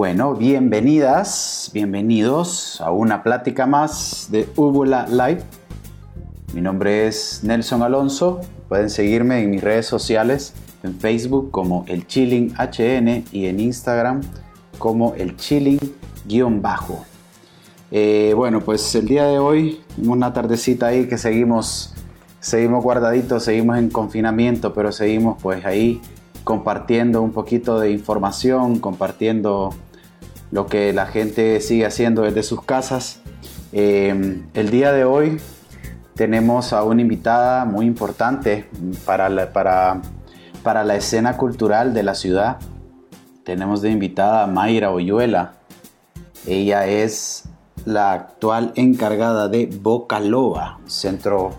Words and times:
Bueno, 0.00 0.34
bienvenidas, 0.34 1.70
bienvenidos 1.74 2.80
a 2.80 2.90
una 2.90 3.22
plática 3.22 3.66
más 3.66 4.28
de 4.30 4.48
Ubula 4.56 5.06
Live. 5.06 5.42
Mi 6.54 6.62
nombre 6.62 7.06
es 7.06 7.40
Nelson 7.44 7.82
Alonso. 7.82 8.40
Pueden 8.70 8.88
seguirme 8.88 9.42
en 9.42 9.50
mis 9.50 9.62
redes 9.62 9.84
sociales, 9.84 10.54
en 10.82 10.98
Facebook 10.98 11.50
como 11.50 11.84
el 11.86 12.06
Chilling 12.06 12.54
HN 12.54 13.24
y 13.30 13.44
en 13.44 13.60
Instagram 13.60 14.22
como 14.78 15.12
el 15.16 15.36
Chilling-bajo. 15.36 17.04
Eh, 17.90 18.32
bueno, 18.34 18.62
pues 18.62 18.94
el 18.94 19.04
día 19.04 19.26
de 19.26 19.38
hoy, 19.38 19.82
una 19.98 20.32
tardecita 20.32 20.86
ahí 20.86 21.08
que 21.08 21.18
seguimos, 21.18 21.92
seguimos 22.38 22.82
guardaditos, 22.82 23.44
seguimos 23.44 23.76
en 23.76 23.90
confinamiento, 23.90 24.72
pero 24.72 24.92
seguimos 24.92 25.36
pues 25.42 25.66
ahí 25.66 26.00
compartiendo 26.42 27.20
un 27.20 27.32
poquito 27.32 27.78
de 27.78 27.90
información, 27.90 28.78
compartiendo 28.78 29.74
lo 30.50 30.66
que 30.66 30.92
la 30.92 31.06
gente 31.06 31.60
sigue 31.60 31.86
haciendo 31.86 32.22
desde 32.22 32.42
sus 32.42 32.62
casas. 32.62 33.20
Eh, 33.72 34.42
el 34.54 34.70
día 34.70 34.92
de 34.92 35.04
hoy 35.04 35.40
tenemos 36.14 36.72
a 36.72 36.82
una 36.84 37.02
invitada 37.02 37.64
muy 37.64 37.86
importante 37.86 38.68
para 39.04 39.28
la, 39.28 39.52
para, 39.52 40.02
para 40.62 40.84
la 40.84 40.96
escena 40.96 41.36
cultural 41.36 41.94
de 41.94 42.02
la 42.02 42.14
ciudad. 42.14 42.58
Tenemos 43.44 43.82
de 43.82 43.90
invitada 43.90 44.44
a 44.44 44.46
Mayra 44.46 44.90
Oyuela. 44.90 45.54
Ella 46.46 46.86
es 46.86 47.44
la 47.84 48.12
actual 48.12 48.72
encargada 48.76 49.48
de 49.48 49.66
Bocaloa, 49.66 50.80
centro 50.86 51.54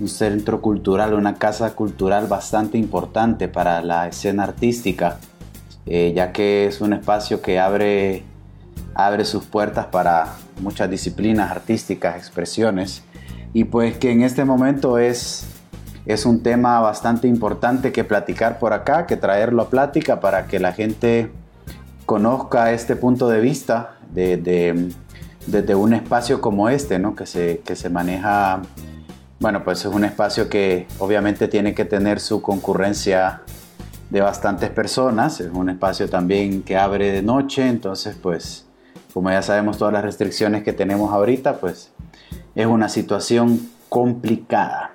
un 0.00 0.08
centro 0.08 0.60
cultural, 0.60 1.14
una 1.14 1.34
casa 1.34 1.74
cultural 1.74 2.26
bastante 2.26 2.78
importante 2.78 3.48
para 3.48 3.82
la 3.82 4.08
escena 4.08 4.44
artística, 4.44 5.18
eh, 5.86 6.12
ya 6.14 6.32
que 6.32 6.66
es 6.66 6.80
un 6.80 6.94
espacio 6.94 7.42
que 7.42 7.58
abre, 7.58 8.24
abre 8.94 9.24
sus 9.24 9.44
puertas 9.44 9.86
para 9.86 10.34
muchas 10.60 10.90
disciplinas 10.90 11.50
artísticas, 11.50 12.16
expresiones, 12.16 13.02
y 13.52 13.64
pues 13.64 13.96
que 13.96 14.12
en 14.12 14.22
este 14.22 14.44
momento 14.44 14.98
es, 14.98 15.46
es 16.06 16.26
un 16.26 16.42
tema 16.42 16.80
bastante 16.80 17.28
importante 17.28 17.92
que 17.92 18.04
platicar 18.04 18.58
por 18.58 18.72
acá, 18.72 19.06
que 19.06 19.16
traerlo 19.16 19.62
a 19.62 19.70
plática 19.70 20.20
para 20.20 20.46
que 20.46 20.58
la 20.58 20.72
gente 20.72 21.30
conozca 22.06 22.72
este 22.72 22.96
punto 22.96 23.28
de 23.28 23.40
vista 23.40 23.96
de, 24.12 24.92
desde 25.46 25.74
un 25.74 25.94
espacio 25.94 26.40
como 26.40 26.68
este, 26.68 26.98
¿no? 26.98 27.14
que, 27.14 27.26
se, 27.26 27.60
que 27.64 27.76
se 27.76 27.90
maneja 27.90 28.62
bueno, 29.40 29.64
pues 29.64 29.80
es 29.80 29.86
un 29.86 30.04
espacio 30.04 30.50
que 30.50 30.86
obviamente 30.98 31.48
tiene 31.48 31.74
que 31.74 31.86
tener 31.86 32.20
su 32.20 32.42
concurrencia 32.42 33.40
de 34.10 34.20
bastantes 34.20 34.68
personas, 34.68 35.40
es 35.40 35.50
un 35.50 35.70
espacio 35.70 36.10
también 36.10 36.62
que 36.62 36.76
abre 36.76 37.10
de 37.10 37.22
noche, 37.22 37.66
entonces 37.66 38.16
pues 38.20 38.66
como 39.12 39.30
ya 39.30 39.42
sabemos 39.42 39.78
todas 39.78 39.92
las 39.92 40.04
restricciones 40.04 40.62
que 40.62 40.72
tenemos 40.72 41.12
ahorita, 41.12 41.58
pues 41.58 41.92
es 42.54 42.66
una 42.66 42.88
situación 42.88 43.70
complicada. 43.88 44.94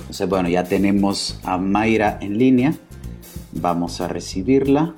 Entonces 0.00 0.28
bueno, 0.28 0.48
ya 0.48 0.64
tenemos 0.64 1.38
a 1.44 1.56
Mayra 1.58 2.18
en 2.20 2.38
línea, 2.38 2.74
vamos 3.52 4.00
a 4.00 4.08
recibirla, 4.08 4.94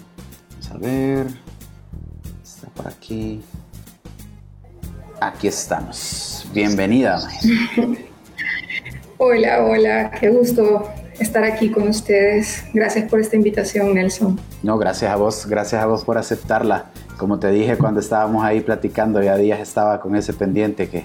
vamos 0.50 0.70
a 0.70 0.78
ver, 0.78 1.26
está 2.42 2.68
por 2.68 2.88
aquí, 2.88 3.42
aquí 5.20 5.48
estamos, 5.48 6.46
bienvenida 6.54 7.20
Mayra. 7.76 7.98
Hola, 9.24 9.64
hola, 9.64 10.10
qué 10.18 10.30
gusto 10.30 10.82
estar 11.20 11.44
aquí 11.44 11.70
con 11.70 11.86
ustedes. 11.86 12.64
Gracias 12.74 13.08
por 13.08 13.20
esta 13.20 13.36
invitación, 13.36 13.94
Nelson. 13.94 14.40
No, 14.64 14.78
gracias 14.78 15.12
a 15.12 15.14
vos, 15.14 15.46
gracias 15.46 15.80
a 15.80 15.86
vos 15.86 16.04
por 16.04 16.18
aceptarla. 16.18 16.90
Como 17.16 17.38
te 17.38 17.50
dije 17.50 17.76
cuando 17.76 18.00
estábamos 18.00 18.44
ahí 18.44 18.60
platicando, 18.60 19.22
ya 19.22 19.36
días 19.36 19.60
estaba 19.60 20.00
con 20.00 20.16
ese 20.16 20.32
pendiente 20.32 20.88
que 20.88 21.04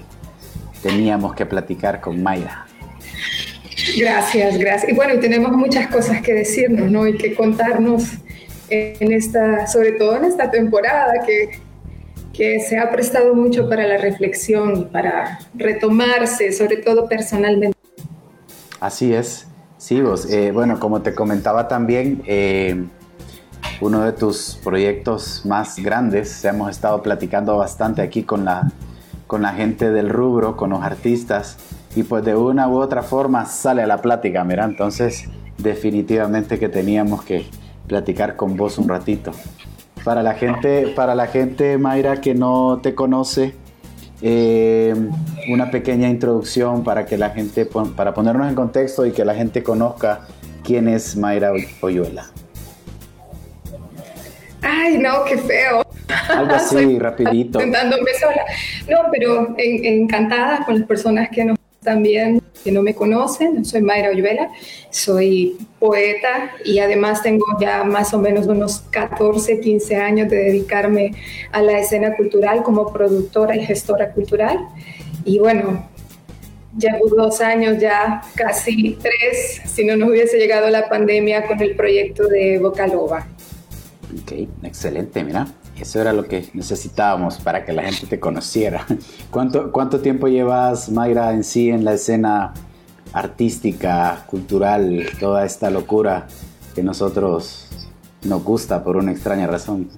teníamos 0.81 1.35
que 1.35 1.45
platicar 1.45 2.01
con 2.01 2.21
Mayra. 2.21 2.65
Gracias, 3.97 4.57
gracias. 4.57 4.91
Y 4.91 4.95
bueno, 4.95 5.19
tenemos 5.19 5.51
muchas 5.51 5.87
cosas 5.87 6.21
que 6.21 6.33
decirnos, 6.33 6.91
¿no? 6.91 7.07
Y 7.07 7.17
que 7.17 7.35
contarnos 7.35 8.17
en 8.69 9.11
esta, 9.11 9.67
sobre 9.67 9.93
todo 9.93 10.17
en 10.17 10.25
esta 10.25 10.51
temporada 10.51 11.13
que, 11.25 11.59
que 12.33 12.59
se 12.59 12.77
ha 12.77 12.91
prestado 12.91 13.33
mucho 13.33 13.69
para 13.69 13.87
la 13.87 13.97
reflexión 13.97 14.77
y 14.77 14.85
para 14.85 15.39
retomarse, 15.53 16.51
sobre 16.51 16.77
todo 16.77 17.07
personalmente. 17.07 17.77
Así 18.79 19.13
es, 19.13 19.47
sí, 19.77 20.01
vos. 20.01 20.31
Eh, 20.31 20.51
bueno, 20.51 20.79
como 20.79 21.01
te 21.01 21.13
comentaba 21.13 21.67
también, 21.67 22.21
eh, 22.27 22.85
uno 23.79 24.01
de 24.01 24.11
tus 24.11 24.59
proyectos 24.63 25.43
más 25.45 25.77
grandes, 25.77 26.43
hemos 26.45 26.71
estado 26.71 27.01
platicando 27.01 27.57
bastante 27.57 28.01
aquí 28.01 28.23
con 28.23 28.45
la, 28.45 28.71
con 29.27 29.41
la 29.41 29.53
gente 29.53 29.91
del 29.91 30.09
rubro, 30.09 30.57
con 30.57 30.71
los 30.71 30.81
artistas, 30.83 31.57
y 31.95 32.03
pues 32.03 32.23
de 32.25 32.35
una 32.35 32.67
u 32.67 32.77
otra 32.79 33.03
forma 33.03 33.45
sale 33.45 33.83
a 33.83 33.87
la 33.87 34.01
plática, 34.01 34.43
mira, 34.43 34.65
entonces 34.65 35.25
definitivamente 35.57 36.59
que 36.59 36.69
teníamos 36.69 37.23
que 37.23 37.47
platicar 37.87 38.35
con 38.35 38.55
vos 38.55 38.77
un 38.77 38.89
ratito. 38.89 39.31
Para 40.03 40.23
la 40.23 40.33
gente, 40.33 40.93
para 40.95 41.15
la 41.15 41.27
gente, 41.27 41.77
Mayra, 41.77 42.21
que 42.21 42.33
no 42.33 42.79
te 42.81 42.95
conoce, 42.95 43.55
eh, 44.21 44.95
una 45.49 45.69
pequeña 45.69 46.09
introducción 46.09 46.83
para 46.83 47.05
que 47.05 47.17
la 47.17 47.29
gente, 47.29 47.65
para 47.65 48.13
ponernos 48.13 48.47
en 48.47 48.55
contexto 48.55 49.05
y 49.05 49.11
que 49.11 49.23
la 49.23 49.35
gente 49.35 49.61
conozca 49.61 50.21
quién 50.63 50.87
es 50.87 51.15
Mayra 51.15 51.51
Oyuela. 51.81 52.25
Ay, 54.67 54.97
no, 54.97 55.23
qué 55.23 55.37
feo. 55.37 55.85
Algo 56.29 56.53
así, 56.55 56.99
rapidito. 56.99 57.59
sola. 57.59 58.45
No, 58.89 59.09
pero 59.11 59.55
encantada 59.57 60.65
con 60.65 60.79
las 60.79 60.87
personas 60.87 61.29
que 61.29 61.45
nos 61.45 61.57
también 61.87 62.41
que 62.65 62.71
no 62.73 62.81
me 62.81 62.93
conocen, 62.93 63.63
soy 63.63 63.81
Mayra 63.81 64.09
Oyuela, 64.09 64.49
soy 64.89 65.57
poeta 65.79 66.51
y 66.65 66.79
además 66.79 67.23
tengo 67.23 67.45
ya 67.61 67.85
más 67.85 68.13
o 68.13 68.19
menos 68.19 68.45
unos 68.47 68.79
14, 68.89 69.61
15 69.61 69.95
años 69.95 70.29
de 70.29 70.35
dedicarme 70.35 71.13
a 71.53 71.61
la 71.61 71.79
escena 71.79 72.17
cultural 72.17 72.61
como 72.63 72.91
productora 72.91 73.55
y 73.55 73.65
gestora 73.65 74.11
cultural. 74.11 74.67
Y 75.23 75.39
bueno, 75.39 75.87
llevo 76.77 77.07
dos 77.15 77.39
años 77.39 77.79
ya, 77.79 78.21
casi 78.35 78.97
tres, 79.01 79.61
si 79.65 79.85
no 79.85 79.95
nos 79.95 80.09
hubiese 80.09 80.37
llegado 80.37 80.69
la 80.69 80.89
pandemia 80.89 81.47
con 81.47 81.61
el 81.61 81.73
proyecto 81.73 82.27
de 82.27 82.59
Vocalova. 82.59 83.27
Ok, 84.13 84.31
excelente, 84.63 85.23
mira. 85.23 85.47
Eso 85.79 86.01
era 86.01 86.11
lo 86.11 86.25
que 86.25 86.49
necesitábamos 86.53 87.37
para 87.37 87.63
que 87.63 87.73
la 87.73 87.83
gente 87.83 88.07
te 88.07 88.19
conociera. 88.19 88.85
¿Cuánto, 89.31 89.71
cuánto 89.71 89.99
tiempo 89.99 90.27
llevas, 90.27 90.89
Mayra, 90.89 91.33
en 91.33 91.43
sí 91.43 91.69
en 91.69 91.85
la 91.85 91.93
escena 91.93 92.53
artística, 93.13 94.23
cultural, 94.27 95.05
toda 95.19 95.45
esta 95.45 95.69
locura 95.69 96.27
que 96.73 96.83
nosotros 96.83 97.67
nos 98.23 98.43
gusta 98.43 98.83
por 98.83 98.97
una 98.97 99.11
extraña 99.11 99.47
razón? 99.47 99.89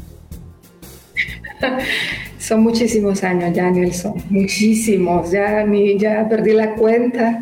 Son 2.40 2.64
muchísimos 2.64 3.24
años 3.24 3.54
ya, 3.54 3.70
Nelson, 3.70 4.16
muchísimos, 4.30 5.32
ya, 5.32 5.66
ya 5.98 6.28
perdí 6.28 6.54
la 6.54 6.76
cuenta 6.76 7.42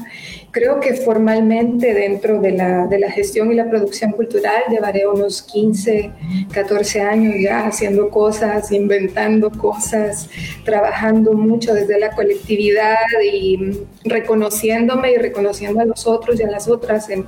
Creo 0.58 0.80
que 0.80 0.96
formalmente 0.96 1.94
dentro 1.94 2.42
de 2.42 2.52
la, 2.52 2.88
de 2.88 2.98
la, 2.98 3.12
gestión 3.12 3.52
y 3.52 3.56
la 3.56 3.70
producción 3.70 4.12
cultural 4.12 4.64
llevaré 4.72 5.06
unos 5.06 5.44
15, 5.44 6.10
14 6.52 7.02
años 7.02 7.36
ya 7.40 7.68
haciendo 7.68 8.10
cosas, 8.10 8.72
inventando 8.72 9.52
cosas, 9.52 10.28
trabajando 10.66 11.34
mucho 11.34 11.76
desde 11.76 12.00
la 12.00 12.10
colectividad 12.10 12.96
y 13.32 13.86
reconociéndome 14.04 15.12
y 15.12 15.18
reconociendo 15.18 15.82
a 15.82 15.86
los 15.86 16.08
otros 16.08 16.40
y 16.40 16.44
a 16.44 16.50
las 16.50 16.68
otras 16.68 17.08
en, 17.12 17.26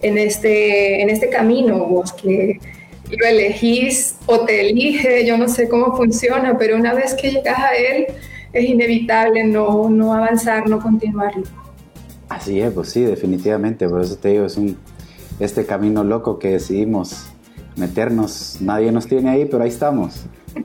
en 0.00 0.16
este, 0.16 1.02
en 1.02 1.10
este 1.10 1.28
camino, 1.28 1.84
vos 1.84 2.14
que 2.14 2.60
lo 3.10 3.26
elegís 3.26 4.16
o 4.24 4.46
te 4.46 4.70
elige, 4.70 5.26
yo 5.26 5.36
no 5.36 5.48
sé 5.48 5.68
cómo 5.68 5.94
funciona, 5.98 6.56
pero 6.56 6.76
una 6.76 6.94
vez 6.94 7.12
que 7.12 7.30
llegas 7.30 7.58
a 7.58 7.74
él 7.74 8.06
es 8.54 8.64
inevitable 8.64 9.44
no, 9.44 9.90
no 9.90 10.14
avanzar, 10.14 10.66
no 10.66 10.80
continuarlo. 10.80 11.44
Así 12.30 12.60
es, 12.60 12.72
pues 12.72 12.88
sí, 12.90 13.02
definitivamente. 13.02 13.88
Por 13.88 14.00
eso 14.00 14.16
te 14.16 14.28
digo, 14.28 14.46
es 14.46 14.56
un, 14.56 14.78
este 15.40 15.66
camino 15.66 16.04
loco 16.04 16.38
que 16.38 16.52
decidimos 16.52 17.26
meternos. 17.76 18.58
Nadie 18.60 18.92
nos 18.92 19.08
tiene 19.08 19.30
ahí, 19.30 19.44
pero 19.46 19.64
ahí 19.64 19.68
estamos. 19.68 20.26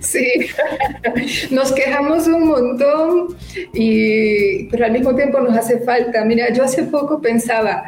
Sí, 0.00 0.46
nos 1.50 1.72
quejamos 1.72 2.26
un 2.26 2.46
montón, 2.46 3.36
y, 3.72 4.64
pero 4.64 4.86
al 4.86 4.92
mismo 4.92 5.14
tiempo 5.14 5.40
nos 5.40 5.56
hace 5.56 5.80
falta. 5.80 6.24
Mira, 6.24 6.52
yo 6.52 6.64
hace 6.64 6.84
poco 6.84 7.20
pensaba, 7.20 7.84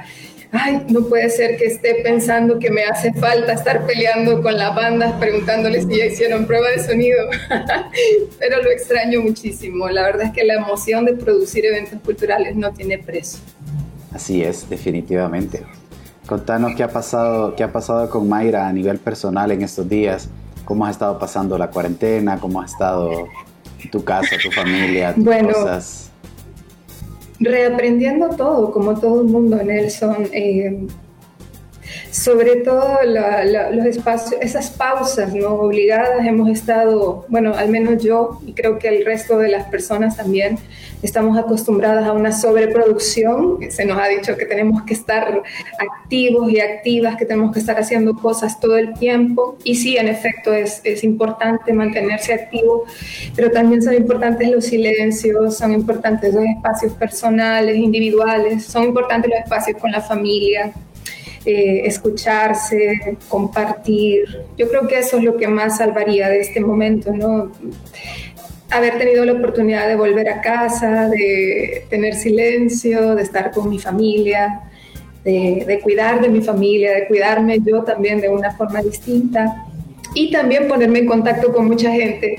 ay, 0.53 0.85
no 0.89 1.03
puede 1.07 1.31
ser 1.31 1.57
que 1.57 1.65
esté 1.65 2.03
pensando 2.05 2.59
que 2.59 2.71
me 2.71 2.85
hace 2.85 3.13
falta 3.15 3.55
estar 3.55 3.87
peleando 3.87 4.43
con 4.43 4.57
las 4.57 4.75
bandas 4.75 5.13
preguntándoles 5.15 5.87
si 5.87 5.97
ya 5.97 6.07
hicieron 6.07 6.47
prueba 6.47 6.69
de 6.69 6.85
sonido, 6.85 7.19
pero 8.39 8.63
lo 8.63 8.71
extraño 8.71 9.23
muchísimo. 9.23 9.89
La 9.89 10.03
verdad 10.03 10.27
es 10.27 10.33
que 10.33 10.45
la 10.45 10.55
emoción 10.55 11.07
de 11.07 11.15
producir 11.15 11.65
eventos 11.65 11.99
culturales 12.05 12.55
no 12.55 12.73
tiene 12.73 12.99
precio. 12.99 13.41
Así 14.13 14.43
es, 14.43 14.69
definitivamente. 14.69 15.63
Contanos 16.27 16.75
qué 16.77 16.83
ha 16.83 16.89
pasado, 16.89 17.57
qué 17.57 17.65
ha 17.65 17.73
pasado 17.73 18.09
con 18.11 18.29
Mayra 18.29 18.69
a 18.69 18.73
nivel 18.73 18.99
personal 18.99 19.51
en 19.51 19.63
estos 19.63 19.89
días. 19.89 20.29
cómo 20.65 20.87
has 20.87 20.93
estado 20.93 21.19
pasando 21.19 21.59
la 21.59 21.69
cuarentena, 21.71 22.39
cómo 22.39 22.61
ha 22.63 22.67
estado 22.67 23.27
tu 23.91 24.05
casa, 24.05 24.37
tu 24.41 24.51
familia, 24.51 25.13
tus 25.15 25.25
bueno, 25.25 25.53
Reaprendiendo 27.43 28.31
todo, 28.31 28.71
como 28.71 28.99
todo 28.99 29.23
el 29.23 29.29
mundo, 29.29 29.57
Nelson. 29.57 30.29
Eh, 30.33 30.87
sobre 32.11 32.57
todo 32.57 32.99
los 33.05 33.87
espacios, 33.87 34.41
esas 34.41 34.71
pausas 34.71 35.35
no 35.35 35.55
obligadas, 35.55 36.27
hemos 36.27 36.49
estado, 36.49 37.25
bueno, 37.29 37.55
al 37.55 37.69
menos 37.69 38.03
yo 38.03 38.41
y 38.47 38.53
creo 38.53 38.79
que 38.79 38.89
el 38.89 39.05
resto 39.05 39.39
de 39.39 39.49
las 39.49 39.69
personas 39.69 40.17
también, 40.17 40.59
estamos 41.03 41.37
acostumbradas 41.37 42.07
a 42.07 42.13
una 42.13 42.33
sobreproducción, 42.33 43.59
se 43.71 43.85
nos 43.85 43.99
ha 43.99 44.07
dicho 44.07 44.37
que 44.37 44.47
tenemos 44.47 44.83
que 44.83 44.95
estar 44.95 45.43
activos 45.79 46.51
y 46.51 46.61
activas, 46.61 47.17
que 47.17 47.25
tenemos 47.25 47.53
que 47.53 47.59
estar 47.59 47.79
haciendo 47.79 48.15
cosas 48.15 48.61
todo 48.61 48.79
el 48.79 48.95
tiempo, 48.95 49.59
y 49.65 49.75
sí, 49.75 49.97
en 49.97 50.09
efecto, 50.09 50.53
es, 50.53 50.81
es 50.85 51.03
importante 51.03 51.73
mantenerse 51.73 52.35
activo, 52.35 52.85
pero 53.35 53.51
también 53.51 53.83
son 53.83 53.95
importantes 53.95 54.49
los 54.49 54.65
silencios, 54.65 55.59
son 55.59 55.73
importantes 55.73 56.33
los 56.33 56.45
espacios 56.45 56.93
personales, 56.93 57.77
individuales, 57.77 58.65
son 58.65 58.85
importantes 58.85 59.31
los 59.31 59.41
espacios 59.41 59.81
con 59.81 59.91
la 59.91 60.01
familia, 60.01 60.73
eh, 61.45 61.83
escucharse, 61.85 63.17
compartir. 63.29 64.43
Yo 64.57 64.69
creo 64.69 64.87
que 64.87 64.99
eso 64.99 65.19
es 65.19 65.25
lo 65.25 65.37
que 65.37 65.49
más 65.49 65.79
salvaría 65.79 66.29
de 66.29 66.41
este 66.41 66.61
momento, 66.61 67.13
¿no? 67.13 67.53
Haber 68.71 68.99
tenido 68.99 69.25
la 69.25 69.33
oportunidad 69.33 69.89
de 69.89 69.97
volver 69.97 70.29
a 70.29 70.41
casa, 70.41 71.09
de 71.09 71.85
tener 71.91 72.15
silencio, 72.15 73.15
de 73.15 73.23
estar 73.23 73.51
con 73.51 73.69
mi 73.69 73.79
familia, 73.79 74.61
de, 75.25 75.65
de 75.67 75.81
cuidar 75.81 76.21
de 76.21 76.29
mi 76.29 76.41
familia, 76.41 76.93
de 76.93 77.07
cuidarme 77.07 77.59
yo 77.65 77.83
también 77.83 78.21
de 78.21 78.29
una 78.29 78.53
forma 78.53 78.81
distinta 78.81 79.67
y 80.15 80.31
también 80.31 80.69
ponerme 80.69 81.01
en 81.01 81.07
contacto 81.07 81.53
con 81.53 81.67
mucha 81.67 81.91
gente 81.91 82.37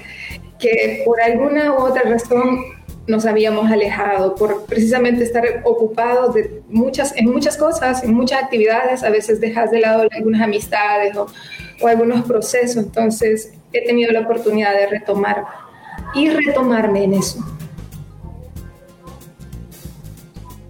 que 0.59 1.03
por 1.05 1.19
alguna 1.21 1.73
u 1.73 1.77
otra 1.77 2.03
razón 2.03 2.59
nos 3.05 3.25
habíamos 3.25 3.69
alejado 3.69 4.35
por 4.35 4.65
precisamente 4.65 5.23
estar 5.23 5.43
ocupados 5.65 6.33
de 6.33 6.63
muchas, 6.69 7.15
en 7.17 7.29
muchas 7.29 7.57
cosas, 7.57 8.03
en 8.03 8.13
muchas 8.13 8.43
actividades, 8.43 9.03
a 9.03 9.09
veces 9.09 9.41
dejas 9.41 9.71
de 9.71 9.81
lado 9.81 10.07
algunas 10.11 10.41
amistades 10.41 11.15
o, 11.17 11.27
algunos 11.85 12.25
procesos, 12.25 12.77
entonces 12.77 13.51
he 13.73 13.85
tenido 13.85 14.11
la 14.13 14.21
oportunidad 14.21 14.73
de 14.73 14.87
retomar 14.87 15.43
y 16.15 16.29
retomarme 16.29 17.03
en 17.03 17.15
eso. 17.15 17.43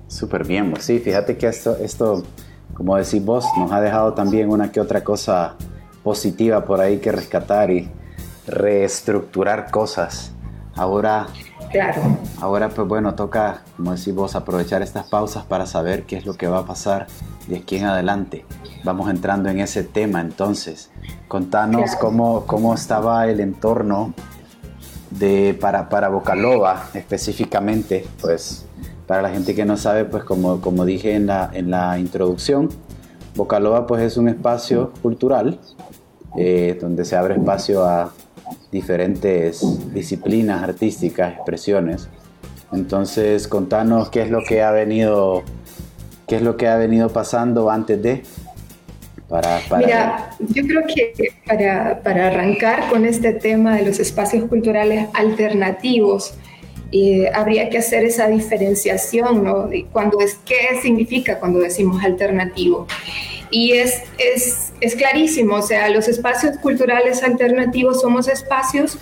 Súper 0.08 0.44
bien, 0.48 0.72
pues 0.72 0.86
sí, 0.86 0.98
fíjate 0.98 1.38
que 1.38 1.46
esto, 1.46 1.78
esto, 1.78 2.24
como 2.74 2.98
decís 2.98 3.24
vos, 3.24 3.46
nos 3.60 3.72
ha 3.72 3.80
dejado 3.80 4.14
también 4.16 4.50
una 4.50 4.72
que 4.72 4.80
otra 4.80 5.04
cosa 5.04 5.56
positiva 6.02 6.66
por 6.66 6.82
ahí 6.82 6.98
que 6.98 7.12
rescatar 7.12 7.70
y 7.70 7.92
reestructurar 8.48 9.70
cosas. 9.70 10.32
Ahora 10.76 11.28
Claro. 11.74 12.04
Ahora, 12.40 12.70
pues 12.70 12.88
bueno, 12.88 13.16
toca, 13.16 13.64
como 13.76 13.96
decís 13.96 14.14
vos, 14.14 14.36
aprovechar 14.36 14.84
estas 14.84 15.08
pausas 15.08 15.44
para 15.44 15.66
saber 15.66 16.04
qué 16.04 16.18
es 16.18 16.26
lo 16.28 16.36
que 16.36 16.48
va 16.48 16.60
a 16.60 16.66
pasar 16.68 17.08
de 17.48 17.58
aquí 17.58 17.78
en 17.78 17.86
adelante. 17.86 18.46
Vamos 18.84 19.10
entrando 19.10 19.50
en 19.50 19.60
ese 19.60 19.84
tema 19.84 20.22
entonces. 20.22 20.92
Contanos 21.28 21.96
cómo, 21.96 22.46
cómo 22.46 22.76
estaba 22.76 23.26
el 23.28 23.40
entorno 23.40 24.14
de, 25.10 25.58
para, 25.60 25.90
para 25.90 26.10
Bocalova 26.10 26.90
específicamente, 26.94 28.06
pues 28.22 28.68
para 29.08 29.24
la 29.24 29.32
gente 29.32 29.56
que 29.56 29.66
no 29.66 29.76
sabe, 29.76 30.06
pues 30.06 30.24
como, 30.24 30.62
como 30.62 30.86
dije 30.86 31.16
en 31.16 31.26
la, 31.26 31.50
en 31.54 31.72
la 31.72 31.98
introducción, 31.98 32.70
Bocalova 33.36 33.88
pues 33.88 34.04
es 34.04 34.18
un 34.18 34.30
espacio 34.30 34.94
cultural 35.02 35.60
eh, 36.38 36.78
donde 36.80 37.04
se 37.04 37.16
abre 37.16 37.34
espacio 37.34 37.84
a 37.84 38.12
diferentes 38.74 39.62
disciplinas 39.94 40.62
artísticas, 40.62 41.36
expresiones. 41.36 42.10
Entonces, 42.74 43.48
contanos 43.48 44.10
qué 44.10 44.24
es 44.24 44.30
lo 44.30 44.44
que 44.44 44.62
ha 44.62 44.72
venido, 44.72 45.44
qué 46.28 46.38
es 46.38 46.42
lo 46.42 46.58
que 46.58 46.68
ha 46.68 46.76
venido 46.76 47.10
pasando 47.10 47.70
antes 47.70 48.02
de. 48.02 48.24
Para, 49.30 49.62
Mira, 49.78 50.32
yo 50.40 50.64
creo 50.64 50.84
que 50.86 51.14
para, 51.48 52.02
para, 52.04 52.28
arrancar 52.28 52.90
con 52.90 53.06
este 53.06 53.34
tema 53.34 53.78
de 53.78 53.86
los 53.86 54.00
espacios 54.00 54.46
culturales 54.46 55.08
alternativos, 55.14 56.36
eh, 56.92 57.32
habría 57.34 57.70
que 57.70 57.80
hacer 57.80 58.04
esa 58.04 58.28
diferenciación, 58.28 59.44
¿no? 59.44 59.68
De 59.68 59.86
cuando 59.92 60.20
es, 60.20 60.36
¿Qué 60.46 60.80
significa 60.82 61.40
cuando 61.40 61.60
decimos 61.60 62.04
alternativo? 62.04 62.86
y 63.54 63.74
es, 63.74 64.02
es, 64.18 64.73
es 64.84 64.96
clarísimo, 64.96 65.56
o 65.56 65.62
sea, 65.62 65.90
los 65.90 66.08
espacios 66.10 66.58
culturales 66.58 67.24
alternativos 67.24 68.02
somos 68.02 68.28
espacios 68.28 68.98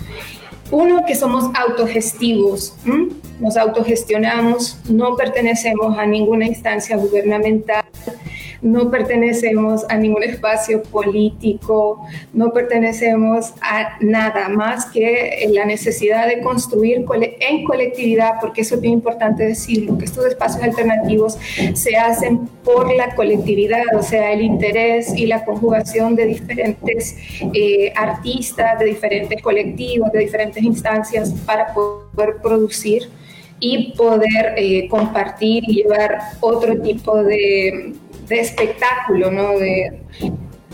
uno, 0.70 1.04
que 1.06 1.14
somos 1.14 1.50
autogestivos, 1.54 2.74
nos 3.38 3.56
autogestionamos, 3.58 4.78
no 4.88 5.16
pertenecemos 5.16 5.98
a 5.98 6.06
ninguna 6.06 6.46
instancia 6.46 6.96
gubernamental, 6.96 7.81
no 8.62 8.90
pertenecemos 8.90 9.84
a 9.88 9.96
ningún 9.96 10.22
espacio 10.22 10.82
político, 10.84 12.06
no 12.32 12.52
pertenecemos 12.52 13.52
a 13.60 13.98
nada 14.00 14.48
más 14.48 14.86
que 14.86 15.48
la 15.52 15.64
necesidad 15.64 16.28
de 16.28 16.40
construir 16.40 17.04
en 17.40 17.64
colectividad, 17.64 18.34
porque 18.40 18.60
eso 18.60 18.76
es 18.76 18.80
bien 18.80 18.94
importante 18.94 19.44
decirlo, 19.44 19.98
que 19.98 20.04
estos 20.04 20.24
espacios 20.26 20.62
alternativos 20.62 21.38
se 21.74 21.96
hacen 21.96 22.48
por 22.64 22.94
la 22.94 23.14
colectividad, 23.16 23.82
o 23.98 24.02
sea, 24.02 24.32
el 24.32 24.42
interés 24.42 25.12
y 25.16 25.26
la 25.26 25.44
conjugación 25.44 26.14
de 26.14 26.26
diferentes 26.26 27.16
eh, 27.52 27.92
artistas, 27.96 28.78
de 28.78 28.84
diferentes 28.86 29.42
colectivos, 29.42 30.12
de 30.12 30.20
diferentes 30.20 30.62
instancias 30.62 31.32
para 31.44 31.74
poder 31.74 32.36
producir 32.40 33.10
y 33.58 33.92
poder 33.92 34.54
eh, 34.56 34.88
compartir 34.88 35.64
y 35.68 35.82
llevar 35.82 36.18
otro 36.40 36.80
tipo 36.80 37.22
de, 37.22 37.94
de 38.32 38.40
espectáculo, 38.40 39.30
¿no? 39.30 39.58
De, 39.58 40.00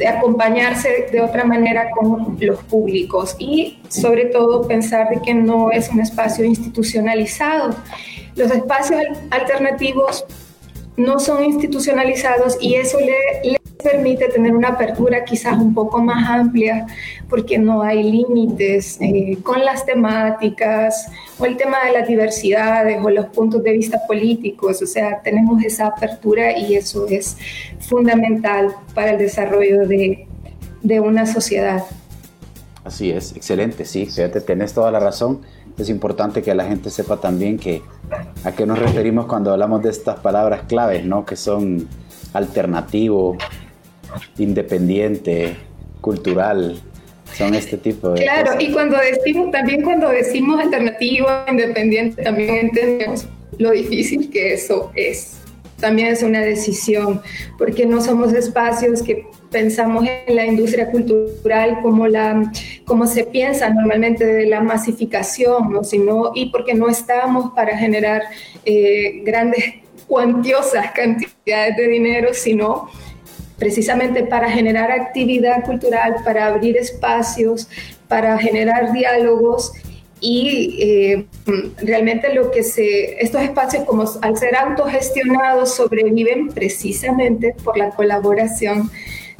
acompañarse 0.07 1.09
de 1.11 1.21
otra 1.21 1.43
manera 1.43 1.91
con 1.91 2.39
los 2.41 2.63
públicos 2.65 3.35
y 3.41 3.81
sobre 3.89 4.27
todo 4.27 4.69
pensar 4.69 5.09
de 5.09 5.21
que 5.21 5.35
no 5.35 5.73
es 5.73 5.89
un 5.89 5.99
espacio 5.99 6.45
institucionalizado. 6.45 7.75
Los 8.37 8.53
espacios 8.53 9.01
alternativos 9.31 10.25
no 10.97 11.19
son 11.19 11.45
institucionalizados 11.45 12.59
y 12.61 12.77
eso 12.77 12.99
le, 13.01 13.58
permite 13.83 14.29
tener 14.29 14.55
una 14.55 14.69
apertura 14.69 15.25
quizás 15.25 15.57
un 15.59 15.73
poco 15.73 16.03
más 16.03 16.29
amplia 16.29 16.87
porque 17.29 17.59
no 17.59 17.83
hay 17.83 18.03
límites 18.03 18.99
eh, 19.01 19.39
con 19.43 19.65
las 19.65 19.87
temáticas 19.87 21.07
o 21.39 21.47
el 21.47 21.57
tema 21.57 21.79
de 21.87 21.93
las 21.93 22.09
diversidades 22.09 22.99
o 23.03 23.11
los 23.11 23.27
puntos 23.27 23.63
de 23.63 23.73
vista 23.73 24.01
políticos. 24.07 24.83
O 24.83 24.87
sea, 24.87 25.21
tenemos 25.23 25.63
esa 25.63 25.89
apertura 25.89 26.59
y 26.59 26.75
eso 26.75 27.07
es 27.09 27.37
fundamental 27.81 28.75
para 28.95 29.13
el 29.13 29.19
desarrollo 29.19 29.87
de, 29.87 30.27
de 30.83 31.01
una 31.01 31.27
sociedad. 31.27 31.85
Así 32.85 33.11
es, 33.11 33.37
excelente, 33.37 33.85
sí, 33.85 34.07
fíjate, 34.07 34.41
tenés 34.41 34.73
toda 34.73 34.91
la 34.91 34.99
razón. 34.99 35.43
Es 35.77 35.89
importante 35.91 36.43
que 36.43 36.55
la 36.55 36.65
gente 36.65 36.91
sepa 36.91 37.19
también 37.19 37.59
que 37.59 37.83
a 38.43 38.53
qué 38.53 38.67
nos 38.67 38.79
referimos 38.79 39.27
cuando 39.27 39.53
hablamos 39.53 39.83
de 39.83 39.91
estas 39.91 40.19
palabras 40.19 40.63
claves, 40.67 41.05
¿no? 41.05 41.25
Que 41.25 41.37
son 41.37 41.87
alternativo, 42.33 43.37
independiente, 44.39 45.57
cultural, 46.01 46.81
son 47.37 47.55
este 47.55 47.77
tipo 47.77 48.11
de 48.11 48.23
Claro, 48.23 48.53
y 48.59 48.73
cuando 48.73 48.97
decimos, 48.99 49.51
también 49.51 49.83
cuando 49.83 50.09
decimos 50.09 50.61
alternativo, 50.61 51.29
independiente, 51.49 52.23
también 52.23 52.55
entendemos 52.57 53.27
lo 53.59 53.71
difícil 53.71 54.31
que 54.31 54.55
eso 54.55 54.91
es. 54.95 55.35
También 55.79 56.09
es 56.09 56.23
una 56.23 56.41
decisión, 56.41 57.23
porque 57.57 57.87
no 57.87 58.01
somos 58.01 58.33
espacios 58.33 59.03
que 59.03 59.27
pensamos 59.51 60.05
en 60.27 60.35
la 60.35 60.45
industria 60.45 60.91
cultural 60.91 61.79
como, 61.83 62.09
la, 62.09 62.51
como 62.85 63.07
se 63.07 63.25
piensa 63.25 63.71
normalmente 63.71 64.27
de 64.27 64.47
la 64.47 64.61
masificación, 64.61 65.73
¿no? 65.73 65.85
Sino, 65.85 66.33
y 66.35 66.51
porque 66.51 66.75
no 66.75 66.89
estamos 66.89 67.53
para 67.55 67.77
generar 67.77 68.23
eh, 68.65 69.23
grandes, 69.25 69.65
cuantiosas 70.09 70.91
cantidades 70.93 71.77
de 71.77 71.87
dinero, 71.87 72.31
sino 72.33 72.89
precisamente 73.59 74.25
para 74.25 74.51
generar 74.51 74.91
actividad 74.91 75.65
cultural, 75.65 76.17
para 76.25 76.47
abrir 76.47 76.77
espacios, 76.77 77.69
para 78.07 78.39
generar 78.39 78.93
diálogos 78.93 79.73
y 80.21 80.77
eh, 80.81 81.27
realmente 81.79 82.35
lo 82.35 82.51
que 82.51 82.63
se, 82.63 83.23
estos 83.23 83.43
espacios 83.43 83.85
como 83.85 84.05
al 84.23 84.37
ser 84.37 84.57
autogestionados 84.57 85.75
sobreviven 85.75 86.49
precisamente 86.49 87.55
por 87.63 87.77
la 87.77 87.91
colaboración 87.91 88.91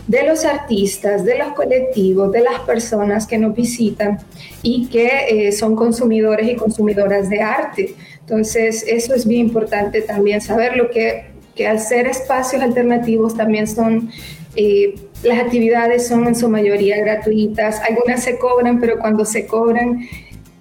de 0.07 0.23
los 0.23 0.45
artistas, 0.45 1.25
de 1.25 1.37
los 1.37 1.53
colectivos, 1.53 2.33
de 2.33 2.41
las 2.41 2.61
personas 2.61 3.27
que 3.27 3.37
nos 3.37 3.55
visitan 3.55 4.19
y 4.63 4.87
que 4.87 5.49
eh, 5.49 5.53
son 5.53 5.77
consumidores 5.77 6.49
y 6.49 6.57
consumidoras 6.57 7.29
de 7.29 7.43
arte. 7.43 7.95
Entonces, 8.21 8.85
eso 8.87 9.15
es 9.15 9.27
bien 9.27 9.47
importante 9.47 10.01
también 10.01 10.41
saber 10.41 10.77
lo 10.77 10.91
que 10.91 11.27
que 11.59 11.67
al 11.67 11.81
ser 11.81 12.07
espacios 12.07 12.63
alternativos 12.63 13.37
también 13.37 13.67
son, 13.67 14.13
eh, 14.55 14.95
las 15.25 15.41
actividades 15.41 16.07
son 16.07 16.29
en 16.29 16.37
su 16.37 16.49
mayoría 16.49 16.99
gratuitas, 16.99 17.81
algunas 17.81 18.23
se 18.23 18.39
cobran, 18.39 18.79
pero 18.79 19.01
cuando 19.01 19.25
se 19.25 19.45
cobran 19.45 20.09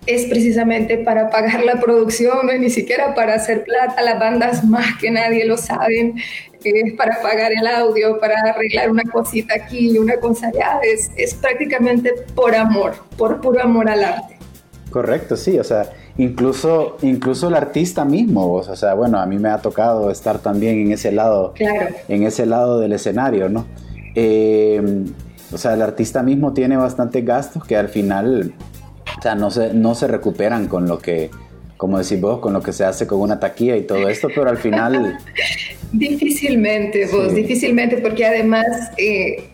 es 0.07 0.25
precisamente 0.25 0.97
para 0.97 1.29
pagar 1.29 1.63
la 1.63 1.79
producción, 1.79 2.47
ni 2.59 2.71
siquiera 2.71 3.13
para 3.13 3.35
hacer 3.35 3.63
plata, 3.63 4.01
las 4.01 4.19
bandas 4.19 4.63
más 4.63 4.97
que 4.99 5.11
nadie 5.11 5.45
lo 5.45 5.57
saben, 5.57 6.15
es 6.63 6.93
para 6.93 7.21
pagar 7.21 7.51
el 7.53 7.67
audio, 7.67 8.19
para 8.19 8.39
arreglar 8.39 8.89
una 8.89 9.03
cosita 9.03 9.53
aquí 9.53 9.97
una 9.99 10.17
cosa 10.17 10.47
allá, 10.47 10.79
es, 10.81 11.11
es 11.15 11.35
prácticamente 11.35 12.11
por 12.33 12.55
amor, 12.55 12.95
por 13.17 13.39
puro 13.39 13.61
amor 13.61 13.87
al 13.87 14.03
arte. 14.03 14.36
Correcto, 14.97 15.37
sí, 15.37 15.59
o 15.59 15.63
sea, 15.63 15.91
incluso, 16.17 16.97
incluso 17.03 17.49
el 17.49 17.53
artista 17.53 18.03
mismo, 18.03 18.51
o 18.51 18.75
sea, 18.75 18.95
bueno, 18.95 19.19
a 19.19 19.27
mí 19.27 19.37
me 19.37 19.47
ha 19.47 19.59
tocado 19.59 20.09
estar 20.09 20.39
también 20.39 20.79
en 20.79 20.91
ese 20.91 21.11
lado, 21.11 21.53
en 22.07 22.23
ese 22.23 22.47
lado 22.47 22.79
del 22.79 22.93
escenario, 22.93 23.47
¿no? 23.47 23.67
Eh, 24.15 24.81
o 25.53 25.57
sea, 25.59 25.75
el 25.75 25.83
artista 25.83 26.23
mismo 26.23 26.51
tiene 26.53 26.77
bastantes 26.77 27.23
gastos 27.23 27.63
que 27.63 27.77
al 27.77 27.89
final, 27.89 28.55
o 29.19 29.21
sea, 29.21 29.35
no 29.35 29.51
se, 29.51 29.71
no 29.75 29.93
se 29.93 30.07
recuperan 30.07 30.67
con 30.67 30.87
lo 30.87 30.97
que, 30.97 31.29
como 31.77 31.99
decís 31.99 32.19
vos, 32.19 32.39
con 32.39 32.53
lo 32.53 32.63
que 32.63 32.73
se 32.73 32.83
hace 32.83 33.05
con 33.05 33.19
una 33.19 33.39
taquilla 33.39 33.75
y 33.75 33.83
todo 33.83 34.09
esto, 34.09 34.29
pero 34.33 34.49
al 34.49 34.57
final... 34.57 35.19
difícilmente, 35.91 37.07
vos, 37.11 37.35
difícilmente, 37.35 37.97
porque 37.97 38.25
además... 38.25 38.65
Eh, 38.97 39.47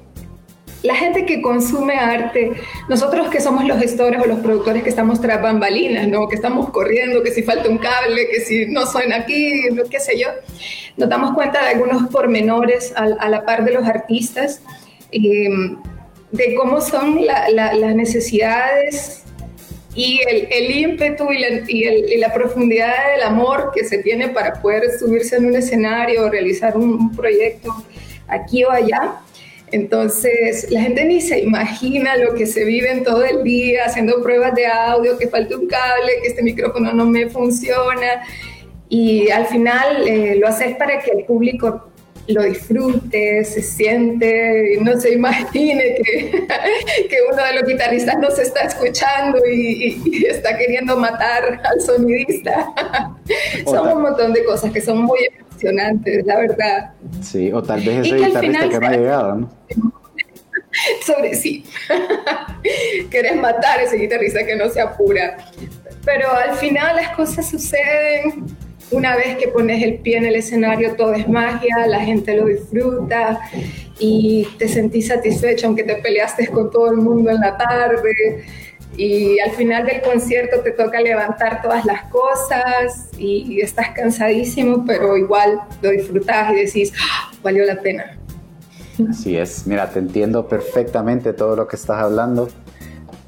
la 0.83 0.95
gente 0.95 1.25
que 1.25 1.41
consume 1.41 1.95
arte, 1.95 2.51
nosotros 2.89 3.29
que 3.29 3.39
somos 3.39 3.65
los 3.65 3.79
gestores 3.79 4.21
o 4.21 4.25
los 4.25 4.39
productores 4.39 4.83
que 4.83 4.89
estamos 4.89 5.21
tras 5.21 5.41
bambalinas, 5.41 6.07
¿no? 6.09 6.27
que 6.27 6.35
estamos 6.35 6.69
corriendo, 6.69 7.23
que 7.23 7.31
si 7.31 7.41
falta 7.41 7.69
un 7.69 7.77
cable, 7.77 8.27
que 8.29 8.41
si 8.41 8.65
no 8.67 8.85
suena 8.85 9.17
aquí, 9.17 9.63
qué 9.89 9.99
sé 9.99 10.19
yo, 10.19 10.27
nos 10.97 11.09
damos 11.09 11.33
cuenta 11.33 11.63
de 11.63 11.69
algunos 11.69 12.09
pormenores 12.09 12.93
a, 12.95 13.29
la 13.29 13.45
par 13.45 13.63
de 13.63 13.73
los 13.73 13.85
artistas, 13.85 14.61
em, 15.11 15.77
de 16.31 16.55
cómo 16.55 16.81
son 16.81 17.25
las 17.25 17.95
necesidades 17.95 19.23
y 19.95 20.19
el, 20.27 20.71
ímpetu 20.71 21.27
y 21.31 22.17
la, 22.17 22.33
profundidad 22.33 22.93
del 23.13 23.23
amor 23.23 23.71
que 23.73 23.85
se 23.85 23.99
tiene 23.99 24.29
para 24.29 24.53
poder 24.61 24.83
subirse 24.99 25.37
en 25.37 25.45
un 25.45 25.55
escenario 25.55 26.25
o 26.25 26.29
realizar 26.29 26.75
un 26.75 27.15
proyecto 27.15 27.71
aquí 28.27 28.63
o 28.63 28.71
allá 28.71 29.21
entonces, 29.73 30.69
la 30.69 30.81
gente 30.81 31.03
ni 31.03 31.19
se 31.19 31.39
imagina 31.39 32.15
lo 32.15 32.35
que 32.35 32.45
se 32.45 32.63
vive 32.63 32.91
en 32.91 33.03
todo 33.03 33.23
el 33.23 33.43
día 33.43 33.85
haciendo 33.85 34.21
pruebas 34.21 34.53
de 34.53 34.67
audio, 34.67 35.17
que 35.17 35.27
falta 35.27 35.57
un 35.57 35.65
cable, 35.65 36.11
que 36.21 36.27
este 36.27 36.43
micrófono 36.43 36.93
no 36.93 37.07
me 37.07 37.27
funciona. 37.27 38.21
Y 38.87 39.31
al 39.31 39.47
final 39.47 40.07
eh, 40.07 40.35
lo 40.35 40.47
haces 40.47 40.75
para 40.75 40.99
que 40.99 41.09
el 41.09 41.25
público 41.25 41.89
lo 42.27 42.43
disfrute, 42.43 43.43
se 43.43 43.63
siente, 43.63 44.77
no 44.79 44.95
se 44.99 45.13
imagine 45.13 45.95
que, 45.95 46.45
que 47.09 47.17
uno 47.31 47.43
de 47.43 47.53
los 47.55 47.67
guitarristas 47.67 48.19
no 48.19 48.29
se 48.29 48.43
está 48.43 48.61
escuchando 48.65 49.39
y, 49.51 50.23
está 50.27 50.55
queriendo 50.55 50.97
matar 50.97 51.61
al 51.63 51.81
sonidista. 51.81 52.71
son 53.65 53.87
un 53.87 54.03
montón 54.03 54.33
de 54.33 54.43
cosas 54.45 54.71
que 54.71 54.81
son 54.81 54.99
muy 54.99 55.19
la 55.71 56.39
verdad. 56.39 56.91
Sí, 57.21 57.51
o 57.51 57.61
tal 57.61 57.81
vez 57.81 58.07
ese 58.07 58.17
guitarrista 58.17 58.69
que 58.69 58.79
no 58.79 58.87
ha 58.87 58.91
llegado, 58.91 59.35
¿no? 59.35 59.49
Sobre 61.05 61.33
sí. 61.35 61.63
Querés 63.09 63.35
matar 63.35 63.79
a 63.79 63.83
ese 63.83 63.97
guitarrista 63.97 64.45
que 64.45 64.55
no 64.55 64.69
se 64.69 64.81
apura. 64.81 65.37
Pero 66.05 66.31
al 66.31 66.55
final 66.55 66.95
las 66.95 67.15
cosas 67.15 67.49
suceden. 67.49 68.45
Una 68.91 69.15
vez 69.15 69.37
que 69.37 69.47
pones 69.47 69.81
el 69.81 69.95
pie 69.99 70.17
en 70.17 70.25
el 70.25 70.35
escenario, 70.35 70.95
todo 70.95 71.13
es 71.13 71.27
magia, 71.27 71.87
la 71.87 72.01
gente 72.01 72.35
lo 72.35 72.45
disfruta 72.45 73.39
y 73.97 74.47
te 74.59 74.67
sentís 74.67 75.07
satisfecho 75.07 75.67
aunque 75.67 75.83
te 75.83 75.95
peleaste 75.95 76.47
con 76.47 76.69
todo 76.69 76.91
el 76.91 76.97
mundo 76.97 77.31
en 77.31 77.39
la 77.39 77.57
tarde 77.57 78.43
y 78.95 79.39
al 79.39 79.51
final 79.51 79.85
del 79.85 80.01
concierto 80.01 80.61
te 80.61 80.71
toca 80.71 81.01
levantar 81.01 81.61
todas 81.61 81.85
las 81.85 82.03
cosas 82.05 83.09
y 83.17 83.61
estás 83.61 83.89
cansadísimo, 83.95 84.85
pero 84.85 85.17
igual 85.17 85.59
lo 85.81 85.89
disfrutas 85.89 86.51
y 86.51 86.55
decís, 86.55 86.93
ah, 87.01 87.31
valió 87.41 87.65
la 87.65 87.81
pena. 87.81 88.17
Así 89.09 89.35
es, 89.35 89.65
mira, 89.65 89.89
te 89.89 89.99
entiendo 89.99 90.47
perfectamente 90.47 91.33
todo 91.33 91.55
lo 91.55 91.67
que 91.67 91.75
estás 91.75 92.01
hablando. 92.01 92.49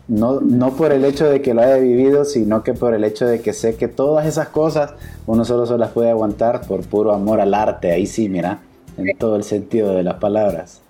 No, 0.08 0.40
no 0.40 0.76
por 0.76 0.92
el 0.92 1.04
hecho 1.04 1.28
de 1.28 1.42
que 1.42 1.56
lo 1.56 1.62
haya 1.62 1.78
vivido, 1.78 2.26
sino 2.26 2.62
que 2.64 2.74
por 2.74 2.94
el 2.94 3.04
hecho 3.04 3.26
de 3.26 3.42
que 3.42 3.54
sé 3.54 3.76
que 3.76 3.88
todas 3.88 4.28
esas 4.28 4.50
cosas 4.50 4.94
uno 5.26 5.44
solo 5.46 5.66
se 5.66 5.80
las 5.80 5.90
puede 5.90 6.12
aguantar 6.12 6.62
por 6.68 6.86
puro 6.86 7.12
amor 7.12 7.42
al 7.42 7.56
arte. 7.56 7.92
Ahí 7.92 8.06
sí, 8.06 8.30
mira, 8.30 8.60
en 8.98 9.18
todo 9.18 9.36
el 9.36 9.44
sentido 9.44 9.96
de 9.96 10.04
las 10.04 10.16
palabras. 10.16 10.82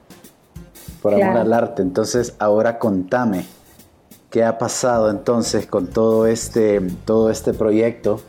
Por 1.02 1.14
amor 1.14 1.38
al 1.38 1.54
arte. 1.54 1.82
Entonces, 1.82 2.36
ahora 2.40 2.78
contame, 2.78 3.46
¿qué 4.36 4.44
ha 4.44 4.58
pasado 4.58 5.10
entonces 5.10 5.66
con 5.66 5.88
todo 5.88 6.28
este, 6.28 6.82
todo 7.06 7.30
este 7.30 7.54
proyecto? 7.54 8.20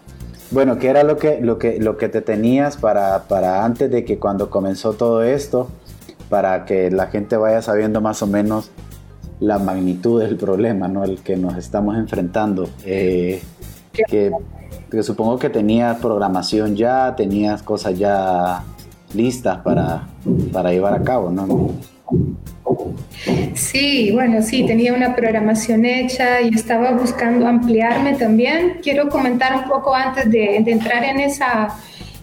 Bueno, 0.52 0.78
¿qué 0.78 0.86
era 0.86 1.02
lo 1.02 1.16
que, 1.16 1.40
lo 1.40 1.58
que, 1.58 1.80
lo 1.80 1.96
que 1.96 2.08
te 2.08 2.20
tenías 2.20 2.76
para, 2.76 3.24
para 3.24 3.64
antes 3.64 3.90
de 3.90 4.04
que 4.04 4.16
cuando 4.20 4.48
comenzó 4.48 4.92
todo 4.92 5.24
esto? 5.24 5.68
para 6.28 6.64
que 6.64 6.90
la 6.92 7.06
gente 7.06 7.36
vaya 7.36 7.60
sabiendo 7.60 8.00
más 8.00 8.22
o 8.22 8.26
menos 8.26 8.70
la 9.40 9.58
magnitud 9.58 10.20
del 10.20 10.36
problema, 10.36 10.88
¿no? 10.88 11.04
El 11.04 11.20
que 11.22 11.36
nos 11.36 11.56
estamos 11.56 11.96
enfrentando. 11.96 12.68
Eh, 12.84 13.42
que, 13.92 14.32
supongo 15.02 15.38
que 15.38 15.50
tenías 15.50 15.98
programación 15.98 16.76
ya, 16.76 17.14
tenías 17.16 17.62
cosas 17.62 17.98
ya 17.98 18.62
listas 19.12 19.58
para, 19.58 20.06
para 20.52 20.70
llevar 20.70 20.94
a 20.94 21.02
cabo, 21.02 21.30
¿no? 21.30 21.70
Sí, 23.54 24.10
bueno, 24.12 24.42
sí, 24.42 24.64
tenía 24.66 24.92
una 24.92 25.16
programación 25.16 25.84
hecha 25.84 26.40
y 26.40 26.48
estaba 26.54 26.92
buscando 26.92 27.46
ampliarme 27.46 28.14
también. 28.14 28.78
Quiero 28.82 29.08
comentar 29.08 29.56
un 29.56 29.68
poco 29.68 29.94
antes 29.94 30.30
de, 30.30 30.56
entrar 30.56 31.04
en 31.04 31.20
esa, 31.20 31.76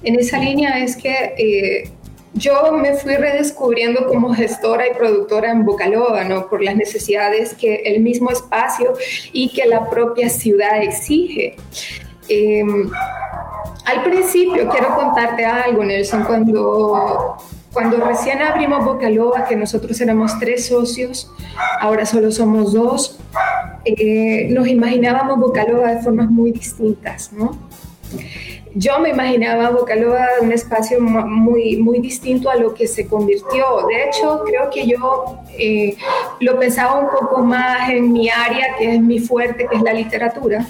en 0.04 0.20
esa 0.20 0.38
línea, 0.38 0.80
es 0.80 0.96
que 0.96 1.34
eh, 1.38 1.90
yo 2.34 2.72
me 2.72 2.94
fui 2.96 3.16
redescubriendo 3.16 4.08
como 4.08 4.34
gestora 4.34 4.88
y 4.88 4.94
productora 4.94 5.52
en 5.52 5.66
Bocaloba, 5.66 6.24
¿no? 6.24 6.48
Por 6.48 6.63
las 6.63 6.75
necesidades 6.75 7.54
que 7.54 7.75
el 7.86 8.02
mismo 8.02 8.32
espacio 8.32 8.94
y 9.32 9.50
que 9.50 9.66
la 9.66 9.90
propia 9.90 10.30
ciudad 10.30 10.82
exige. 10.82 11.56
Em, 12.30 12.90
al 13.86 14.04
principio, 14.04 14.68
quiero 14.70 14.96
contarte 14.96 15.46
algo, 15.46 15.84
Nelson, 15.84 16.24
cuando, 16.24 17.38
cuando 17.74 17.98
recién 17.98 18.42
abrimos 18.42 18.86
Bocaloba, 18.86 19.46
que 19.46 19.56
nosotros 19.56 20.00
éramos 20.00 20.38
tres 20.39 20.68
socios, 20.68 21.32
ahora 21.80 22.06
solo 22.06 22.32
somos 22.32 22.74
dos, 22.74 23.20
eh, 23.84 24.48
nos 24.51 24.68
imaginábamos 24.68 25.39
Bocaloba 25.39 25.96
de 25.96 26.01
formas 26.01 26.30
muy 26.30 26.51
distintas, 26.51 27.34
¿no? 27.34 27.58
yo 28.75 29.00
me 29.00 29.10
imaginaba 29.10 29.70
Bocaloa 29.70 30.25
un 30.42 30.51
espacio 30.51 31.00
muy, 31.00 31.77
muy 31.77 32.00
distinto 32.00 32.50
a 32.50 32.56
lo 32.56 32.74
que 32.74 32.88
se 32.88 33.08
convirtió. 33.08 33.86
De 33.88 34.06
hecho, 34.06 34.44
creo 34.46 34.70
que 34.70 34.88
yo 34.88 35.38
eh, 35.58 35.96
lo 36.39 36.60
pensaba 36.60 37.00
un 37.00 37.10
poco 37.12 37.42
más 37.44 37.89
en 37.89 38.12
mi 38.12 38.30
área, 38.30 38.75
que 38.77 38.96
es 38.96 39.01
mi 39.01 39.20
fuerte, 39.20 39.68
que 39.70 39.75
es 39.75 39.82
la 39.84 39.94
literatura. 39.94 40.65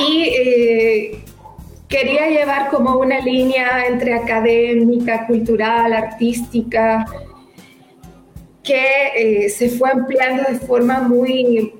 Y 0.00 0.22
eh, 0.22 1.24
quería 1.92 2.26
llevar 2.30 2.70
como 2.70 2.96
una 2.96 3.20
línea 3.20 3.86
entre 3.86 4.14
académica, 4.14 5.26
cultural, 5.26 5.92
artística, 5.92 7.04
que 8.64 8.84
eh, 9.14 9.48
se 9.50 9.68
fue 9.68 9.90
ampliando 9.90 10.44
de 10.48 10.58
forma 10.58 11.00
muy, 11.00 11.74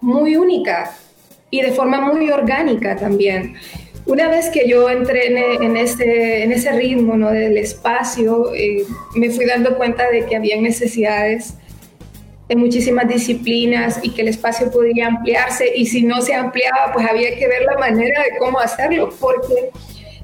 muy 0.00 0.34
única 0.34 0.90
y 1.50 1.60
de 1.60 1.70
forma 1.70 2.00
muy 2.00 2.28
orgánica 2.30 2.96
también. 2.96 3.54
Una 4.06 4.28
vez 4.28 4.48
que 4.48 4.68
yo 4.68 4.90
entré 4.90 5.26
en, 5.28 5.76
ese, 5.76 6.42
en 6.42 6.50
ese 6.50 6.72
ritmo 6.72 7.16
¿no? 7.16 7.30
del 7.30 7.58
espacio, 7.58 8.52
eh, 8.54 8.84
me 9.14 9.30
fui 9.30 9.44
dando 9.44 9.76
cuenta 9.76 10.10
de 10.10 10.26
que 10.26 10.34
había 10.34 10.60
necesidades 10.60 11.54
de 12.48 12.56
muchísimas 12.56 13.06
disciplinas 13.08 14.00
y 14.02 14.10
que 14.10 14.22
el 14.22 14.28
espacio 14.28 14.70
podía 14.70 15.08
ampliarse 15.08 15.70
y 15.74 15.86
si 15.86 16.02
no 16.02 16.22
se 16.22 16.34
ampliaba, 16.34 16.92
pues 16.94 17.06
había 17.08 17.36
que 17.36 17.46
ver 17.46 17.62
la 17.62 17.78
manera 17.78 18.22
de 18.22 18.38
cómo 18.38 18.58
hacerlo, 18.58 19.10
porque 19.20 19.70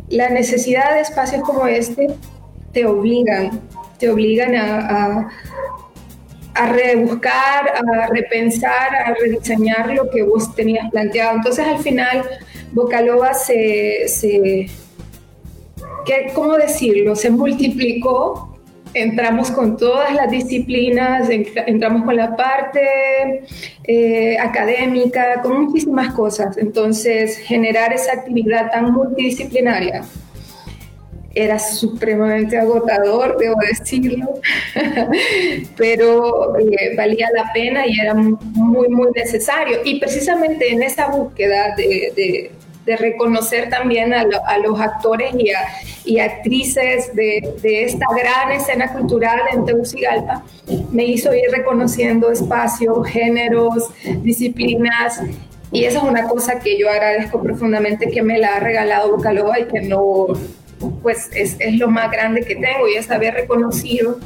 la 0.09 0.31
necesidad 0.31 0.95
de 0.95 1.00
espacios 1.00 1.43
como 1.43 1.66
este 1.66 2.09
te 2.73 2.87
obligan, 2.87 3.61
te 3.99 4.09
obligan 4.09 4.54
a 4.57 5.28
a 6.54 6.66
rebuscar, 6.66 7.73
a 7.76 8.07
repensar, 8.09 8.95
a 8.95 9.14
rediseñar 9.14 9.93
lo 9.93 10.09
que 10.11 10.23
vos 10.23 10.54
tenías 10.54 10.88
planteado. 10.90 11.37
Entonces 11.37 11.66
al 11.66 11.78
final 11.78 12.23
Bocaloba 12.73 13.35
se, 13.35 14.09
se 14.09 14.69
¿qué, 16.07 16.31
¿cómo 16.33 16.54
decirlo? 16.54 17.16
Se 17.16 17.31
multiplicó, 17.31 18.53
entramos 18.95 19.51
con 19.51 19.77
todas 19.77 20.15
las 20.15 20.31
disciplinas, 20.31 21.29
entramos 21.29 22.05
con 22.05 22.17
la 22.17 22.37
parte 22.37 23.43
eh, 23.85 24.39
académica, 24.39 25.43
con 25.43 25.65
muchísimas 25.65 26.15
cosas. 26.15 26.57
Entonces 26.57 27.39
generar 27.39 27.93
esa 27.93 28.13
actividad 28.13 28.71
tan 28.71 28.93
multidisciplinaria 28.93 30.03
era 31.35 31.59
supremamente 31.59 32.57
agotador, 32.57 33.37
debo 33.39 33.57
decirlo, 33.69 34.41
pero 35.77 36.57
eh, 36.59 36.95
valía 36.97 37.29
la 37.35 37.53
pena 37.53 37.87
y 37.87 37.99
era 37.99 38.15
muy, 38.15 38.89
muy 38.89 39.09
necesario. 39.15 39.79
Y 39.85 39.99
precisamente 39.99 40.73
en 40.73 40.83
esa 40.83 41.09
búsqueda 41.09 41.75
de, 41.77 42.53
reconocer 42.87 43.71
también 43.71 44.12
a, 44.12 44.25
los 44.59 44.81
actores 44.81 45.35
y, 46.05 46.19
actrices 46.19 47.14
de, 47.14 47.85
esta 47.85 48.07
gran 48.17 48.53
escena 48.53 48.93
cultural 48.93 49.41
en 49.53 49.64
Tegucigalpa, 49.64 50.45
me 50.91 51.05
hizo 51.05 51.35
ir 51.35 51.50
reconociendo 51.50 52.31
espacios, 52.31 53.07
géneros, 53.09 53.91
disciplinas 54.23 55.21
y 55.73 55.85
esa 55.85 55.99
es 55.99 56.05
una 56.05 56.29
cosa 56.29 56.61
que 56.61 56.79
yo 56.79 56.88
agradezco 56.88 57.43
profundamente 57.43 58.09
que 58.09 58.23
me 58.23 58.38
la 58.38 58.57
ha 58.57 58.61
regalado 58.61 59.17
Bucaloa 59.17 59.59
y 59.59 59.64
que 59.64 59.81
no, 59.81 60.26
pues 61.03 61.31
es, 61.35 61.57
es 61.59 61.79
lo 61.79 61.88
más 61.88 62.12
grande 62.12 62.43
que 62.43 62.55
tengo 62.55 62.87
y 62.88 62.95
es 62.95 63.11
haber 63.11 63.35
reconocido 63.35 64.19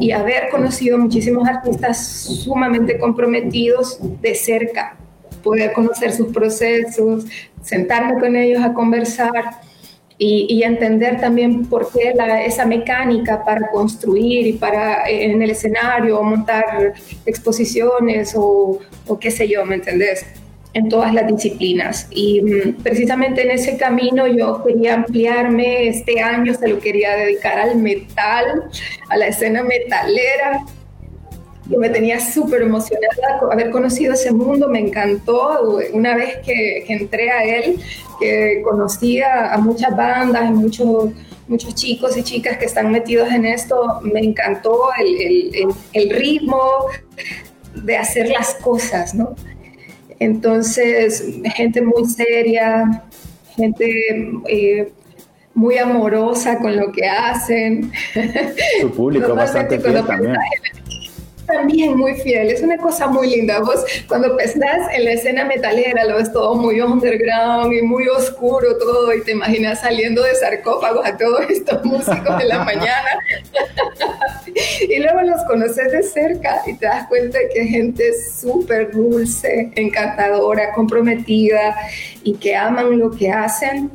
y 0.00 0.12
haber 0.12 0.48
conocido 0.48 0.98
muchísimos 0.98 1.46
artistas 1.46 2.24
sumamente 2.42 2.98
comprometidos 2.98 3.98
de 4.20 4.34
cerca, 4.34 4.96
poder 5.42 5.72
conocer 5.72 6.12
sus 6.12 6.32
procesos, 6.32 7.24
sentarme 7.62 8.20
con 8.20 8.36
ellos 8.36 8.62
a 8.62 8.72
conversar 8.72 9.60
y, 10.18 10.46
y 10.50 10.62
entender 10.62 11.20
también 11.20 11.66
por 11.66 11.90
qué 11.92 12.12
la, 12.14 12.44
esa 12.44 12.66
mecánica 12.66 13.42
para 13.44 13.70
construir 13.70 14.46
y 14.46 14.52
para 14.52 15.08
en 15.08 15.40
el 15.40 15.50
escenario 15.50 16.22
montar 16.22 16.92
exposiciones 17.24 18.34
o, 18.36 18.78
o 19.06 19.18
qué 19.18 19.30
sé 19.30 19.48
yo, 19.48 19.64
¿me 19.64 19.76
entendés? 19.76 20.26
en 20.72 20.88
todas 20.88 21.12
las 21.12 21.26
disciplinas. 21.26 22.06
Y 22.10 22.40
mm, 22.42 22.82
precisamente 22.82 23.42
en 23.42 23.50
ese 23.50 23.76
camino 23.76 24.26
yo 24.26 24.62
quería 24.64 24.94
ampliarme, 24.94 25.88
este 25.88 26.20
año 26.20 26.54
se 26.54 26.68
lo 26.68 26.78
quería 26.78 27.16
dedicar 27.16 27.58
al 27.58 27.76
metal, 27.76 28.64
a 29.08 29.16
la 29.16 29.26
escena 29.28 29.62
metalera. 29.62 30.64
Yo 31.70 31.78
me 31.78 31.88
tenía 31.88 32.18
súper 32.18 32.62
emocionada 32.62 33.38
haber 33.52 33.70
conocido 33.70 34.14
ese 34.14 34.32
mundo, 34.32 34.68
me 34.68 34.80
encantó. 34.80 35.78
Una 35.92 36.16
vez 36.16 36.38
que, 36.44 36.84
entré 36.88 37.30
a 37.30 37.44
él, 37.44 37.76
que 38.18 38.60
conocía 38.64 39.54
a 39.54 39.58
muchas 39.58 39.96
bandas, 39.96 40.50
muchos, 40.50 41.10
muchos 41.46 41.76
chicos 41.76 42.16
y 42.16 42.24
chicas 42.24 42.58
que 42.58 42.64
están 42.64 42.90
metidos 42.90 43.30
en 43.30 43.44
esto, 43.44 44.00
me 44.02 44.18
encantó 44.18 44.88
el, 44.98 45.52
el, 45.54 45.68
el 45.92 46.10
ritmo 46.10 46.60
de 47.76 47.96
hacer 47.96 48.28
las 48.28 48.54
cosas, 48.56 49.14
¿no? 49.14 49.36
Entonces, 50.18 51.24
gente 51.54 51.82
muy 51.82 52.04
seria, 52.06 53.04
gente 53.54 53.88
eh, 54.48 54.92
muy 55.54 55.78
amorosa 55.78 56.58
con 56.58 56.76
lo 56.76 56.90
que 56.90 57.06
hacen. 57.06 57.92
Su 58.80 58.90
público 58.90 59.34
bastante 59.36 59.78
fiel 59.78 60.04
también 60.04 60.36
también 61.50 61.96
muy 61.96 62.14
fiel, 62.14 62.50
es 62.50 62.62
una 62.62 62.76
cosa 62.76 63.06
muy 63.06 63.28
linda. 63.28 63.60
Vos 63.60 63.84
cuando 64.08 64.38
estás 64.38 64.92
en 64.92 65.04
la 65.04 65.12
escena 65.12 65.44
metalera 65.44 66.04
lo 66.04 66.16
ves 66.16 66.32
todo 66.32 66.54
muy 66.54 66.80
underground 66.80 67.72
y 67.72 67.82
muy 67.82 68.08
oscuro 68.08 68.76
todo 68.78 69.14
y 69.14 69.22
te 69.22 69.32
imaginas 69.32 69.80
saliendo 69.80 70.22
de 70.22 70.34
sarcófagos 70.34 71.06
a 71.06 71.16
todos 71.16 71.42
estos 71.48 71.84
músicos 71.84 72.38
de 72.38 72.44
la 72.44 72.64
mañana 72.64 73.18
y 74.88 74.98
luego 74.98 75.22
los 75.22 75.42
conoces 75.44 75.92
de 75.92 76.02
cerca 76.02 76.62
y 76.66 76.74
te 76.74 76.86
das 76.86 77.06
cuenta 77.08 77.38
que 77.52 77.64
gente 77.64 78.12
súper 78.12 78.92
dulce, 78.92 79.70
encantadora, 79.74 80.72
comprometida 80.72 81.76
y 82.22 82.34
que 82.34 82.56
aman 82.56 82.98
lo 82.98 83.10
que 83.10 83.30
hacen 83.30 83.90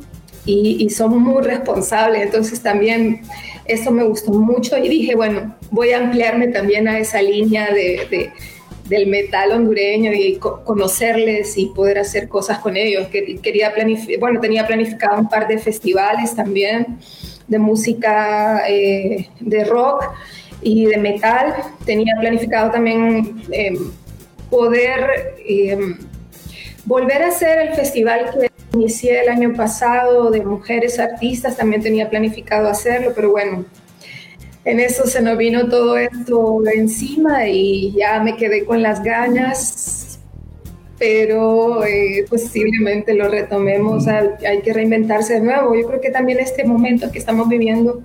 y, 0.45 0.83
y 0.83 0.89
son 0.89 1.17
muy 1.19 1.43
responsables. 1.43 2.21
Entonces 2.21 2.61
también 2.61 3.21
eso 3.65 3.91
me 3.91 4.03
gustó 4.03 4.31
mucho 4.31 4.77
y 4.77 4.87
dije, 4.87 5.15
bueno, 5.15 5.55
voy 5.71 5.91
a 5.91 5.99
ampliarme 5.99 6.49
también 6.49 6.87
a 6.87 6.99
esa 6.99 7.21
línea 7.21 7.71
de, 7.71 8.31
del 8.87 9.07
metal 9.07 9.51
hondureño 9.51 10.13
y 10.13 10.37
conocerles 10.37 11.57
y 11.57 11.67
poder 11.67 11.99
hacer 11.99 12.27
cosas 12.27 12.59
con 12.59 12.77
ellos. 12.77 13.07
Quería 13.41 13.73
bueno, 14.19 14.39
tenía 14.39 14.67
planificado 14.67 15.19
un 15.19 15.29
par 15.29 15.47
de 15.47 15.57
festivales 15.57 16.35
también 16.35 16.99
de 17.47 17.59
música 17.59 18.63
eh, 18.67 19.29
de 19.39 19.63
rock 19.65 20.03
y 20.61 20.85
de 20.85 20.97
metal. 20.97 21.55
Tenía 21.85 22.15
planificado 22.19 22.71
también 22.71 23.41
eh, 23.51 23.77
poder 24.49 25.35
eh, 25.47 25.95
volver 26.85 27.23
a 27.23 27.27
hacer 27.27 27.69
el 27.69 27.73
festival 27.73 28.31
que 28.31 28.54
inicié 28.75 29.21
el 29.21 29.29
año 29.29 29.53
pasado 29.53 30.29
de 30.29 30.45
mujeres 30.45 30.99
artistas, 30.99 31.57
también 31.57 31.81
tenía 31.81 32.09
planificado 32.09 32.67
hacerlo, 32.67 33.11
pero 33.15 33.31
bueno, 33.31 33.65
en 34.65 34.79
eso 34.79 35.05
se 35.05 35.21
nos 35.21 35.37
vino 35.37 35.69
todo 35.69 35.97
esto 35.97 36.61
encima 36.73 37.47
y 37.47 37.93
ya 37.97 38.19
me 38.21 38.35
quedé 38.35 38.65
con 38.65 38.81
las 38.81 39.03
ganas, 39.03 40.19
pero 40.97 41.85
eh, 41.85 42.25
posiblemente 42.29 43.13
lo 43.13 43.29
retomemos, 43.29 44.07
hay 44.07 44.61
que 44.63 44.73
reinventarse 44.73 45.35
de 45.35 45.41
nuevo. 45.41 45.75
Yo 45.75 45.87
creo 45.87 46.01
que 46.01 46.09
también 46.09 46.39
este 46.39 46.63
momento 46.63 47.11
que 47.11 47.19
estamos 47.19 47.47
viviendo 47.47 48.01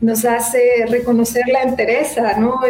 nos 0.00 0.24
hace 0.24 0.86
reconocer 0.88 1.44
la 1.48 1.62
entereza, 1.62 2.36
¿no? 2.38 2.60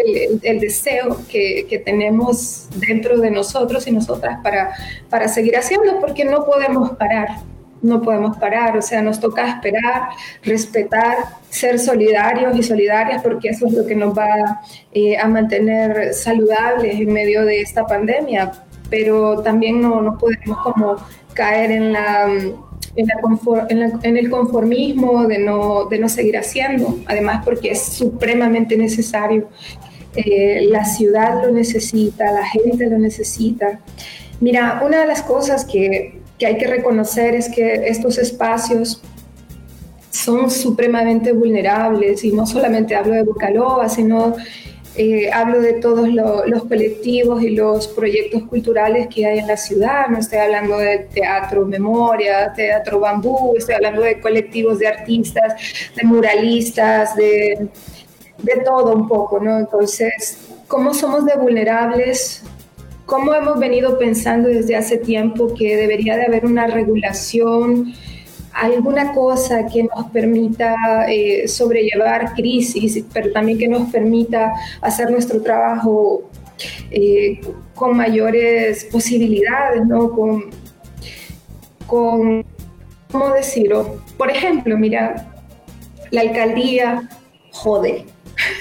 el, 0.43 0.61
deseo 0.61 1.19
que, 1.29 1.67
que, 1.69 1.79
tenemos 1.79 2.69
dentro 2.77 3.19
de 3.19 3.31
nosotros 3.31 3.87
y 3.87 3.93
nosotras 3.93 4.41
para, 4.43 4.73
para 5.09 5.29
seguir 5.29 5.57
haciendo, 5.57 6.01
porque 6.01 6.25
no 6.25 6.45
podemos 6.45 6.91
parar, 6.97 7.29
no 7.83 8.03
podemos 8.03 8.37
parar, 8.37 8.77
o 8.77 8.83
sea, 8.83 9.01
nos 9.01 9.21
toca 9.21 9.49
esperar, 9.49 10.09
respetar, 10.43 11.19
ser 11.49 11.79
solidarios 11.79 12.57
y 12.57 12.63
solidarias, 12.63 13.23
porque 13.23 13.51
eso 13.51 13.67
es 13.67 13.75
lo 13.75 13.87
que 13.87 13.95
nos 13.95 14.17
va 14.17 14.61
eh, 14.93 15.17
a 15.17 15.29
mantener 15.29 16.13
saludables 16.15 17.01
en 17.01 17.13
medio 17.13 17.45
de 17.45 17.61
esta 17.61 17.87
pandemia, 17.87 18.51
pero 18.91 19.41
también 19.43 19.81
no, 19.81 20.03
no 20.03 20.19
podemos 20.19 20.59
como 20.59 20.97
caer 21.33 21.71
en 21.71 21.93
la 21.93 22.27
en, 22.97 24.17
el 24.17 24.31
conformismo 24.31 25.27
de 25.27 25.39
no, 25.39 25.87
de 25.87 25.99
no 25.99 26.09
seguir 26.09 26.37
haciendo, 26.37 26.99
además 27.07 27.45
porque 27.45 27.71
es 27.71 27.83
supremamente 27.83 28.77
necesario. 28.77 29.49
Eh, 30.17 30.67
la 30.69 30.85
ciudad 30.85 31.45
lo 31.45 31.53
necesita, 31.53 32.33
la 32.33 32.45
gente 32.45 32.89
lo 32.89 32.99
necesita. 32.99 33.81
Mira, 34.41 34.83
una 34.85 35.01
de 35.01 35.07
las 35.07 35.23
cosas 35.23 35.65
que, 35.65 36.21
que 36.39 36.47
hay 36.47 36.59
que 36.59 36.67
reconocer 36.67 37.35
es 37.35 37.49
que 37.49 37.89
estos 37.89 38.19
espacios 38.19 39.01
son 40.11 40.51
supremamente 40.51 41.33
vulnerables 41.33 42.25
y 42.25 42.33
no 42.33 42.47
solamente 42.47 42.97
hablo 42.97 43.15
de 43.15 43.23
Bucaloa, 43.23 43.89
sino 43.89 44.35
eh, 44.97 45.31
hablo 45.33 45.61
de 45.61 45.75
todos 45.75 46.09
los 46.09 46.65
colectivos 46.65 47.43
y 47.43 47.51
los 47.51 47.87
proyectos 47.89 48.43
culturales 48.45 49.07
que 49.07 49.25
hay 49.25 49.39
en 49.39 49.47
la 49.47 49.57
ciudad, 49.57 50.09
no 50.09 50.19
estoy 50.19 50.39
hablando 50.39 50.79
de 50.79 51.07
teatro 51.13 51.65
memoria, 51.65 52.53
teatro 52.53 52.99
bambú, 52.99 53.55
estoy 53.57 53.77
hablando 53.77 54.03
de 54.03 54.21
colectivos 54.21 54.81
de 54.81 54.89
artistas, 54.89 55.55
de 55.95 56.03
muralistas, 56.03 57.15
de, 57.15 57.69
de 58.43 58.57
todo 58.65 58.95
un 58.95 59.07
poco, 59.07 59.39
¿no? 59.39 59.59
Entonces, 59.59 60.49
¿cómo 60.67 60.93
somos 60.93 61.25
de 61.25 61.37
vulnerables? 61.37 62.43
¿Cómo 63.07 63.33
hemos 63.35 63.59
venido 63.59 63.97
pensando 63.97 64.49
desde 64.49 64.77
hace 64.77 64.99
tiempo 64.99 65.55
que 65.55 65.77
debería 65.77 66.17
de 66.17 66.27
haber 66.27 66.47
una 66.47 66.67
regulación? 66.67 67.95
Alguna 68.61 69.13
cosa 69.13 69.67
que 69.67 69.85
nos 69.85 70.11
permita 70.11 71.07
eh, 71.09 71.49
sobrellevar 71.49 72.35
crisis, 72.35 73.03
pero 73.13 73.33
también 73.33 73.59
que 73.59 73.69
nos 73.69 73.91
permita 73.91 74.53
hacer 74.83 75.11
nuestro 75.11 75.41
trabajo 75.41 76.31
eh, 76.91 77.41
con 77.75 77.97
mayores 77.97 78.85
posibilidades, 78.85 79.87
¿no? 79.87 80.11
Con, 80.11 80.51
con, 81.87 82.45
¿cómo 83.11 83.31
decirlo? 83.31 83.99
Por 84.19 84.31
ejemplo, 84.31 84.77
mira, 84.77 85.33
la 86.11 86.21
alcaldía 86.21 87.09
jode. 87.53 88.05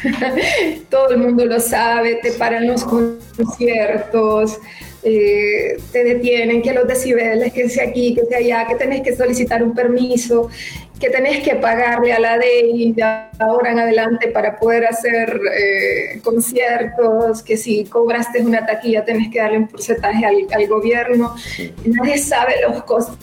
Todo 0.89 1.09
el 1.09 1.17
mundo 1.17 1.45
lo 1.45 1.59
sabe, 1.59 2.15
te 2.23 2.31
paran 2.31 2.67
los 2.67 2.85
conciertos, 2.85 4.59
eh, 5.03 5.77
te 5.91 6.03
detienen, 6.03 6.61
que 6.61 6.73
los 6.73 6.87
decibeles, 6.87 7.53
que 7.53 7.69
sea 7.69 7.85
aquí, 7.85 8.13
que 8.13 8.25
sea 8.25 8.39
allá, 8.39 8.67
que 8.67 8.75
tenés 8.75 9.01
que 9.01 9.15
solicitar 9.15 9.63
un 9.63 9.73
permiso, 9.73 10.49
que 10.99 11.09
tenés 11.09 11.41
que 11.41 11.55
pagarle 11.55 12.11
a 12.11 12.19
la 12.19 12.37
DEI 12.37 12.91
de 12.91 13.03
ahora 13.39 13.71
en 13.71 13.79
adelante 13.79 14.27
para 14.27 14.57
poder 14.57 14.85
hacer 14.85 15.39
eh, 15.57 16.19
conciertos, 16.21 17.41
que 17.41 17.55
si 17.55 17.85
cobraste 17.85 18.41
una 18.41 18.65
taquilla 18.65 19.05
tenés 19.05 19.31
que 19.31 19.39
darle 19.39 19.59
un 19.59 19.67
porcentaje 19.67 20.25
al, 20.25 20.67
gobierno. 20.67 21.33
Nadie 21.85 22.17
sabe 22.17 22.55
los 22.67 22.83
costos 22.83 23.17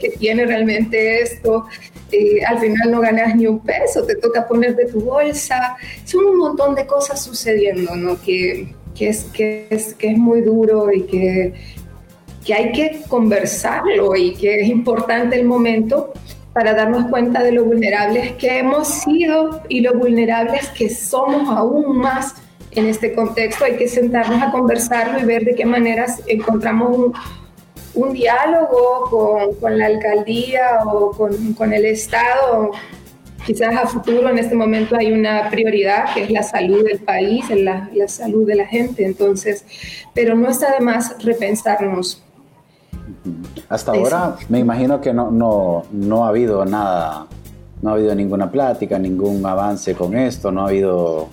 que 0.00 0.10
tiene 0.10 0.44
realmente 0.44 1.22
esto. 1.22 1.66
Eh, 2.10 2.44
al 2.44 2.58
final 2.58 2.90
no 2.90 3.00
ganas 3.00 3.36
ni 3.36 3.46
un 3.46 3.60
peso, 3.60 4.04
te 4.04 4.16
toca 4.16 4.48
poner 4.48 4.74
de 4.74 4.86
tu 4.86 5.00
bolsa. 5.00 5.76
Son 6.04 6.24
un 6.24 6.36
montón 6.36 6.74
de 6.74 6.84
cosas 6.86 7.22
sucediendo, 7.22 7.94
¿no? 7.94 8.20
Que, 8.20 8.74
que 8.94 9.08
es, 9.08 9.24
que 9.24 9.66
es, 9.70 9.94
que 9.94 10.08
es 10.08 10.18
muy 10.18 10.42
duro 10.42 10.92
y 10.92 11.02
que, 11.02 11.54
que 12.44 12.54
hay 12.54 12.72
que 12.72 13.02
conversarlo 13.08 14.16
y 14.16 14.34
que 14.34 14.60
es 14.60 14.68
importante 14.68 15.38
el 15.38 15.46
momento 15.46 16.12
para 16.52 16.74
darnos 16.74 17.08
cuenta 17.10 17.42
de 17.42 17.52
lo 17.52 17.64
vulnerables 17.64 18.32
que 18.32 18.58
hemos 18.58 18.88
sido 18.88 19.62
y 19.68 19.80
lo 19.80 19.94
vulnerables 19.94 20.68
que 20.70 20.88
somos 20.88 21.48
aún 21.48 21.98
más 21.98 22.34
en 22.72 22.86
este 22.86 23.14
contexto. 23.14 23.64
Hay 23.64 23.76
que 23.76 23.88
sentarnos 23.88 24.42
a 24.42 24.50
conversarlo 24.50 25.20
y 25.20 25.24
ver 25.24 25.44
de 25.44 25.54
qué 25.54 25.64
maneras 25.64 26.22
encontramos 26.26 26.96
un, 26.96 27.12
un 27.94 28.12
diálogo 28.12 29.08
con, 29.10 29.54
con, 29.56 29.78
la 29.78 29.86
alcaldía 29.86 30.80
o 30.86 31.12
con, 31.12 31.54
con, 31.54 31.72
el 31.72 31.84
Estado. 31.84 32.72
Quizás 33.46 33.74
a 33.74 33.86
futuro, 33.86 34.28
en 34.28 34.38
este 34.38 34.54
momento, 34.54 34.96
hay 34.96 35.12
una 35.12 35.48
prioridad 35.50 36.12
que 36.14 36.24
es 36.24 36.30
la 36.30 36.42
salud 36.42 36.84
del 36.84 37.00
país, 37.00 37.44
la, 37.50 37.88
la 37.94 38.08
salud 38.08 38.46
de 38.46 38.54
la 38.54 38.66
gente. 38.66 39.04
Entonces, 39.04 39.64
pero 40.14 40.34
no 40.34 40.48
está 40.48 40.72
de 40.72 40.80
más 40.80 41.16
repensarnos. 41.22 42.22
Hasta 43.68 43.92
ahora 43.92 44.36
me 44.48 44.58
imagino 44.58 45.00
que 45.00 45.12
no, 45.12 45.30
no, 45.30 45.84
no 45.92 46.24
ha 46.24 46.28
habido 46.28 46.64
nada, 46.64 47.26
no 47.82 47.90
ha 47.90 47.92
habido 47.94 48.14
ninguna 48.14 48.50
plática, 48.50 48.98
ningún 48.98 49.44
avance 49.44 49.94
con 49.94 50.16
esto, 50.16 50.50
no 50.50 50.62
ha 50.62 50.68
habido 50.68 51.28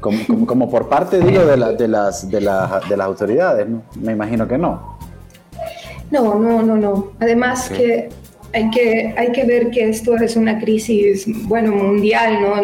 como, 0.00 0.46
como, 0.46 0.70
por 0.70 0.88
parte, 0.88 1.20
digo, 1.20 1.44
de, 1.44 1.56
la, 1.56 1.72
de, 1.72 1.88
las, 1.88 2.30
de, 2.30 2.40
la, 2.40 2.80
de 2.88 2.96
las 2.96 3.06
autoridades, 3.06 3.68
¿no? 3.68 3.82
Me 4.00 4.12
imagino 4.12 4.48
que 4.48 4.56
no. 4.56 4.98
No, 6.10 6.34
no, 6.36 6.62
no, 6.62 6.76
no. 6.76 7.12
Además 7.20 7.68
que 7.68 8.08
hay 8.52 8.70
que, 8.70 9.14
hay 9.16 9.32
que 9.32 9.44
ver 9.44 9.70
que 9.70 9.88
esto 9.88 10.16
es 10.16 10.36
una 10.36 10.58
crisis, 10.58 11.26
bueno, 11.46 11.72
mundial, 11.72 12.40
¿no? 12.40 12.62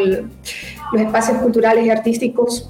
los 0.92 1.00
espacios 1.00 1.38
culturales 1.38 1.84
y 1.84 1.90
artísticos 1.90 2.68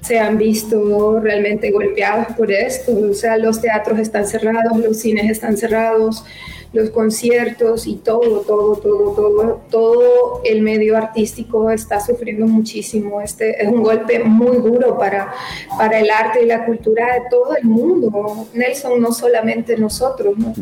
se 0.00 0.18
han 0.18 0.36
visto 0.36 1.20
realmente 1.20 1.70
golpeados 1.70 2.34
por 2.36 2.50
esto. 2.50 2.92
O 3.10 3.14
sea, 3.14 3.36
los 3.36 3.60
teatros 3.60 3.98
están 3.98 4.26
cerrados, 4.26 4.76
los 4.78 4.98
cines 4.98 5.30
están 5.30 5.56
cerrados, 5.56 6.24
los 6.72 6.90
conciertos 6.90 7.86
y 7.86 7.96
todo, 7.96 8.40
todo, 8.40 8.76
todo, 8.76 9.12
todo, 9.14 9.60
todo 9.70 10.40
el 10.44 10.62
medio 10.62 10.96
artístico 10.96 11.70
está 11.70 12.00
sufriendo 12.00 12.46
muchísimo. 12.46 13.20
Este 13.20 13.62
es 13.62 13.68
un 13.68 13.82
golpe 13.82 14.20
muy 14.20 14.56
duro 14.56 14.96
para, 14.96 15.32
para 15.76 16.00
el 16.00 16.10
arte 16.10 16.42
y 16.42 16.46
la 16.46 16.64
cultura 16.64 17.14
de 17.14 17.20
todo 17.30 17.54
el 17.56 17.64
mundo. 17.64 18.48
Nelson, 18.54 19.00
no 19.00 19.12
solamente 19.12 19.76
nosotros. 19.76 20.36
¿no? 20.38 20.54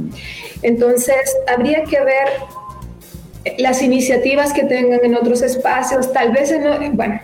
Entonces, 0.62 1.36
habría 1.46 1.84
que 1.84 2.00
ver 2.00 2.28
las 3.58 3.82
iniciativas 3.82 4.52
que 4.52 4.64
tengan 4.64 5.00
en 5.04 5.14
otros 5.14 5.42
espacios, 5.42 6.12
tal 6.12 6.32
vez 6.32 6.50
en, 6.50 6.96
bueno, 6.96 7.20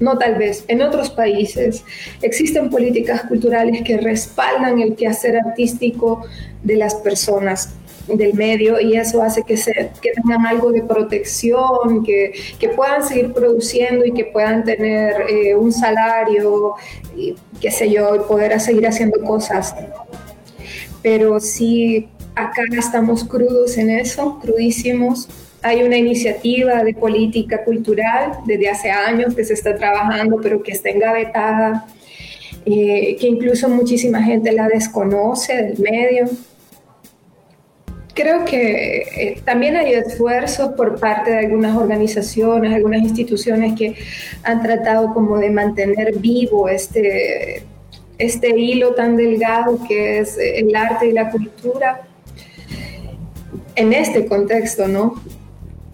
no 0.00 0.18
tal 0.18 0.36
vez, 0.36 0.64
en 0.68 0.82
otros 0.82 1.10
países 1.10 1.84
existen 2.22 2.70
políticas 2.70 3.22
culturales 3.22 3.82
que 3.82 3.96
respaldan 3.96 4.80
el 4.80 4.94
quehacer 4.94 5.36
artístico 5.38 6.22
de 6.62 6.76
las 6.76 6.94
personas 6.96 7.74
del 8.08 8.34
medio 8.34 8.80
y 8.80 8.96
eso 8.96 9.22
hace 9.22 9.42
que, 9.42 9.56
se, 9.56 9.72
que 10.00 10.12
tengan 10.12 10.46
algo 10.46 10.70
de 10.70 10.82
protección, 10.82 12.04
que, 12.04 12.32
que, 12.58 12.68
puedan 12.68 13.02
seguir 13.02 13.32
produciendo 13.32 14.04
y 14.04 14.12
que 14.12 14.24
puedan 14.24 14.64
tener 14.64 15.22
eh, 15.28 15.54
un 15.54 15.72
salario, 15.72 16.74
y, 17.16 17.34
qué 17.60 17.70
sé 17.70 17.90
yo, 17.90 18.14
y 18.14 18.18
poder 18.20 18.58
seguir 18.60 18.86
haciendo 18.86 19.20
cosas. 19.22 19.74
Pero 21.02 21.40
sí, 21.40 22.08
acá 22.34 22.62
estamos 22.76 23.24
crudos 23.24 23.76
en 23.76 23.90
eso, 23.90 24.38
crudísimos. 24.40 25.28
Hay 25.62 25.82
una 25.82 25.96
iniciativa 25.96 26.84
de 26.84 26.94
política 26.94 27.64
cultural 27.64 28.38
desde 28.46 28.68
hace 28.68 28.90
años 28.90 29.34
que 29.34 29.44
se 29.44 29.54
está 29.54 29.74
trabajando, 29.74 30.38
pero 30.40 30.62
que 30.62 30.70
está 30.72 30.90
engavetada, 30.90 31.86
eh, 32.64 33.16
que 33.18 33.26
incluso 33.26 33.68
muchísima 33.68 34.22
gente 34.22 34.52
la 34.52 34.68
desconoce 34.68 35.54
del 35.56 35.78
medio 35.78 36.28
creo 38.16 38.44
que 38.46 39.02
eh, 39.02 39.40
también 39.44 39.76
hay 39.76 39.92
esfuerzos 39.92 40.70
por 40.72 40.98
parte 40.98 41.30
de 41.30 41.38
algunas 41.40 41.76
organizaciones, 41.76 42.74
algunas 42.74 43.02
instituciones 43.02 43.78
que 43.78 43.94
han 44.42 44.62
tratado 44.62 45.12
como 45.12 45.38
de 45.38 45.50
mantener 45.50 46.18
vivo 46.18 46.68
este, 46.68 47.62
este 48.18 48.58
hilo 48.58 48.94
tan 48.94 49.16
delgado 49.16 49.78
que 49.86 50.20
es 50.20 50.38
el 50.38 50.74
arte 50.74 51.08
y 51.08 51.12
la 51.12 51.30
cultura 51.30 52.08
en 53.74 53.92
este 53.92 54.24
contexto, 54.24 54.88
¿no? 54.88 55.22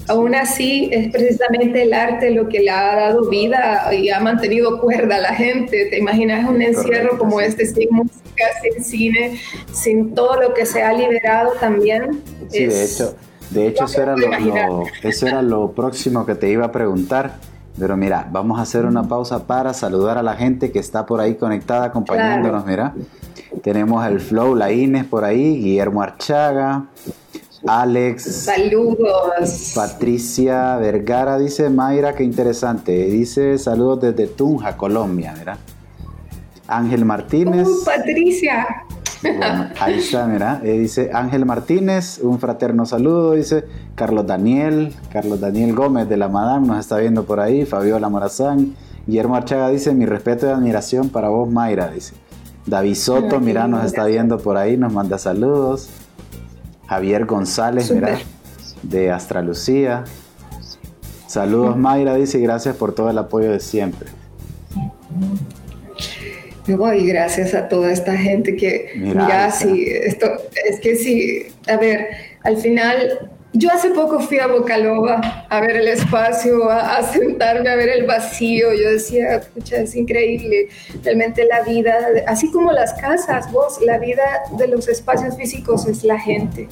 Aún 0.08 0.34
así, 0.34 0.90
es 0.92 1.12
precisamente 1.12 1.82
el 1.82 1.92
arte 1.94 2.30
lo 2.30 2.48
que 2.48 2.60
le 2.60 2.70
ha 2.70 2.96
dado 2.96 3.28
vida 3.28 3.94
y 3.94 4.10
ha 4.10 4.20
mantenido 4.20 4.80
cuerda 4.80 5.16
a 5.16 5.20
la 5.20 5.34
gente. 5.34 5.86
¿Te 5.86 5.98
imaginas 5.98 6.48
un 6.48 6.60
encierro 6.60 7.18
como 7.18 7.40
este 7.40 7.66
sin 7.66 7.88
música, 7.90 8.44
sin 8.62 8.82
cine, 8.82 9.40
sin 9.72 10.14
todo 10.14 10.40
lo 10.40 10.54
que 10.54 10.66
se 10.66 10.82
ha 10.82 10.92
liberado 10.92 11.52
también? 11.60 12.20
Sí, 12.48 12.66
de 12.66 12.84
hecho, 12.84 13.16
de 13.50 13.68
hecho 13.68 13.84
eso, 13.84 14.02
era 14.02 14.16
lo, 14.16 14.84
eso 15.02 15.26
era 15.26 15.42
lo 15.42 15.72
próximo 15.72 16.26
que 16.26 16.34
te 16.34 16.50
iba 16.50 16.66
a 16.66 16.72
preguntar. 16.72 17.36
Pero 17.78 17.96
mira, 17.96 18.28
vamos 18.30 18.58
a 18.58 18.62
hacer 18.62 18.84
una 18.84 19.04
pausa 19.08 19.46
para 19.46 19.72
saludar 19.72 20.18
a 20.18 20.22
la 20.22 20.34
gente 20.34 20.72
que 20.72 20.78
está 20.78 21.06
por 21.06 21.20
ahí 21.20 21.36
conectada 21.36 21.86
acompañándonos. 21.86 22.66
Mira, 22.66 22.94
tenemos 23.62 24.06
el 24.06 24.20
Flow, 24.20 24.54
la 24.54 24.72
Inés 24.72 25.04
por 25.04 25.24
ahí, 25.24 25.56
Guillermo 25.58 26.02
Archaga, 26.02 26.86
Alex. 27.66 28.24
Saludos. 28.44 29.72
Patricia 29.74 30.76
Vergara 30.78 31.38
dice, 31.38 31.70
Mayra, 31.70 32.14
qué 32.14 32.24
interesante. 32.24 32.92
Dice, 33.06 33.58
saludos 33.58 34.00
desde 34.00 34.26
Tunja, 34.26 34.76
Colombia, 34.76 35.34
mira. 35.38 35.58
Ángel 36.66 37.04
Martínez. 37.04 37.68
Uh, 37.68 37.84
Patricia. 37.84 38.66
ahí 39.80 39.98
está, 39.98 40.26
mira. 40.26 40.60
Eh, 40.64 40.78
dice 40.78 41.10
Ángel 41.12 41.44
Martínez, 41.44 42.18
un 42.22 42.40
fraterno 42.40 42.86
saludo. 42.86 43.32
Dice 43.32 43.64
Carlos 43.94 44.26
Daniel, 44.26 44.94
Carlos 45.10 45.40
Daniel 45.40 45.74
Gómez 45.74 46.08
de 46.08 46.16
la 46.16 46.28
Madame 46.28 46.66
nos 46.66 46.80
está 46.80 46.98
viendo 46.98 47.24
por 47.24 47.40
ahí. 47.40 47.64
Fabiola 47.64 48.08
Morazán. 48.08 48.74
Guillermo 49.06 49.36
Archaga 49.36 49.68
dice, 49.68 49.92
mi 49.92 50.06
respeto 50.06 50.46
y 50.46 50.50
admiración 50.50 51.08
para 51.08 51.28
vos, 51.28 51.50
Mayra, 51.50 51.88
dice. 51.88 52.14
David 52.66 52.94
Soto, 52.94 53.40
mira, 53.40 53.66
nos 53.66 53.84
está 53.84 54.04
viendo 54.06 54.38
por 54.38 54.56
ahí, 54.56 54.76
nos 54.76 54.92
manda 54.92 55.18
saludos. 55.18 55.88
Javier 56.86 57.24
González, 57.24 57.90
mira, 57.90 58.18
de 58.82 59.10
Astralucía. 59.10 60.04
Saludos 61.26 61.76
Mayra, 61.76 62.14
dice, 62.16 62.38
gracias 62.40 62.76
por 62.76 62.94
todo 62.94 63.10
el 63.10 63.18
apoyo 63.18 63.50
de 63.50 63.60
siempre. 63.60 64.08
Y 66.66 67.06
gracias 67.06 67.54
a 67.54 67.68
toda 67.68 67.90
esta 67.90 68.16
gente 68.16 68.54
que, 68.56 68.92
mira, 68.96 69.50
sí, 69.50 69.84
esto, 69.86 70.26
es 70.64 70.78
que 70.78 70.94
sí, 70.94 71.46
a 71.66 71.76
ver, 71.76 72.08
al 72.44 72.56
final 72.56 73.31
yo 73.54 73.70
hace 73.70 73.90
poco 73.90 74.20
fui 74.20 74.38
a 74.38 74.46
Bocaloba 74.46 75.46
a 75.48 75.60
ver 75.60 75.76
el 75.76 75.88
espacio, 75.88 76.70
a, 76.70 77.02
sentarme 77.02 77.68
a 77.68 77.76
ver 77.76 77.90
el 77.90 78.06
vacío. 78.06 78.72
Yo 78.72 78.90
decía, 78.90 79.36
escucha, 79.36 79.76
es 79.76 79.94
increíble. 79.94 80.68
Realmente 81.02 81.44
la 81.44 81.62
vida, 81.62 81.94
así 82.26 82.50
como 82.50 82.72
las 82.72 82.94
casas, 82.94 83.52
vos, 83.52 83.80
la 83.82 83.98
vida 83.98 84.22
de 84.56 84.68
los 84.68 84.88
espacios 84.88 85.36
físicos 85.36 85.86
es 85.86 86.02
la 86.02 86.18
gente. 86.18 86.68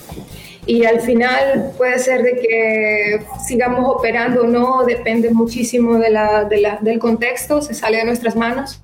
Y 0.66 0.84
al 0.84 1.00
final 1.00 1.72
puede 1.76 1.98
ser 1.98 2.22
de 2.22 2.36
que 2.36 3.22
sigamos 3.46 3.88
operando 3.88 4.42
o 4.42 4.46
no, 4.46 4.84
depende 4.84 5.30
muchísimo 5.30 5.98
de 5.98 6.10
la, 6.10 6.44
del 6.80 6.98
contexto, 6.98 7.60
se 7.60 7.74
sale 7.74 7.98
de 7.98 8.04
nuestras 8.04 8.36
manos. 8.36 8.80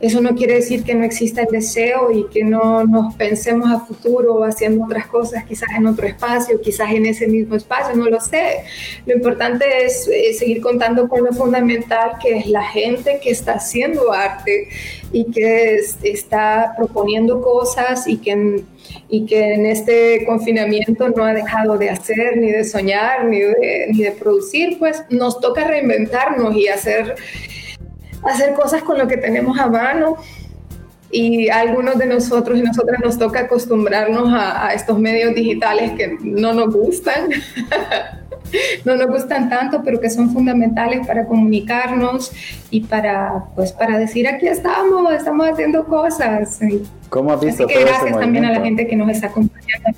Eso 0.00 0.22
no 0.22 0.34
quiere 0.34 0.54
decir 0.54 0.82
que 0.82 0.94
no 0.94 1.04
exista 1.04 1.42
el 1.42 1.48
deseo 1.48 2.10
y 2.10 2.24
que 2.28 2.42
no 2.42 2.86
nos 2.86 3.14
pensemos 3.16 3.70
a 3.70 3.80
futuro 3.80 4.44
haciendo 4.44 4.84
otras 4.84 5.06
cosas, 5.06 5.44
quizás 5.44 5.68
en 5.76 5.86
otro 5.86 6.06
espacio, 6.06 6.58
quizás 6.62 6.90
en 6.92 7.04
ese 7.04 7.26
mismo 7.26 7.54
espacio, 7.54 7.94
no 7.94 8.08
lo 8.08 8.18
sé. 8.18 8.62
Lo 9.04 9.14
importante 9.14 9.84
es, 9.84 10.08
eh, 10.08 10.32
seguir 10.32 10.62
contando 10.62 11.06
con 11.06 11.22
lo 11.22 11.32
fundamental 11.32 12.12
que 12.22 12.38
es 12.38 12.46
la 12.46 12.62
gente 12.62 13.20
que 13.22 13.30
está 13.30 13.54
haciendo 13.54 14.10
arte 14.10 14.68
y 15.12 15.30
que 15.30 15.78
está 16.02 16.72
proponiendo 16.78 17.42
cosas 17.42 18.06
y 18.06 18.16
que, 18.16 18.30
en, 18.30 18.66
y 19.10 19.26
que 19.26 19.52
en 19.52 19.66
este 19.66 20.24
confinamiento 20.24 21.10
no 21.10 21.24
ha 21.24 21.34
dejado 21.34 21.76
de 21.76 21.90
hacer, 21.90 22.38
ni 22.38 22.50
de 22.50 22.64
soñar, 22.64 23.26
ni 23.26 23.40
de, 23.40 23.88
ni 23.90 24.02
de 24.02 24.12
producir, 24.12 24.78
pues 24.78 25.02
nos 25.10 25.40
toca 25.40 25.64
reinventarnos 25.64 26.56
y 26.56 26.68
hacer 26.68 27.16
hacer 28.24 28.54
cosas 28.54 28.82
con 28.82 28.98
lo 28.98 29.06
que 29.08 29.16
tenemos 29.16 29.58
a 29.58 29.68
mano. 29.68 30.16
Y 31.12 31.48
a 31.48 31.58
algunos 31.58 31.98
de 31.98 32.06
nosotros 32.06 32.56
y 32.56 32.62
nosotras 32.62 33.00
nos 33.02 33.18
toca 33.18 33.40
acostumbrarnos 33.40 34.32
a, 34.32 34.72
estos 34.74 34.96
medios 34.96 35.34
digitales 35.34 35.90
que 35.96 36.16
no 36.22 36.52
nos 36.52 36.72
gustan, 36.72 37.30
no 38.84 38.94
nos 38.94 39.08
gustan 39.08 39.48
tanto, 39.48 39.82
pero 39.82 40.00
que 40.00 40.08
son 40.08 40.32
fundamentales 40.32 41.04
para 41.04 41.26
comunicarnos 41.26 42.30
y 42.70 42.82
para, 42.82 43.46
pues, 43.56 43.72
para 43.72 43.98
decir 43.98 44.28
aquí 44.28 44.46
estamos, 44.46 45.12
estamos 45.12 45.48
haciendo 45.48 45.84
cosas. 45.84 46.60
¿Cómo 47.08 47.32
has 47.32 47.40
visto 47.40 47.64
Así 47.64 47.74
que 47.74 47.80
gracias 47.80 48.16
también 48.16 48.44
a 48.44 48.52
la 48.52 48.60
gente 48.60 48.86
que 48.86 48.94
nos 48.94 49.10
está 49.10 49.26
acompañando 49.26 49.88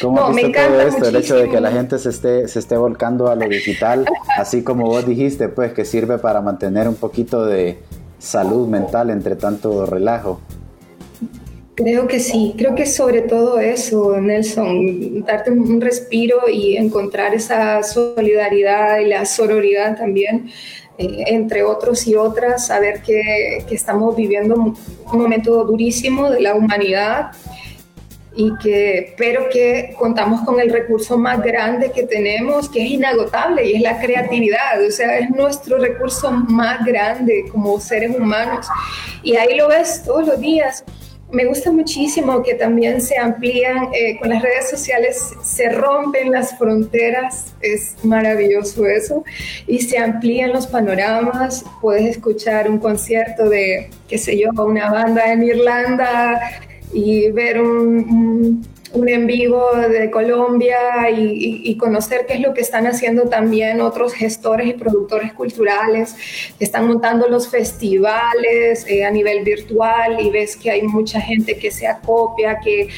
¿Cómo 0.00 0.20
no, 0.20 0.30
me 0.30 0.42
encanta 0.42 0.78
todo 0.78 0.88
esto? 0.88 1.08
El 1.08 1.16
hecho 1.16 1.36
de 1.36 1.48
que 1.48 1.60
la 1.60 1.72
gente 1.72 1.98
se 1.98 2.10
esté, 2.10 2.48
se 2.48 2.58
esté 2.58 2.76
volcando 2.76 3.28
a 3.28 3.34
lo 3.34 3.48
digital, 3.48 4.04
así 4.36 4.62
como 4.62 4.86
vos 4.86 5.06
dijiste, 5.06 5.48
pues 5.48 5.72
que 5.72 5.84
sirve 5.84 6.18
para 6.18 6.40
mantener 6.40 6.88
un 6.88 6.96
poquito 6.96 7.44
de 7.44 7.78
salud 8.18 8.68
mental 8.68 9.10
entre 9.10 9.36
tanto 9.36 9.86
relajo. 9.86 10.40
Creo 11.74 12.06
que 12.06 12.20
sí, 12.20 12.54
creo 12.56 12.74
que 12.74 12.86
sobre 12.86 13.22
todo 13.22 13.58
eso, 13.58 14.20
Nelson, 14.20 15.24
darte 15.24 15.50
un 15.50 15.80
respiro 15.80 16.48
y 16.52 16.76
encontrar 16.76 17.34
esa 17.34 17.82
solidaridad 17.82 18.98
y 18.98 19.06
la 19.06 19.24
sororidad 19.24 19.96
también 19.96 20.50
eh, 20.98 21.24
entre 21.28 21.64
otros 21.64 22.06
y 22.06 22.14
otras, 22.14 22.66
saber 22.66 23.00
que, 23.00 23.64
que, 23.66 23.74
estamos 23.74 24.14
viviendo 24.14 24.54
un 24.54 24.76
momento 25.18 25.64
durísimo 25.64 26.30
de 26.30 26.42
la 26.42 26.54
humanidad 26.54 27.32
y 28.34 28.56
que, 28.56 29.14
pero 29.16 29.48
que 29.50 29.94
contamos 29.98 30.40
con 30.42 30.58
el 30.58 30.70
recurso 30.70 31.18
más 31.18 31.42
grande 31.42 31.90
que 31.92 32.04
tenemos, 32.04 32.68
que 32.68 32.82
es 32.82 32.90
inagotable, 32.92 33.64
y 33.66 33.74
es 33.74 33.82
la 33.82 34.00
creatividad, 34.00 34.82
o 34.86 34.90
sea, 34.90 35.18
es 35.18 35.30
nuestro 35.30 35.78
recurso 35.78 36.30
más 36.30 36.84
grande 36.84 37.44
como 37.50 37.78
seres 37.78 38.16
humanos. 38.16 38.66
Y 39.22 39.36
ahí 39.36 39.56
lo 39.56 39.68
ves 39.68 40.02
todos 40.04 40.26
los 40.26 40.40
días. 40.40 40.84
Me 41.30 41.46
gusta 41.46 41.72
muchísimo 41.72 42.42
que 42.42 42.54
también 42.54 43.00
se 43.00 43.16
amplían, 43.16 43.88
eh, 43.94 44.18
con 44.18 44.28
las 44.28 44.42
redes 44.42 44.68
sociales 44.68 45.32
se 45.42 45.70
rompen 45.70 46.30
las 46.30 46.58
fronteras, 46.58 47.54
es 47.62 47.96
maravilloso 48.04 48.84
eso, 48.86 49.24
y 49.66 49.78
se 49.78 49.96
amplían 49.96 50.52
los 50.52 50.66
panoramas, 50.66 51.64
puedes 51.80 52.16
escuchar 52.16 52.68
un 52.68 52.78
concierto 52.78 53.48
de, 53.48 53.88
qué 54.08 54.18
sé 54.18 54.38
yo, 54.38 54.50
una 54.62 54.90
banda 54.90 55.32
en 55.32 55.42
Irlanda 55.42 56.38
y 56.92 57.30
ver 57.30 57.60
un 57.60 58.62
un 58.92 59.08
en 59.08 59.26
vivo 59.26 59.70
de 59.76 60.10
Colombia 60.10 61.10
y, 61.10 61.74
conocer 61.76 62.26
qué 62.28 62.34
es 62.34 62.40
lo 62.40 62.54
que 62.54 62.60
están 62.60 62.86
haciendo 62.86 63.28
también 63.28 63.80
otros 63.80 64.12
gestores 64.12 64.68
y 64.68 64.74
productores 64.74 65.32
culturales 65.32 66.14
que 66.58 66.64
están 66.64 66.86
montando 66.86 67.28
los 67.28 67.48
festivales 67.48 68.86
eh, 68.86 69.04
a 69.04 69.10
nivel 69.10 69.42
virtual 69.42 70.20
y 70.20 70.30
ves 70.30 70.56
que 70.56 70.70
hay 70.70 70.82
mucha 70.82 71.20
gente 71.20 71.56
que 71.56 71.70
se 71.70 71.88
acopia, 71.88 72.60
que, 72.62 72.88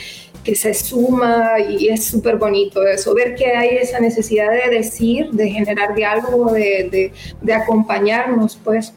que 0.42 0.54
se 0.54 0.74
suma 0.74 1.58
y 1.60 1.88
es 1.88 2.04
súper 2.04 2.36
bonito 2.36 2.82
eso, 2.82 3.14
ver 3.14 3.36
que 3.36 3.46
hay 3.46 3.76
esa 3.76 4.00
necesidad 4.00 4.50
de 4.50 4.76
decir, 4.76 5.30
de 5.30 5.48
generar 5.48 5.94
diálogo, 5.94 6.52
de, 6.52 7.12
de, 7.40 7.54
acompañarnos, 7.54 8.58
pues. 8.62 8.92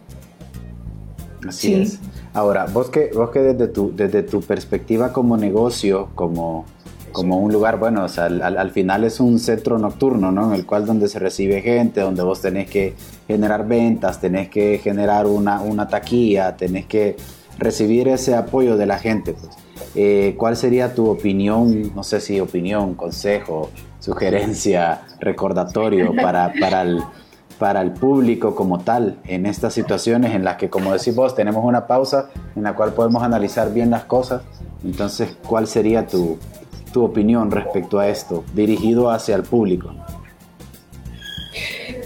Así 1.47 1.75
es. 1.75 1.99
Ahora, 2.37 2.67
vos 2.71 2.91
que, 2.91 3.09
vos 3.15 3.31
que 3.31 3.39
desde, 3.39 3.67
tu, 3.67 3.95
desde 3.95 4.21
tu 4.21 4.41
perspectiva 4.41 5.11
como 5.11 5.37
negocio, 5.37 6.09
como 6.13 6.65
como 7.11 7.39
un 7.39 7.51
lugar, 7.51 7.79
bueno, 7.79 8.03
o 8.03 8.07
sea, 8.07 8.25
al, 8.25 8.69
final 8.69 9.03
es 9.03 9.19
un 9.19 9.39
centro 9.39 9.79
nocturno, 9.79 10.31
¿no? 10.31 10.49
En 10.49 10.59
el 10.59 10.67
cual 10.67 10.85
donde 10.85 11.07
se 11.07 11.17
recibe 11.17 11.63
gente, 11.63 12.01
donde 12.01 12.21
vos 12.21 12.41
tenés 12.41 12.69
que 12.69 12.93
generar 13.27 13.67
ventas, 13.67 14.21
tenés 14.21 14.49
que 14.49 14.77
generar 14.77 15.25
una, 15.25 15.61
una 15.61 15.87
taquilla, 15.87 16.55
tenés 16.55 16.85
que 16.85 17.15
recibir 17.57 18.07
ese 18.07 18.35
apoyo 18.35 18.77
de 18.77 18.85
la 18.85 18.99
gente. 18.99 19.33
Pues. 19.33 19.49
Eh, 19.95 20.35
¿Cuál 20.37 20.57
sería 20.57 20.93
tu 20.93 21.09
opinión, 21.09 21.91
no 21.95 22.03
sé 22.03 22.19
si 22.19 22.39
opinión, 22.39 22.93
consejo, 22.93 23.71
sugerencia, 23.99 25.01
recordatorio 25.19 26.13
para, 26.13 26.53
para, 26.59 26.83
el, 26.83 27.01
para 27.59 27.81
el 27.81 27.91
público 27.91 28.55
como 28.55 28.79
tal 28.79 29.17
en 29.25 29.45
estas 29.45 29.73
situaciones 29.73 30.33
en 30.33 30.43
las 30.43 30.57
que, 30.57 30.69
como 30.69 30.93
decís 30.93 31.15
vos, 31.15 31.35
tenemos 31.35 31.63
una 31.65 31.87
pausa 31.87 32.29
en 32.55 32.63
la 32.63 32.75
cual 32.75 32.93
podemos 32.93 33.23
analizar 33.23 33.73
bien 33.73 33.89
las 33.89 34.05
cosas? 34.05 34.41
Entonces, 34.83 35.35
¿cuál 35.47 35.67
sería 35.67 36.05
tu, 36.05 36.37
tu 36.93 37.03
opinión 37.03 37.51
respecto 37.51 37.99
a 37.99 38.07
esto, 38.07 38.43
dirigido 38.53 39.09
hacia 39.09 39.35
el 39.35 39.43
público? 39.43 39.91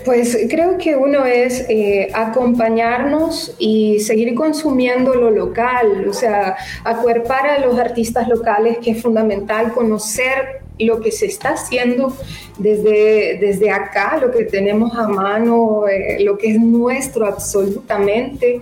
Pues 0.06 0.48
creo 0.50 0.78
que 0.78 0.96
uno 0.96 1.26
es 1.26 1.66
eh, 1.70 2.10
acompañarnos 2.14 3.56
y 3.60 4.00
seguir 4.00 4.34
consumiendo 4.34 5.14
lo 5.14 5.30
local, 5.30 6.08
o 6.10 6.14
sea, 6.14 6.56
acuerpar 6.84 7.48
a 7.48 7.60
los 7.60 7.78
artistas 7.78 8.28
locales, 8.28 8.80
que 8.80 8.92
es 8.92 9.02
fundamental 9.02 9.72
conocer 9.74 10.62
lo 10.80 11.00
que 11.00 11.12
se 11.12 11.26
está 11.26 11.50
haciendo 11.50 12.16
desde, 12.58 13.38
desde 13.40 13.72
acá, 13.72 14.18
lo 14.22 14.32
que 14.32 14.46
tenemos 14.46 14.96
a 14.98 15.08
mano, 15.08 15.88
eh, 15.88 16.18
lo 16.24 16.38
que 16.38 16.52
es 16.52 16.60
nuestro 16.60 17.26
absolutamente. 17.26 18.62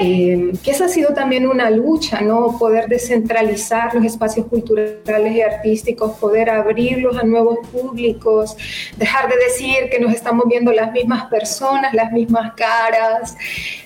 Eh, 0.00 0.52
que 0.62 0.70
esa 0.70 0.86
ha 0.86 0.88
sido 0.88 1.12
también 1.12 1.46
una 1.46 1.70
lucha, 1.70 2.20
¿no? 2.20 2.56
Poder 2.58 2.88
descentralizar 2.88 3.94
los 3.94 4.04
espacios 4.04 4.46
culturales 4.46 5.36
y 5.36 5.42
artísticos, 5.42 6.12
poder 6.18 6.48
abrirlos 6.48 7.16
a 7.18 7.24
nuevos 7.24 7.58
públicos, 7.70 8.56
dejar 8.96 9.28
de 9.28 9.36
decir 9.36 9.90
que 9.90 10.00
nos 10.00 10.14
estamos 10.14 10.46
viendo 10.48 10.72
las 10.72 10.92
mismas 10.92 11.26
personas, 11.26 11.92
las 11.92 12.10
mismas 12.12 12.54
caras. 12.54 13.36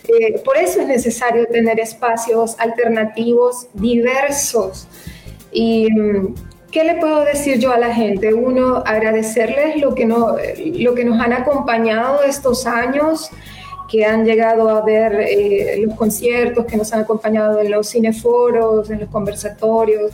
Eh, 0.09 0.41
por 0.45 0.57
eso 0.57 0.81
es 0.81 0.87
necesario 0.87 1.47
tener 1.47 1.81
espacios 1.81 2.55
alternativos, 2.59 3.67
diversos. 3.75 4.87
Y 5.51 5.89
¿Qué 6.77 6.85
le 6.85 6.97
puedo 6.97 7.25
decir 7.25 7.59
yo 7.59 7.73
a 7.73 7.79
la 7.79 7.95
gente? 7.95 8.35
Uno, 8.35 8.83
agradecerles 8.85 9.81
lo 9.81 9.95
que, 9.95 10.05
no, 10.05 10.37
lo 10.75 10.95
que 10.95 11.07
nos 11.07 11.19
han 11.19 11.33
acompañado 11.33 12.23
estos 12.23 12.67
años, 12.67 13.31
que 13.89 14.05
han 14.05 14.27
llegado 14.27 14.69
a 14.69 14.83
ver 14.83 15.15
eh, 15.27 15.83
los 15.83 15.95
conciertos, 15.95 16.67
que 16.67 16.77
nos 16.77 16.93
han 16.93 17.01
acompañado 17.01 17.63
en 17.63 17.71
los 17.71 17.89
cineforos, 17.89 18.91
en 18.91 19.01
los 19.01 19.09
conversatorios, 19.09 20.13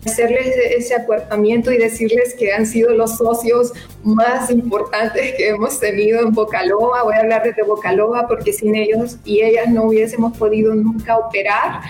agradecerles 0.00 0.56
ese 0.76 0.94
acuerpamiento 0.94 1.72
y 1.72 1.78
decirles 1.78 2.34
que 2.34 2.52
han 2.52 2.66
sido 2.66 2.90
los 2.90 3.16
socios 3.16 3.72
más 4.02 4.50
importantes 4.50 5.34
que 5.36 5.48
hemos 5.48 5.78
tenido 5.80 6.20
en 6.20 6.32
Bocaloa. 6.32 7.02
Voy 7.02 7.14
a 7.14 7.20
hablar 7.20 7.42
desde 7.42 7.62
Bocaloa 7.62 8.26
porque 8.26 8.52
sin 8.52 8.74
ellos 8.74 9.18
y 9.24 9.42
ellas 9.42 9.68
no 9.68 9.84
hubiésemos 9.84 10.36
podido 10.36 10.74
nunca 10.74 11.16
operar, 11.16 11.80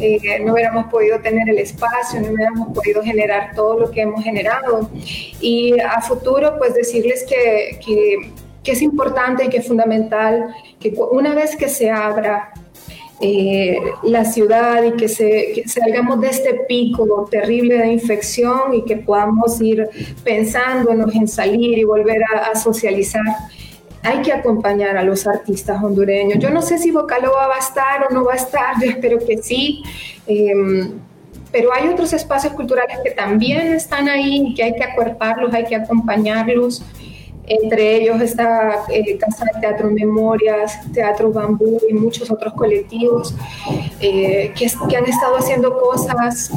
eh, 0.00 0.40
no 0.44 0.54
hubiéramos 0.54 0.90
podido 0.90 1.20
tener 1.20 1.48
el 1.48 1.58
espacio, 1.58 2.20
no 2.20 2.32
hubiéramos 2.32 2.74
podido 2.74 3.02
generar 3.02 3.54
todo 3.54 3.78
lo 3.80 3.90
que 3.90 4.02
hemos 4.02 4.24
generado. 4.24 4.90
Y 5.40 5.78
a 5.80 6.00
futuro, 6.00 6.56
pues 6.58 6.74
decirles 6.74 7.24
que, 7.28 7.78
que 7.84 8.32
que 8.68 8.72
es 8.72 8.82
importante 8.82 9.46
y 9.46 9.48
que 9.48 9.58
es 9.58 9.66
fundamental 9.66 10.54
que 10.78 10.92
una 11.10 11.34
vez 11.34 11.56
que 11.56 11.70
se 11.70 11.90
abra 11.90 12.52
eh, 13.20 13.80
la 14.04 14.24
ciudad 14.24 14.84
y 14.84 14.92
que, 14.92 15.08
se, 15.08 15.64
salgamos 15.66 16.20
de 16.20 16.28
este 16.28 16.54
pico 16.68 17.26
terrible 17.28 17.76
de 17.78 17.92
infección 17.92 18.74
y 18.74 18.84
que 18.84 18.96
podamos 18.96 19.60
ir 19.60 19.88
pensándonos 20.22 21.12
en 21.16 21.26
salir 21.26 21.78
y 21.78 21.84
volver 21.84 22.22
a, 22.22 22.54
socializar. 22.54 23.24
Hay 24.02 24.22
que 24.22 24.32
acompañar 24.32 24.96
a 24.96 25.02
los 25.02 25.26
artistas 25.26 25.82
hondureños. 25.82 26.38
Yo 26.38 26.50
no 26.50 26.62
sé 26.62 26.78
si 26.78 26.92
Vocaloa 26.92 27.48
va 27.48 27.56
a 27.56 27.58
estar 27.58 28.06
o 28.08 28.14
no 28.14 28.24
va 28.24 28.34
a 28.34 28.36
estar, 28.36 28.76
yo 28.80 28.88
espero 28.88 29.18
que 29.18 29.38
sí. 29.38 29.82
Em, 30.28 30.92
pero 31.50 31.72
hay 31.74 31.88
otros 31.88 32.12
espacios 32.12 32.52
culturales 32.52 32.98
que 33.02 33.10
también 33.10 33.72
están 33.72 34.08
ahí 34.08 34.48
y 34.48 34.54
que 34.54 34.62
hay 34.62 34.74
que 34.74 34.84
acuerparlos, 34.84 35.52
hay 35.52 35.64
que 35.64 35.74
acompañarlos. 35.74 36.84
Entre 37.48 37.96
ellos 37.96 38.20
está 38.20 38.84
eh, 38.90 39.16
Casa 39.16 39.46
de 39.54 39.60
Teatro 39.60 39.90
Memorias, 39.90 40.78
Teatro 40.92 41.32
Bambú 41.32 41.80
y 41.88 41.94
muchos 41.94 42.30
otros 42.30 42.52
colectivos 42.52 43.34
eh, 44.00 44.52
que, 44.54 44.70
que 44.88 44.96
han 44.96 45.06
estado 45.06 45.36
haciendo 45.36 45.78
cosas 45.78 46.50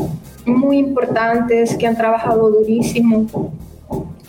muy 0.45 0.77
importantes, 0.80 1.77
que 1.77 1.88
han 1.88 1.95
trabajado 1.95 2.49
durísimo 2.49 3.25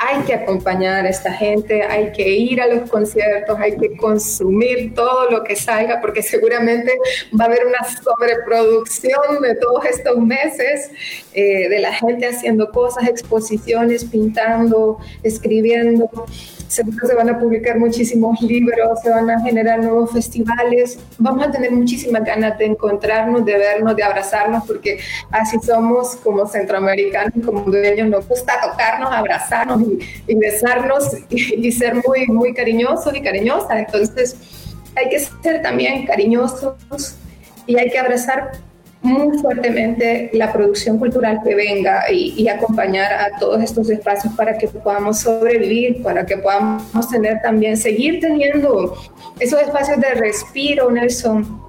hay 0.05 0.23
que 0.23 0.35
acompañar 0.35 1.07
a 1.07 1.09
esta 1.09 1.33
gente, 1.33 1.83
hay 1.83 2.11
que 2.13 2.29
ir 2.29 2.61
a 2.61 2.67
los 2.67 2.91
conciertos, 2.91 3.57
hay 3.61 3.77
que 3.77 3.97
consumir 3.97 4.95
todo 4.95 5.31
lo 5.31 5.45
que 5.45 5.55
salga, 5.55 6.01
porque 6.01 6.23
seguramente 6.23 6.93
va 7.39 7.45
a 7.45 7.47
haber 7.47 7.67
una 7.67 7.79
sobreproducción 7.85 9.41
de 9.43 9.55
todos 9.55 9.85
estos 9.85 10.19
meses 10.19 10.91
eh, 11.35 11.69
de 11.69 11.79
la 11.79 11.93
gente 11.93 12.27
haciendo 12.27 12.71
cosas, 12.71 13.09
exposiciones, 13.09 14.05
pintando, 14.05 14.99
escribiendo 15.23 16.11
se 16.73 17.15
van 17.15 17.29
a 17.29 17.39
publicar 17.39 17.79
muchísimos 17.79 18.41
libros, 18.41 19.01
se 19.03 19.11
van 19.11 19.29
a 19.31 19.41
generar 19.41 19.81
nuevos 19.81 20.11
festivales, 20.11 20.99
vamos 21.19 21.47
a 21.47 21.51
tener 21.51 21.71
muchísimas 21.71 22.25
ganas 22.25 22.57
de 22.57 22.65
encontrarnos, 22.65 23.45
de 23.45 23.59
vernos, 23.59 23.95
de 23.95 24.03
abrazarnos, 24.03 24.65
porque 24.67 24.99
así 25.31 25.59
somos 25.63 26.17
como 26.17 26.47
centroamericanos, 26.47 27.45
como 27.45 27.61
dueños, 27.61 28.09
nos 28.09 28.27
gusta 28.27 28.55
tocarnos, 28.63 29.13
abrazarnos 29.13 29.83
y, 30.27 30.35
besarnos 30.35 31.15
y, 31.29 31.67
y, 31.67 31.73
ser 31.73 31.95
muy, 32.07 32.27
muy 32.29 32.55
cariñosos 32.55 33.15
y 33.15 33.21
cariñosas. 33.21 33.79
Entonces 33.79 34.37
hay 34.97 35.11
que 35.11 35.19
ser 35.19 35.61
también 35.61 36.07
cariñosos 36.07 37.17
y 37.67 37.79
hay 37.79 37.91
que 37.91 37.99
abrazar 37.99 38.53
muy 39.03 39.37
fuertemente 39.39 40.31
la 40.33 40.53
producción 40.53 40.99
cultural 40.99 41.41
que 41.45 41.55
venga 41.55 42.11
y, 42.11 42.49
acompañar 42.49 43.13
a 43.13 43.39
todos 43.39 43.63
estos 43.63 43.91
espacios 43.91 44.33
para 44.35 44.57
que 44.57 44.69
podamos 44.69 45.21
sobrevivir, 45.21 46.03
para 46.03 46.25
que 46.25 46.37
podamos 46.37 47.09
tener 47.11 47.41
también, 47.43 47.77
seguir 47.77 48.21
teniendo 48.21 48.97
esos 49.41 49.61
espacios 49.61 50.01
de 50.01 50.15
respiro, 50.15 50.91
Nelson, 50.91 51.61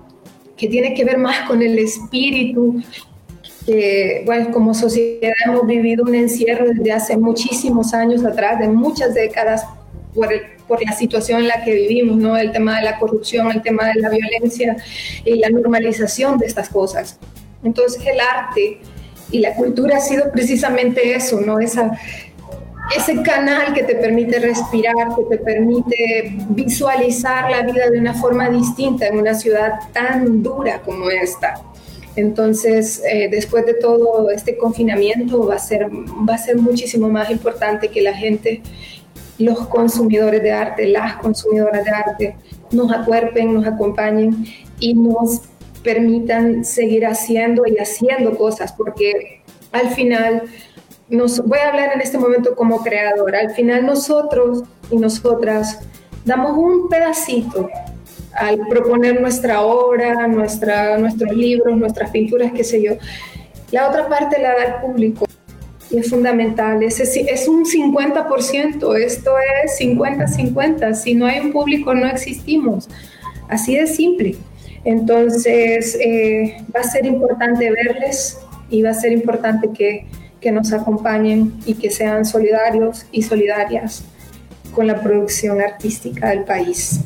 que 0.55 0.67
tiene 0.67 0.93
que 0.93 1.03
ver 1.03 1.17
más 1.17 1.47
con 1.47 1.61
el 1.61 1.79
espíritu, 1.79 2.81
que 3.65 4.23
bueno, 4.25 4.51
como 4.51 4.73
sociedad 4.73 5.33
hemos 5.45 5.65
vivido 5.65 6.03
un 6.03 6.15
encierro 6.15 6.67
desde 6.67 6.91
hace 6.91 7.17
muchísimos 7.17 7.93
años 7.93 8.23
atrás, 8.23 8.59
de 8.59 8.67
muchas 8.67 9.13
décadas, 9.13 9.65
por, 10.13 10.29
por 10.67 10.83
la 10.83 10.93
situación 10.93 11.41
en 11.41 11.47
la 11.47 11.63
que 11.63 11.73
vivimos, 11.73 12.17
¿no? 12.17 12.37
El 12.37 12.51
tema 12.51 12.77
de 12.77 12.83
la 12.83 12.99
corrupción, 12.99 13.51
el 13.51 13.61
tema 13.61 13.87
de 13.87 14.01
la 14.01 14.09
violencia 14.09 14.77
y 15.25 15.35
la 15.35 15.49
normalización 15.49 16.37
de 16.37 16.45
estas 16.45 16.69
cosas. 16.69 17.19
Entonces 17.63 18.01
el 18.05 18.19
arte 18.19 18.79
y 19.31 19.39
la 19.39 19.53
cultura 19.55 19.97
ha 19.97 20.01
sido 20.01 20.31
precisamente 20.31 21.15
eso, 21.15 21.41
¿no? 21.41 21.59
Esa, 21.59 21.97
ese 22.95 23.21
canal 23.23 23.73
que 23.73 23.83
te 23.83 23.95
permite 23.95 24.39
respirar, 24.39 24.93
que 25.15 25.37
te 25.37 25.43
permite 25.43 26.35
visualizar 26.49 27.49
la 27.49 27.61
vida 27.63 27.89
de 27.89 27.99
una 27.99 28.13
forma 28.13 28.49
distinta 28.49 29.07
en 29.07 29.17
una 29.17 29.33
ciudad 29.33 29.79
tan 29.93 30.43
dura 30.43 30.81
como 30.81 31.09
esta. 31.09 31.61
Entonces, 32.15 33.01
eh, 33.09 33.27
después 33.31 33.65
de 33.65 33.73
todo 33.73 34.29
este 34.29 34.57
confinamiento, 34.57 35.47
va 35.47 35.55
a, 35.55 35.59
ser, 35.59 35.89
va 35.89 36.35
a 36.35 36.37
ser 36.37 36.57
muchísimo 36.57 37.09
más 37.09 37.31
importante 37.31 37.87
que 37.87 38.01
la 38.01 38.13
gente, 38.13 38.61
los 39.37 39.67
consumidores 39.67 40.41
de 40.43 40.51
arte, 40.51 40.87
las 40.87 41.17
consumidoras 41.17 41.83
de 41.83 41.91
arte, 41.91 42.35
nos 42.71 42.91
acuerpen, 42.91 43.53
nos 43.53 43.65
acompañen 43.65 44.45
y 44.79 44.93
nos 44.93 45.41
permitan 45.83 46.63
seguir 46.63 47.05
haciendo 47.05 47.63
y 47.65 47.77
haciendo 47.77 48.37
cosas, 48.37 48.73
porque 48.73 49.41
al 49.71 49.89
final, 49.89 50.43
nos, 51.09 51.45
voy 51.45 51.59
a 51.59 51.69
hablar 51.69 51.91
en 51.93 52.01
este 52.01 52.17
momento 52.17 52.55
como 52.55 52.81
creador, 52.81 53.35
al 53.35 53.51
final 53.51 53.85
nosotros 53.85 54.63
y 54.89 54.97
nosotras 54.97 55.79
damos 56.25 56.57
un 56.57 56.87
pedacito 56.89 57.69
al 58.33 58.59
proponer 58.67 59.21
nuestra 59.21 59.61
obra, 59.61 60.27
nuestra, 60.27 60.97
nuestros 60.97 61.35
libros, 61.35 61.77
nuestras 61.77 62.09
pinturas, 62.11 62.51
qué 62.53 62.63
sé 62.63 62.81
yo. 62.81 62.93
La 63.71 63.89
otra 63.89 64.07
parte 64.07 64.41
la 64.41 64.49
da 64.49 64.63
el 64.63 64.81
público 64.81 65.25
y 65.93 65.99
es 65.99 66.09
fundamental. 66.09 66.81
Es, 66.81 66.99
es 66.99 67.47
un 67.47 67.65
50%, 67.65 68.97
esto 68.97 69.35
es 69.63 69.79
50-50. 69.79 70.95
Si 70.95 71.13
no 71.13 71.27
hay 71.27 71.39
un 71.39 71.51
público, 71.53 71.93
no 71.93 72.07
existimos. 72.07 72.89
Así 73.47 73.75
de 73.75 73.85
simple. 73.85 74.35
Entonces, 74.83 75.95
eh, 76.01 76.57
va 76.75 76.81
a 76.81 76.83
ser 76.83 77.05
importante 77.05 77.71
verles 77.71 78.39
y 78.69 78.81
va 78.81 78.89
a 78.89 78.93
ser 78.95 79.11
importante 79.11 79.69
que, 79.71 80.07
que 80.41 80.51
nos 80.51 80.73
acompañen 80.73 81.53
y 81.65 81.75
que 81.75 81.91
sean 81.91 82.25
solidarios 82.25 83.05
y 83.11 83.21
solidarias 83.21 84.03
con 84.73 84.87
la 84.87 84.99
producción 85.01 85.61
artística 85.61 86.29
del 86.29 86.43
país. 86.43 87.01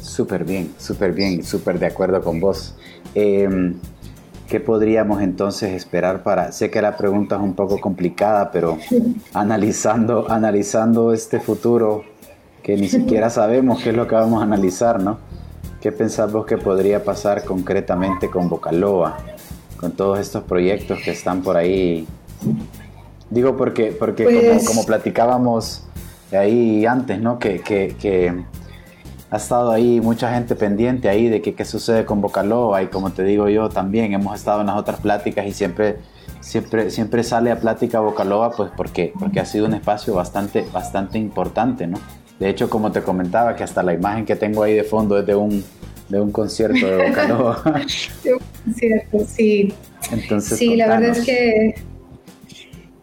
Súper 0.00 0.44
bien, 0.44 0.72
súper 0.76 1.12
bien, 1.12 1.44
súper 1.44 1.78
de 1.78 1.86
acuerdo 1.86 2.20
con 2.20 2.40
vos. 2.40 2.74
Em, 3.14 3.74
¿Qué 4.52 4.60
podríamos 4.60 5.22
entonces 5.22 5.70
esperar 5.70 6.22
para, 6.22 6.52
sé 6.52 6.70
que 6.70 6.82
la 6.82 6.98
pregunta 6.98 7.36
es 7.36 7.40
un 7.40 7.54
poco 7.54 7.80
complicada, 7.80 8.50
pero 8.50 8.76
analizando, 9.32 10.30
analizando 10.30 11.14
este 11.14 11.40
futuro 11.40 12.04
que 12.62 12.76
ni 12.76 12.86
siquiera 12.86 13.30
sabemos 13.30 13.82
qué 13.82 13.88
es 13.88 13.96
lo 13.96 14.06
que 14.06 14.14
vamos 14.14 14.42
a 14.42 14.44
analizar, 14.44 15.00
¿no? 15.00 15.16
¿Qué 15.80 15.90
pensás 15.90 16.30
vos 16.30 16.44
que 16.44 16.58
podría 16.58 17.02
pasar 17.02 17.44
concretamente 17.44 18.28
con 18.28 18.50
Bocaloa, 18.50 19.16
con 19.78 19.92
todos 19.92 20.18
estos 20.18 20.44
proyectos 20.44 20.98
que 21.02 21.12
están 21.12 21.40
por 21.40 21.56
ahí? 21.56 22.06
Digo 23.30 23.56
porque, 23.56 23.96
porque 23.98 24.26
como, 24.26 24.38
pues 24.38 24.68
como, 24.68 24.84
platicábamos 24.84 25.84
ahí 26.30 26.84
antes, 26.84 27.18
¿no? 27.22 27.38
Que, 27.38 27.60
que, 27.60 27.96
que 27.98 28.44
ha 29.32 29.38
estado 29.38 29.70
ahí 29.70 29.98
mucha 29.98 30.32
gente 30.34 30.54
pendiente 30.54 31.08
ahí 31.08 31.30
de 31.30 31.40
qué 31.40 31.64
sucede 31.64 32.04
con 32.04 32.20
Bocaloa 32.20 32.82
y 32.82 32.88
como 32.88 33.12
te 33.12 33.24
digo 33.24 33.48
yo 33.48 33.70
también 33.70 34.12
hemos 34.12 34.38
estado 34.38 34.60
en 34.60 34.66
las 34.66 34.76
otras 34.76 35.00
pláticas 35.00 35.46
y 35.46 35.52
siempre 35.52 35.96
siempre 36.40 36.90
siempre 36.90 37.24
sale 37.24 37.50
a 37.50 37.58
plática 37.58 38.00
Bocaloa 38.00 38.50
pues 38.50 38.70
porque 38.76 39.10
porque 39.18 39.40
ha 39.40 39.46
sido 39.46 39.64
un 39.64 39.72
espacio 39.72 40.12
bastante 40.12 40.66
bastante 40.70 41.18
importante 41.18 41.86
no 41.86 41.98
de 42.38 42.50
hecho 42.50 42.68
como 42.68 42.92
te 42.92 43.00
comentaba 43.00 43.56
que 43.56 43.64
hasta 43.64 43.82
la 43.82 43.94
imagen 43.94 44.26
que 44.26 44.36
tengo 44.36 44.64
ahí 44.64 44.74
de 44.74 44.84
fondo 44.84 45.18
es 45.18 45.24
de 45.24 45.34
un 45.34 45.64
de 46.10 46.20
un 46.20 46.30
concierto 46.30 46.86
de 46.86 47.08
Bocaloa 47.08 47.62
de 48.24 48.34
un 48.34 48.40
concierto 48.64 49.18
sí. 49.26 49.72
Entonces 50.10 50.58
sí 50.58 50.76
la 50.76 50.88
verdad 50.88 51.16
es 51.16 51.24
que 51.24 51.74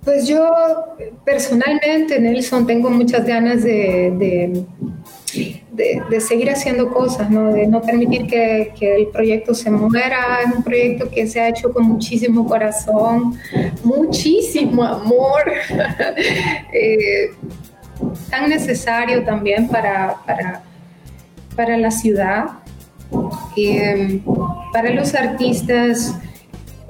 pues 0.04 0.28
yo 0.28 0.48
personalmente 1.26 2.20
Nelson 2.20 2.68
tengo 2.68 2.92
muchas 2.92 3.26
ganas 3.26 3.64
de 3.64 4.14
de, 4.20 4.66
seguir 6.20 6.50
haciendo 6.50 6.92
cosas, 6.92 7.30
¿no? 7.30 7.54
de 7.54 7.68
no 7.68 7.82
permitir 7.82 8.28
que, 8.28 8.74
que, 8.78 8.96
el 8.96 9.08
proyecto 9.08 9.54
se 9.54 9.70
muera. 9.70 10.40
Es 10.46 10.56
un 10.56 10.64
proyecto 10.64 11.10
que 11.10 11.28
se 11.28 11.40
ha 11.40 11.50
hecho 11.50 11.72
con 11.72 11.86
muchísimo 11.86 12.48
corazón, 12.48 13.38
muchísimo 13.84 14.84
amor, 14.84 15.44
eh, 16.74 17.32
tan 18.30 18.50
necesario 18.50 19.24
también 19.24 19.68
para, 19.68 20.16
para, 20.26 20.64
para 21.56 21.78
la 21.78 21.92
ciudad, 21.92 22.46
eh, 23.56 24.22
para 24.74 24.92
los 24.92 25.14
artistas. 25.14 26.16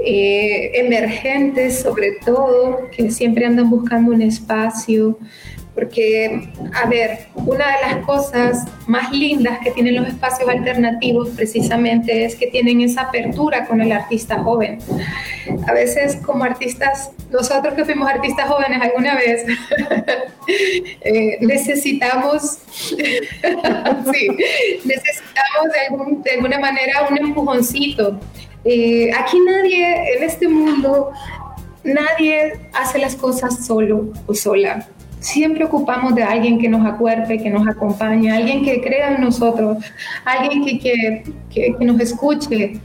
Eh, 0.02 0.80
emergentes 0.80 1.82
sobre 1.82 2.13
todo, 2.25 2.89
que 2.95 3.12
siempre 3.12 3.45
andan 3.45 3.69
buscando 3.69 4.13
un 4.13 4.21
espacio, 4.21 5.19
porque, 5.75 6.49
a 6.73 6.88
ver, 6.88 7.27
una 7.36 7.65
de 7.77 7.82
las 7.82 8.05
cosas 8.05 8.65
más 8.88 9.12
lindas 9.12 9.60
que 9.63 9.71
tienen 9.71 9.95
los 9.95 10.08
espacios 10.08 10.49
alternativos 10.49 11.29
precisamente 11.29 12.25
es 12.25 12.36
que 12.36 12.47
tienen 12.47 12.82
esa 12.82 13.01
apertura 13.03 13.65
con 13.65 13.79
el 13.79 13.91
artista 13.91 14.39
joven. 14.39 14.79
A 15.67 15.73
veces 15.73 16.17
como 16.17 16.43
artistas, 16.43 17.12
nosotros 17.32 17.75
que 17.75 17.86
fuimos 17.86 18.10
artistas 18.10 18.49
jóvenes 18.49 18.82
alguna 18.82 19.15
vez, 19.15 19.45
eh, 21.01 21.38
necesitamos, 21.41 22.58
sí, 22.82 22.97
necesitamos 24.84 26.23
de, 26.23 26.32
alguna 26.32 26.60
manera 26.60 27.08
un 27.10 27.17
empujoncito. 27.17 28.19
Eh, 28.65 29.12
aquí 29.13 29.39
nadie 29.39 30.15
en 30.17 30.23
este 30.23 30.47
mundo, 30.47 31.12
nadie 31.84 32.60
hace 32.73 32.99
las 32.99 33.15
cosas 33.15 33.65
solo 33.65 34.12
o 34.25 34.34
sola 34.34 34.88
siempre 35.19 35.65
ocupamos 35.65 36.15
de 36.15 36.23
alguien 36.23 36.60
que 36.60 36.69
nos 36.69 36.86
acuerde, 36.86 37.38
que 37.38 37.49
nos 37.49 37.67
acompañe, 37.67 38.32
alguien 38.32 38.63
que 38.63 38.82
crea 38.82 39.15
en 39.15 39.21
nosotros, 39.21 39.77
alguien 40.25 40.63
que, 40.63 40.79
que, 40.79 41.75
que, 41.77 41.86
nos 41.86 41.99
escuche. 41.99 42.79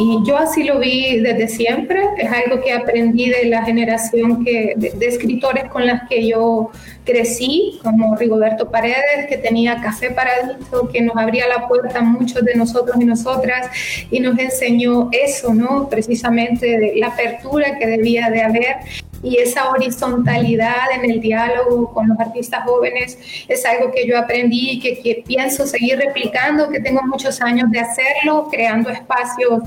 Y 0.00 0.18
yo 0.24 0.36
así 0.36 0.64
lo 0.64 0.78
vi 0.78 1.18
desde 1.20 1.48
siempre, 1.48 2.00
es 2.18 2.30
algo 2.30 2.62
que 2.62 2.72
aprendí 2.72 3.30
de 3.30 3.46
la 3.46 3.64
generación 3.64 4.44
que, 4.44 4.74
de, 4.76 5.06
escritores 5.06 5.64
con 5.70 5.86
las 5.86 6.08
que 6.08 6.28
yo 6.28 6.70
crecí, 7.04 7.80
como 7.82 8.14
Rigoberto 8.14 8.70
Paredes, 8.70 9.26
que 9.28 9.38
tenía 9.38 9.80
Café 9.80 10.10
Paradiso, 10.10 10.88
que 10.92 11.00
nos 11.00 11.16
abría 11.16 11.48
la 11.48 11.66
puerta 11.66 11.98
a 11.98 12.02
muchos 12.02 12.44
de 12.44 12.54
nosotros 12.54 12.96
y 13.00 13.06
nosotras 13.06 13.68
y 14.10 14.20
nos 14.20 14.38
enseñó 14.38 15.08
eso, 15.10 15.54
¿no? 15.54 15.88
Precisamente 15.88 16.92
la 16.96 17.08
apertura 17.08 17.78
que 17.78 17.86
debía 17.86 18.30
de 18.30 18.42
haber 18.42 18.76
y 19.22 19.36
esa 19.38 19.70
horizontalidad 19.70 20.92
en 20.94 21.10
el 21.10 21.20
diálogo 21.20 21.92
con 21.92 22.08
los 22.08 22.18
artistas 22.20 22.64
jóvenes 22.64 23.18
es 23.48 23.64
algo 23.66 23.90
que 23.90 24.06
yo 24.06 24.18
aprendí 24.18 24.70
y 24.72 24.80
que, 24.80 25.00
que, 25.00 25.22
pienso 25.26 25.66
seguir 25.66 25.98
replicando, 25.98 26.68
que 26.68 26.80
tengo 26.80 27.00
muchos 27.02 27.40
años 27.40 27.70
de 27.70 27.80
hacerlo, 27.80 28.48
creando 28.50 28.90
espacios 28.90 29.62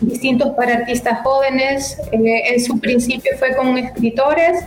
distintos 0.00 0.50
para 0.56 0.74
artistas 0.74 1.20
jóvenes. 1.22 1.98
Eh, 2.12 2.54
en 2.54 2.64
su 2.64 2.78
principio 2.78 3.32
fue 3.38 3.54
con 3.56 3.76
escritores. 3.78 4.64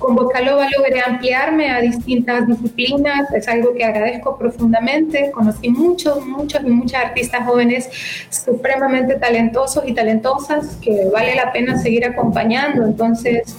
Con 0.00 0.16
Vocaloba 0.16 0.66
logré 0.76 1.02
ampliarme 1.02 1.70
a 1.70 1.78
distintas 1.82 2.46
disciplinas, 2.46 3.30
es 3.34 3.46
algo 3.48 3.74
que 3.74 3.84
agradezco 3.84 4.38
profundamente. 4.38 5.30
Conocí 5.30 5.68
muchos, 5.68 6.24
muchos 6.24 6.62
y 6.64 6.70
muchas 6.70 7.04
artistas 7.04 7.44
jóvenes 7.44 7.90
supremamente 8.30 9.16
talentosos 9.16 9.84
y 9.86 9.92
talentosas 9.92 10.76
que 10.76 11.04
vale 11.12 11.34
la 11.34 11.52
pena 11.52 11.76
seguir 11.76 12.06
acompañando. 12.06 12.86
Entonces, 12.86 13.54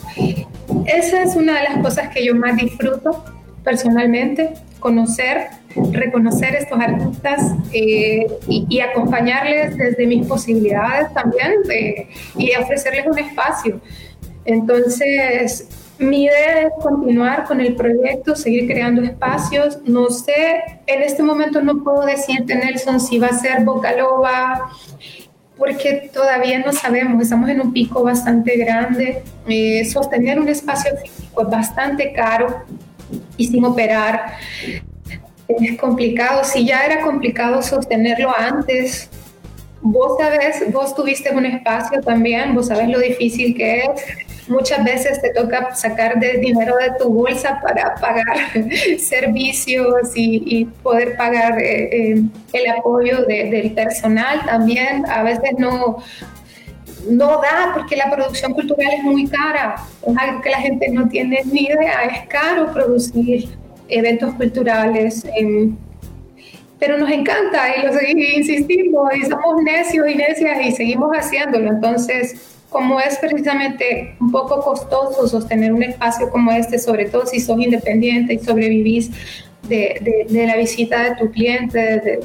esa 0.88 1.22
es 1.22 1.36
una 1.36 1.60
de 1.60 1.64
las 1.70 1.78
cosas 1.78 2.10
que 2.10 2.26
yo 2.26 2.34
más 2.34 2.58
disfruto 2.58 3.24
personalmente, 3.64 4.56
conocer, 4.80 5.50
reconocer 5.92 6.56
estos 6.56 6.80
artistas 6.80 7.54
eh, 7.72 8.26
y, 8.48 8.80
acompañarles 8.80 9.78
desde 9.78 10.08
mis 10.08 10.26
posibilidades 10.26 11.14
también 11.14 11.52
y 12.36 12.56
ofrecerles 12.56 13.06
un 13.06 13.20
espacio. 13.20 13.80
Entonces, 14.44 15.68
mi 16.02 16.24
idea 16.24 16.64
es 16.64 16.74
continuar 16.82 17.46
con 17.46 17.62
el 17.62 17.76
proyecto, 17.76 18.36
seguir 18.36 18.68
creando 18.68 19.04
espacios. 19.04 19.78
No 19.86 20.10
sé, 20.10 20.82
en 20.88 21.02
este 21.04 21.22
momento 21.22 21.62
no 21.62 21.84
puedo 21.84 22.06
decirte, 22.06 22.56
Nelson, 22.56 23.00
si 23.00 23.20
va 23.20 23.28
a 23.28 23.40
ser 23.40 23.64
Bocaloba, 23.64 24.72
porque 25.58 26.10
todavía 26.12 26.60
no 26.60 26.74
sabemos, 26.74 27.22
estamos 27.22 27.50
en 27.50 27.62
un 27.62 27.72
pico 27.72 28.04
bastante 28.04 28.58
grande. 28.58 29.22
Eh, 29.48 29.86
sostener 29.86 30.40
un 30.40 30.50
espacio 30.50 30.92
físico 30.98 31.44
es 31.44 31.50
bastante 31.50 32.12
caro 32.14 32.64
y 33.38 33.46
sin 33.48 33.64
operar. 33.64 34.38
Es 35.48 35.78
complicado, 35.78 36.44
si 36.44 36.66
ya 36.66 36.84
era 36.84 37.02
complicado 37.02 37.62
sostenerlo 37.62 38.34
antes, 38.36 39.08
vos 39.82 40.18
sabes, 40.18 40.72
vos 40.72 40.96
tuviste 40.96 41.30
un 41.30 41.46
espacio 41.46 42.02
también, 42.02 42.56
vos 42.56 42.68
sabes 42.68 42.90
lo 42.90 43.00
difícil 43.00 43.56
que 43.56 43.82
es. 43.82 44.31
Muchas 44.52 44.84
veces 44.84 45.22
te 45.22 45.30
toca 45.30 45.74
sacar 45.76 46.20
de 46.20 46.40
dinero 46.40 46.76
de 46.76 46.92
tu 47.00 47.10
bolsa 47.10 47.62
para 47.62 47.96
pagar 47.96 48.38
servicios 49.00 50.12
y, 50.14 50.66
poder 50.84 51.16
pagar 51.16 51.58
eh, 51.60 52.12
eh, 52.12 52.24
el 52.52 52.70
apoyo 52.70 53.24
del 53.26 53.72
personal 53.72 54.42
también. 54.46 55.06
A 55.10 55.24
veces 55.24 55.52
no, 55.58 56.04
no 57.10 57.28
da 57.42 57.72
porque 57.74 57.96
la 57.96 58.12
producción 58.12 58.54
cultural 58.54 58.90
es 58.98 59.04
muy 59.04 59.28
cara, 59.28 59.76
es 60.06 60.18
algo 60.18 60.42
que 60.42 60.50
la 60.50 60.60
gente 60.60 60.90
no 60.90 61.08
tiene 61.08 61.42
ni 61.46 61.68
idea, 61.68 62.04
es 62.04 62.28
caro 62.28 62.74
producir 62.74 63.48
eventos 63.88 64.34
culturales. 64.36 65.26
pero 66.78 66.98
nos 66.98 67.12
encanta 67.12 67.78
y 67.78 67.86
lo 67.86 67.94
seguimos 67.94 68.38
insistimos 68.38 69.16
y 69.16 69.22
somos 69.26 69.64
necios 69.64 70.08
y 70.10 70.16
necias 70.16 70.66
y 70.66 70.72
seguimos 70.72 71.12
haciéndolo. 71.16 71.70
Entonces, 71.70 72.51
como 72.72 73.02
es 73.02 73.18
precisamente 73.18 74.16
un 74.22 74.32
poco 74.32 74.62
costoso 74.62 75.28
sostener 75.28 75.74
un 75.74 75.84
espacio 75.84 76.30
como 76.30 76.54
este, 76.54 76.80
sobre 76.80 77.06
todo 77.06 77.28
si 77.28 77.42
sos 77.42 77.60
independiente 77.60 78.34
y 78.34 78.40
sobrevivís 78.40 79.12
de, 79.68 80.26
de, 80.30 80.48
la 80.48 80.56
visita 80.56 81.04
de 81.04 81.16
tu 81.18 81.30
cliente, 81.32 81.78
de, 81.78 82.20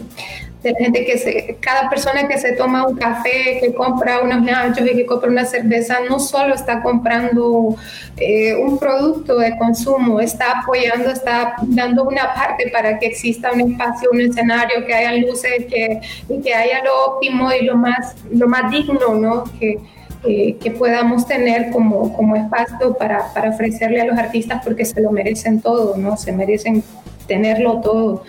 de 0.62 0.70
la 0.70 0.78
gente 0.78 1.04
que 1.04 1.18
se, 1.18 1.56
cada 1.58 1.90
persona 1.90 2.28
que 2.28 2.38
se 2.38 2.52
toma 2.52 2.86
un 2.86 2.96
café, 2.96 3.58
que 3.60 3.74
compra 3.74 4.20
unos 4.20 4.40
nachos 4.42 4.86
y 4.86 4.94
que 4.94 5.04
compra 5.04 5.30
una 5.30 5.44
cerveza, 5.44 5.98
no 6.08 6.20
solo 6.20 6.54
está 6.54 6.80
comprando 6.80 7.74
eh, 8.16 8.54
un 8.54 8.78
producto 8.78 9.38
de 9.38 9.58
consumo, 9.58 10.20
está 10.20 10.60
apoyando, 10.60 11.10
está 11.10 11.56
dando 11.62 12.04
una 12.04 12.32
parte 12.34 12.70
para 12.70 13.00
que 13.00 13.06
exista 13.06 13.50
un 13.52 13.72
espacio, 13.72 14.10
un 14.12 14.20
escenario, 14.20 14.86
que 14.86 14.94
haya 14.94 15.12
luces, 15.26 15.66
que, 15.68 16.00
y 16.28 16.40
que 16.40 16.54
haya 16.54 16.84
lo 16.84 17.14
óptimo 17.14 17.52
y 17.52 17.64
lo 17.64 17.76
más, 17.76 18.14
lo 18.30 18.46
más 18.46 18.70
digno, 18.70 19.14
¿no? 19.16 19.44
Que, 19.58 19.78
que 20.26 20.70
podamos 20.70 21.26
tener 21.26 21.70
como, 21.70 22.12
como 22.14 22.36
espacio 22.36 22.94
para, 22.94 23.32
para 23.32 23.50
ofrecerle 23.50 24.00
a 24.00 24.04
los 24.04 24.18
artistas 24.18 24.62
porque 24.64 24.84
se 24.84 25.00
lo 25.00 25.10
merecen 25.10 25.60
todo, 25.60 25.96
¿no? 25.96 26.16
Se 26.16 26.32
merecen 26.32 26.82
tenerlo 27.26 27.80
todo. 27.80 28.24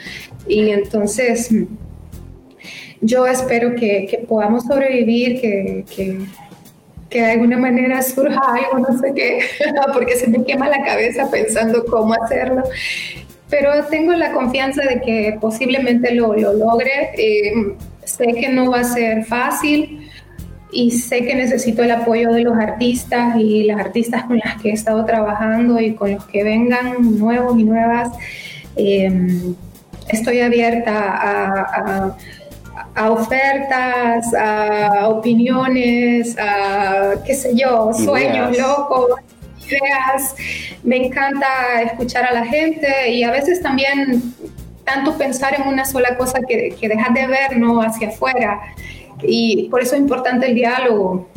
Y 0.47 0.69
entonces 0.69 1.49
yo 3.01 3.27
espero 3.27 3.75
que, 3.75 4.25
podamos 4.27 4.65
sobrevivir, 4.65 5.41
que, 5.41 5.85
que, 7.09 7.19
de 7.19 7.25
alguna 7.25 7.57
manera 7.57 8.01
surja 8.01 8.39
algo, 8.39 8.79
no 8.79 8.99
sé 8.99 9.13
qué, 9.15 9.39
porque 9.93 10.15
se 10.15 10.27
me 10.27 10.43
quema 10.43 10.69
la 10.69 10.83
cabeza 10.83 11.29
pensando 11.31 11.85
cómo 11.85 12.13
hacerlo. 12.13 12.63
Pero 13.49 13.71
tengo 13.89 14.11
la 14.13 14.33
confianza 14.33 14.83
de 14.83 15.01
que 15.01 15.37
posiblemente 15.39 16.13
lo, 16.13 16.35
lo 16.35 16.53
logre. 16.53 17.11
Eh, 17.17 17.53
sé 18.03 18.25
que 18.27 18.49
no 18.49 18.71
va 18.71 18.81
a 18.81 18.83
ser 18.83 19.23
fácil 19.25 19.96
y 20.71 20.91
sé 20.91 21.25
que 21.25 21.35
necesito 21.35 21.83
el 21.83 21.91
apoyo 21.91 22.31
de 22.31 22.41
los 22.41 22.57
artistas 22.57 23.35
y 23.37 23.63
las 23.63 23.79
artistas 23.79 24.25
con 24.25 24.37
las 24.37 24.61
que 24.61 24.69
he 24.69 24.73
estado 24.73 25.05
trabajando 25.05 25.79
y 25.79 25.93
con 25.93 26.11
los 26.13 26.25
que 26.25 26.43
vengan 26.43 27.17
nuevos 27.17 27.57
y 27.57 27.63
nuevas. 27.63 28.09
Eh, 28.75 29.55
estoy 30.09 30.41
abierta 30.41 30.93
a 30.93 32.17
a 32.97 33.11
ofertas, 33.11 34.33
a 34.33 35.07
opiniones, 35.07 36.35
a 36.39 37.13
qué 37.25 37.35
sé 37.35 37.55
yo, 37.55 37.91
sueños 37.93 38.57
locos, 38.57 39.19
ideas. 39.59 40.35
Me 40.83 41.05
encanta 41.05 41.47
escuchar 41.83 42.25
a 42.25 42.33
la 42.33 42.45
gente 42.45 43.11
y 43.11 43.23
a 43.23 43.31
veces 43.31 43.61
también 43.61 44.33
tanto 44.83 45.15
pensar 45.15 45.53
en 45.59 45.67
una 45.67 45.85
sola 45.85 46.17
cosa 46.17 46.39
que, 46.47 46.75
que 46.79 46.87
dejar 46.87 47.13
de 47.13 47.27
ver 47.27 47.57
¿no? 47.57 47.81
hacia 47.81 48.07
afuera. 48.07 48.61
Y 49.21 49.67
por 49.69 49.81
eso 49.81 49.95
es 49.95 50.01
importante 50.01 50.47
el 50.47 50.55
diálogo 50.55 51.27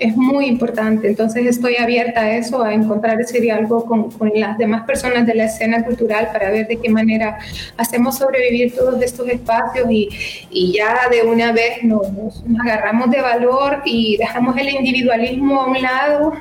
es 0.00 0.16
muy 0.16 0.46
importante. 0.46 1.08
Entonces 1.08 1.46
estoy 1.46 1.76
abierta 1.76 2.22
a 2.22 2.36
eso, 2.36 2.62
a 2.62 2.72
encontrar 2.72 3.20
ese 3.20 3.38
diálogo 3.38 3.84
con, 3.84 4.10
con, 4.10 4.30
las 4.34 4.56
demás 4.56 4.84
personas 4.86 5.26
de 5.26 5.34
la 5.34 5.44
escena 5.44 5.84
cultural 5.84 6.30
para 6.32 6.50
ver 6.50 6.66
de 6.66 6.78
qué 6.78 6.88
manera 6.88 7.38
hacemos 7.76 8.16
sobrevivir 8.16 8.74
todos 8.74 9.00
estos 9.02 9.28
espacios 9.28 9.90
y, 9.90 10.08
y 10.50 10.72
ya 10.72 11.08
de 11.10 11.22
una 11.28 11.52
vez 11.52 11.82
nos, 11.82 12.10
nos, 12.12 12.42
agarramos 12.60 13.10
de 13.10 13.20
valor 13.20 13.82
y 13.84 14.16
dejamos 14.16 14.56
el 14.56 14.70
individualismo 14.70 15.60
a 15.60 15.66
un 15.66 15.82
lado 15.82 16.32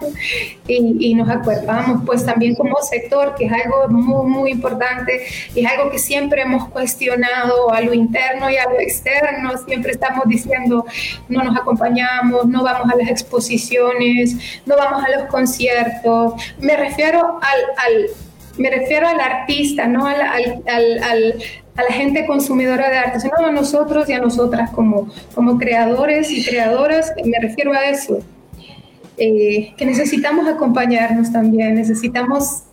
y, 0.67 0.95
y, 0.99 1.15
nos 1.15 1.29
acuerpamos 1.29 2.03
pues 2.05 2.25
también 2.25 2.55
como 2.55 2.77
sector, 2.81 3.35
que 3.35 3.45
es 3.45 3.51
algo 3.51 3.89
muy, 3.89 4.29
muy 4.29 4.51
importante 4.51 5.21
y 5.53 5.65
es 5.65 5.71
algo 5.71 5.91
que 5.91 5.99
siempre 5.99 6.43
hemos 6.43 6.69
cuestionado 6.69 7.71
a 7.71 7.81
lo 7.81 7.93
interno 7.93 8.49
y 8.49 8.55
a 8.55 8.69
lo 8.69 8.79
externo, 8.79 9.57
siempre 9.67 9.91
estamos 9.91 10.23
diciendo 10.27 10.85
no 11.27 11.43
nos 11.43 11.57
acompañamos, 11.57 12.45
no 12.45 12.63
vamos 12.63 12.89
a 12.93 12.95
las 12.95 13.09
exposiciones 13.09 13.48
no 14.65 14.75
vamos 14.77 15.03
a 15.03 15.19
los 15.19 15.29
conciertos. 15.29 16.33
Me 16.59 16.75
refiero 16.75 17.39
al, 17.41 18.07
me 18.57 18.69
refiero 18.69 19.07
al 19.07 19.19
artista, 19.19 19.87
no 19.87 20.05
al, 20.05 20.21
a 20.21 21.83
la 21.83 21.93
gente 21.93 22.25
consumidora 22.25 22.89
de 22.89 22.97
arte, 22.97 23.19
sino 23.21 23.33
a 23.37 23.51
nosotros 23.51 24.09
y 24.09 24.13
a 24.13 24.19
nosotras 24.19 24.69
como, 24.71 25.09
como 25.33 25.57
creadores 25.57 26.29
y 26.29 26.45
creadoras, 26.45 27.13
me 27.23 27.39
refiero 27.39 27.73
a 27.73 27.85
eso. 27.85 28.19
Eh, 29.17 29.73
que 29.77 29.85
necesitamos 29.85 30.47
acompañarnos 30.47 31.31
también, 31.31 31.75
necesitamos 31.75 32.63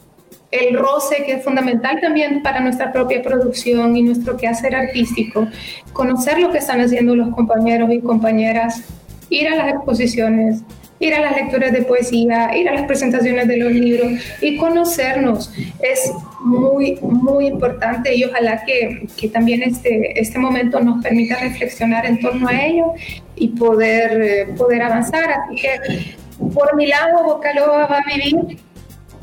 el 0.50 0.78
roce 0.78 1.24
que 1.24 1.34
es 1.34 1.44
fundamental 1.44 2.00
también 2.00 2.42
para 2.42 2.60
nuestra 2.60 2.92
propia 2.92 3.22
producción 3.22 3.96
y 3.96 4.02
nuestro 4.02 4.36
quehacer 4.36 4.74
artístico, 4.74 5.48
conocer 5.92 6.38
lo 6.38 6.50
que 6.52 6.58
están 6.58 6.80
haciendo 6.80 7.16
los 7.16 7.34
compañeros 7.34 7.90
y 7.90 8.00
compañeras 8.00 8.82
ir 9.30 9.48
a 9.48 9.56
las 9.56 9.74
exposiciones, 9.74 10.62
ir 10.98 11.14
a 11.14 11.20
las 11.20 11.36
lecturas 11.36 11.72
de 11.72 11.82
poesía, 11.82 12.56
ir 12.56 12.68
a 12.68 12.74
las 12.74 12.86
presentaciones 12.86 13.48
de 13.48 13.56
los 13.58 13.72
libros 13.72 14.12
y 14.40 14.56
conocernos. 14.56 15.52
Es 15.80 16.12
muy, 16.40 16.98
muy 17.02 17.46
importante 17.46 18.14
y 18.14 18.24
ojalá 18.24 18.64
que, 18.64 19.06
que 19.16 19.28
también 19.28 19.62
este, 19.62 20.18
este 20.18 20.38
momento 20.38 20.80
nos 20.80 21.02
permita 21.02 21.36
reflexionar 21.40 22.06
en 22.06 22.20
torno 22.20 22.48
a 22.48 22.64
ello 22.64 22.92
y 23.34 23.48
poder, 23.48 24.22
eh, 24.22 24.46
poder 24.56 24.82
avanzar. 24.82 25.30
Así 25.30 25.56
que 25.56 26.16
por 26.54 26.74
mi 26.76 26.86
lado, 26.86 27.24
Bocaloa 27.24 27.86
va 27.86 27.98
a 27.98 28.04
vivir 28.14 28.58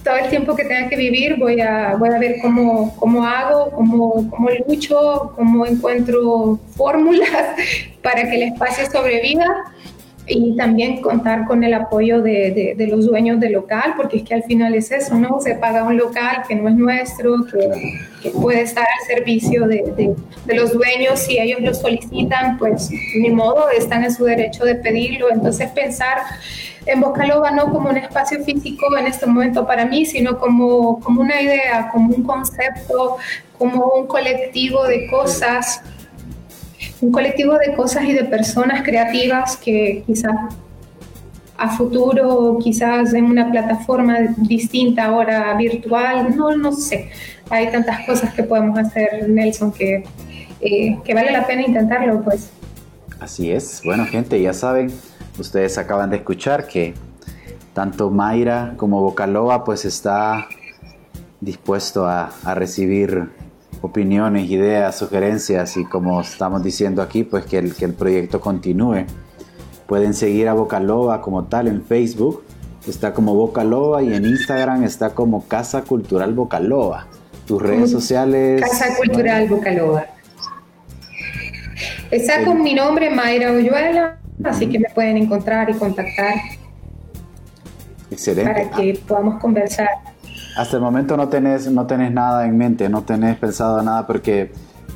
todo 0.04 0.18
el 0.18 0.30
tiempo 0.30 0.56
que 0.56 0.66
tenga 0.66 0.90
que 0.90 0.98
vivir, 0.98 1.38
voy 1.38 1.62
a, 1.62 1.96
voy 1.96 2.10
a 2.10 2.20
ver 2.20 2.36
cómo, 2.42 2.94
cómo 2.98 3.26
hago, 3.26 3.72
cómo, 3.72 4.30
cómo 4.30 4.50
lucho, 4.68 5.32
cómo 5.36 5.66
encuentro 5.66 6.60
fórmulas 6.76 7.56
para 8.04 8.24
que 8.24 8.36
el 8.36 8.44
espacio 8.54 8.86
sobreviva 8.92 9.46
y 10.26 10.56
también 10.56 11.02
contar 11.02 11.46
con 11.46 11.64
el 11.64 11.74
apoyo 11.74 12.22
de, 12.22 12.74
de, 12.78 12.88
los 12.88 13.06
dueños 13.06 13.40
del 13.40 13.54
local, 13.54 13.94
porque 13.98 14.18
es 14.18 14.24
que 14.24 14.34
al 14.34 14.44
final 14.44 14.74
es 14.74 14.92
eso, 14.92 15.16
¿no? 15.16 15.42
Se 15.42 15.56
paga 15.56 15.84
un 15.84 15.98
local 15.98 16.44
que 16.48 16.56
no 16.56 16.70
es 16.70 16.76
nuestro, 16.76 17.46
que, 17.46 18.00
que 18.22 18.30
puede 18.30 18.62
estar 18.62 18.86
al 18.86 19.06
servicio 19.06 19.68
de, 19.68 20.16
de, 20.46 20.56
los 20.56 20.72
dueños, 20.72 21.20
si 21.20 21.40
ellos 21.40 21.60
lo 21.62 21.74
solicitan, 21.74 22.58
pues 22.58 22.90
ni 23.16 23.30
modo, 23.32 23.70
están 23.70 24.04
en 24.06 24.14
su 24.14 24.24
derecho 24.24 24.64
de 24.64 24.76
pedirlo. 24.76 25.30
Entonces 25.30 25.70
pensar 25.72 26.20
en 26.86 27.02
Bocaloba 27.02 27.52
no 27.52 27.70
como 27.72 27.90
un 27.90 27.98
espacio 27.98 28.44
físico 28.44 28.96
en 28.98 29.08
este 29.08 29.26
momento 29.26 29.68
para 29.68 29.86
mí, 29.86 30.06
sino 30.06 30.38
como, 30.38 31.00
como 31.02 31.22
una 31.22 31.42
idea, 31.42 31.90
como 31.92 32.16
un 32.16 32.24
concepto, 32.24 33.18
como 33.58 33.88
un 33.88 34.08
colectivo 34.08 34.86
de 34.86 35.08
cosas 35.08 35.82
un 37.04 37.12
colectivo 37.12 37.58
de 37.58 37.74
cosas 37.76 38.06
y 38.06 38.14
de 38.14 38.24
personas 38.24 38.82
creativas 38.82 39.58
que 39.58 40.04
quizás 40.08 40.56
a 41.58 41.70
futuro, 41.76 42.58
quizás 42.64 43.14
en 43.14 43.26
una 43.26 43.52
plataforma 43.52 44.20
distinta 44.38 45.06
ahora 45.06 45.54
virtual, 45.56 46.36
no, 46.36 46.56
no 46.56 46.72
sé. 46.72 47.10
Hay 47.50 47.72
tantas 47.72 48.06
cosas 48.06 48.34
que 48.34 48.44
podemos 48.44 48.80
hacer, 48.80 49.28
Nelson, 49.30 49.72
que, 49.74 50.06
eh, 50.62 50.98
que 51.04 51.14
vale 51.14 51.32
la 51.32 51.46
pena 51.46 51.64
intentarlo, 51.64 52.22
pues. 52.22 52.52
Así 53.20 53.52
es. 53.52 53.82
Bueno, 53.84 54.06
gente, 54.06 54.42
ya 54.42 54.54
saben, 54.54 54.92
ustedes 55.38 55.78
acaban 55.78 56.10
de 56.10 56.18
escuchar 56.18 56.68
que 56.68 56.94
tanto 57.74 58.12
Mayra 58.12 58.76
como 58.78 59.02
Bocaloba 59.02 59.66
pues 59.66 59.84
está 59.84 60.48
dispuesto 61.42 62.08
a, 62.08 62.32
a 62.46 62.56
recibir 62.56 63.30
opiniones, 63.84 64.50
ideas, 64.50 64.98
sugerencias 64.98 65.76
y 65.76 65.84
como 65.84 66.22
estamos 66.22 66.64
diciendo 66.64 67.02
aquí, 67.02 67.26
pues 67.26 67.46
que 67.46 67.58
el, 67.58 67.76
que 67.76 67.84
el 67.84 67.94
proyecto 67.94 68.40
continúe. 68.40 69.06
Pueden 69.88 70.14
seguir 70.14 70.48
a 70.48 70.54
Bocaloba 70.54 71.20
como 71.20 71.44
tal 71.44 71.68
en 71.68 71.84
Facebook, 71.84 72.46
está 72.88 73.14
como 73.14 73.36
Bocaloba 73.36 74.02
y 74.02 74.14
en 74.14 74.26
Instagram 74.26 74.86
está 74.86 75.10
como 75.10 75.46
Casa 75.48 75.82
Cultural 75.82 76.34
Bocaloba. 76.34 77.08
Tus 77.46 77.62
redes 77.62 77.92
sociales. 77.92 78.62
Casa 78.62 78.96
Cultural 78.96 79.50
Bocaloba. 79.50 80.06
Está 82.10 82.46
con 82.46 82.64
mi 82.64 82.74
nombre, 82.74 83.10
Mayra 83.10 83.52
Oyuela, 83.52 84.18
así 84.46 84.70
que 84.70 84.80
me 84.80 84.90
pueden 84.96 85.18
encontrar 85.18 85.70
y 85.70 85.74
contactar. 85.74 86.36
Excelente. 88.10 88.50
Para 88.50 88.70
que 88.70 88.98
podamos 89.06 89.42
conversar 89.42 89.90
hasta 90.56 90.78
el 90.78 90.82
momento 90.82 91.18
no 91.18 91.30
tenés, 91.30 91.70
no 91.72 91.86
tenés 91.88 92.12
nada 92.12 92.46
en 92.46 92.58
mente, 92.58 92.90
no 92.90 93.04
tenés 93.04 93.38
pensado 93.38 93.82
nada 93.82 94.06
porque 94.06 94.52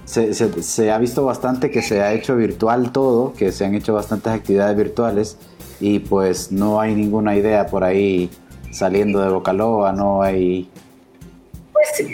se, 0.05 0.33
se, 0.33 0.91
ha 0.91 0.97
visto 0.97 1.25
bastante 1.25 1.69
que 1.69 1.81
se 1.81 2.01
ha 2.01 2.13
hecho 2.13 2.35
virtual 2.35 2.91
todo, 2.91 3.33
que 3.33 3.51
se 3.51 3.65
han 3.65 3.75
hecho 3.75 3.93
bastantes 3.93 4.31
actividades 4.31 4.77
virtuales 4.77 5.37
y 5.79 5.99
pues 5.99 6.51
no 6.51 6.79
hay 6.79 6.95
ninguna 6.95 7.35
idea 7.35 7.67
por 7.67 7.83
ahí 7.83 8.29
saliendo 8.71 9.21
de 9.21 9.29
Bocaloba, 9.29 9.91
no 9.91 10.21
hay... 10.21 10.69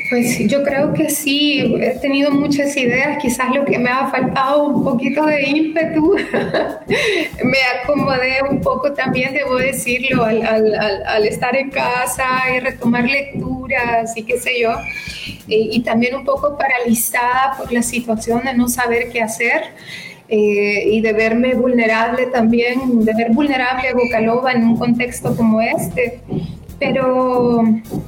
Pues 0.10 0.40
yo 0.48 0.64
creo 0.64 0.94
que 0.94 1.10
sí, 1.10 1.76
he 1.80 1.98
tenido 2.00 2.32
muchas 2.32 2.76
ideas, 2.78 3.18
quizás 3.22 3.54
lo 3.54 3.66
que 3.66 3.78
me 3.78 3.90
ha 3.90 4.08
faltado 4.08 4.68
un 4.68 4.84
poquito 4.84 5.26
de 5.26 5.44
ímpetu, 5.44 6.16
me 7.44 7.58
acomodé 7.82 8.42
un 8.50 8.62
poco 8.62 8.94
también, 8.94 9.34
debo 9.34 9.58
decirlo, 9.58 10.24
al, 10.24 10.44
al, 10.46 11.26
estar 11.26 11.56
en 11.56 11.70
casa 11.70 12.28
y 12.56 12.60
retomar 12.60 13.06
lecturas 13.06 14.16
y 14.16 14.24
qué 14.24 14.38
sé 14.38 14.62
yo, 14.62 14.72
y, 15.48 15.82
también 15.82 16.16
un 16.16 16.24
poco 16.24 16.58
paralizada 16.58 17.56
por 17.58 17.72
la 17.72 17.84
situación 17.84 18.44
de 18.44 18.54
no 18.54 18.68
saber 18.68 19.10
qué 19.12 19.22
hacer. 19.22 19.64
Eh, 20.30 20.86
y 20.90 21.02
de 21.02 21.14
verme 21.14 21.54
vulnerable 21.54 22.28
también, 22.28 23.04
de 23.04 23.14
ver 23.14 23.32
vulnerable 23.34 23.90
a 23.90 23.94
Bocalova 23.94 24.54
en 24.54 24.64
un 24.64 24.78
contexto 24.78 25.36
como 25.36 25.62
este 25.62 26.22
pero, 26.84 27.64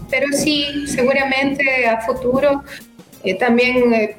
pero 0.09 0.27
sí, 0.33 0.65
seguramente 0.87 1.87
a 1.87 2.01
futuro 2.01 2.63
eh, 3.23 3.35
también 3.35 3.93
eh, 3.93 4.17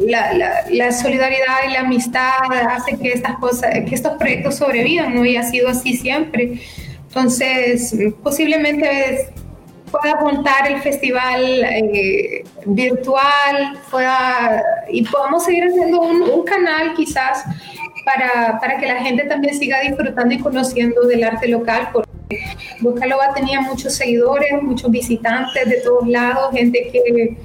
la, 0.00 0.64
la, 0.70 0.92
solidaridad 0.92 1.58
y 1.68 1.72
la 1.72 1.80
amistad 1.80 2.42
hace 2.68 2.98
que 2.98 3.12
estas 3.12 3.36
cosas, 3.38 3.70
que 3.88 3.94
estos 3.94 4.16
proyectos 4.18 4.56
sobrevivan, 4.56 5.14
¿no? 5.14 5.24
Y 5.24 5.36
ha 5.36 5.42
sido 5.44 5.68
así 5.68 5.96
siempre. 5.96 6.60
Entonces, 7.08 7.94
posiblemente 8.22 9.32
pueda 9.90 10.16
montar 10.20 10.70
el 10.70 10.80
festival 10.80 11.44
eh, 11.44 12.44
virtual, 12.64 13.78
pueda, 13.90 14.62
y 14.90 15.02
podamos 15.04 15.44
seguir 15.44 15.64
haciendo 15.64 16.00
un, 16.00 16.44
canal 16.44 16.94
quizás 16.94 17.44
para, 18.04 18.58
para, 18.58 18.78
que 18.78 18.86
la 18.86 18.96
gente 19.02 19.24
también 19.24 19.54
siga 19.56 19.80
disfrutando 19.80 20.34
y 20.34 20.38
conociendo 20.38 21.02
del 21.02 21.22
arte 21.24 21.48
local. 21.48 21.90
Bocalova 22.80 23.34
tenía 23.34 23.60
muchos 23.60 23.94
seguidores, 23.94 24.62
muchos 24.62 24.90
visitantes 24.90 25.68
de 25.68 25.80
todos 25.80 26.08
lados, 26.08 26.52
gente 26.52 26.90
que, 26.92 27.36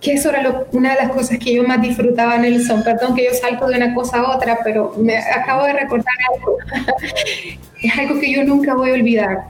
que 0.00 0.12
eso 0.12 0.30
era 0.30 0.64
una 0.72 0.94
de 0.94 1.02
las 1.02 1.12
cosas 1.12 1.38
que 1.38 1.54
yo 1.54 1.64
más 1.64 1.80
disfrutaba 1.80 2.36
en 2.36 2.44
el 2.44 2.64
son. 2.64 2.82
Perdón 2.84 3.14
que 3.14 3.24
yo 3.24 3.30
salto 3.32 3.66
de 3.66 3.76
una 3.76 3.94
cosa 3.94 4.18
a 4.18 4.36
otra, 4.36 4.58
pero 4.62 4.94
me 4.98 5.16
acabo 5.16 5.64
de 5.64 5.72
recordar 5.72 6.14
algo. 6.34 6.58
es 7.82 7.98
algo 7.98 8.20
que 8.20 8.32
yo 8.32 8.44
nunca 8.44 8.74
voy 8.74 8.90
a 8.90 8.94
olvidar. 8.94 9.44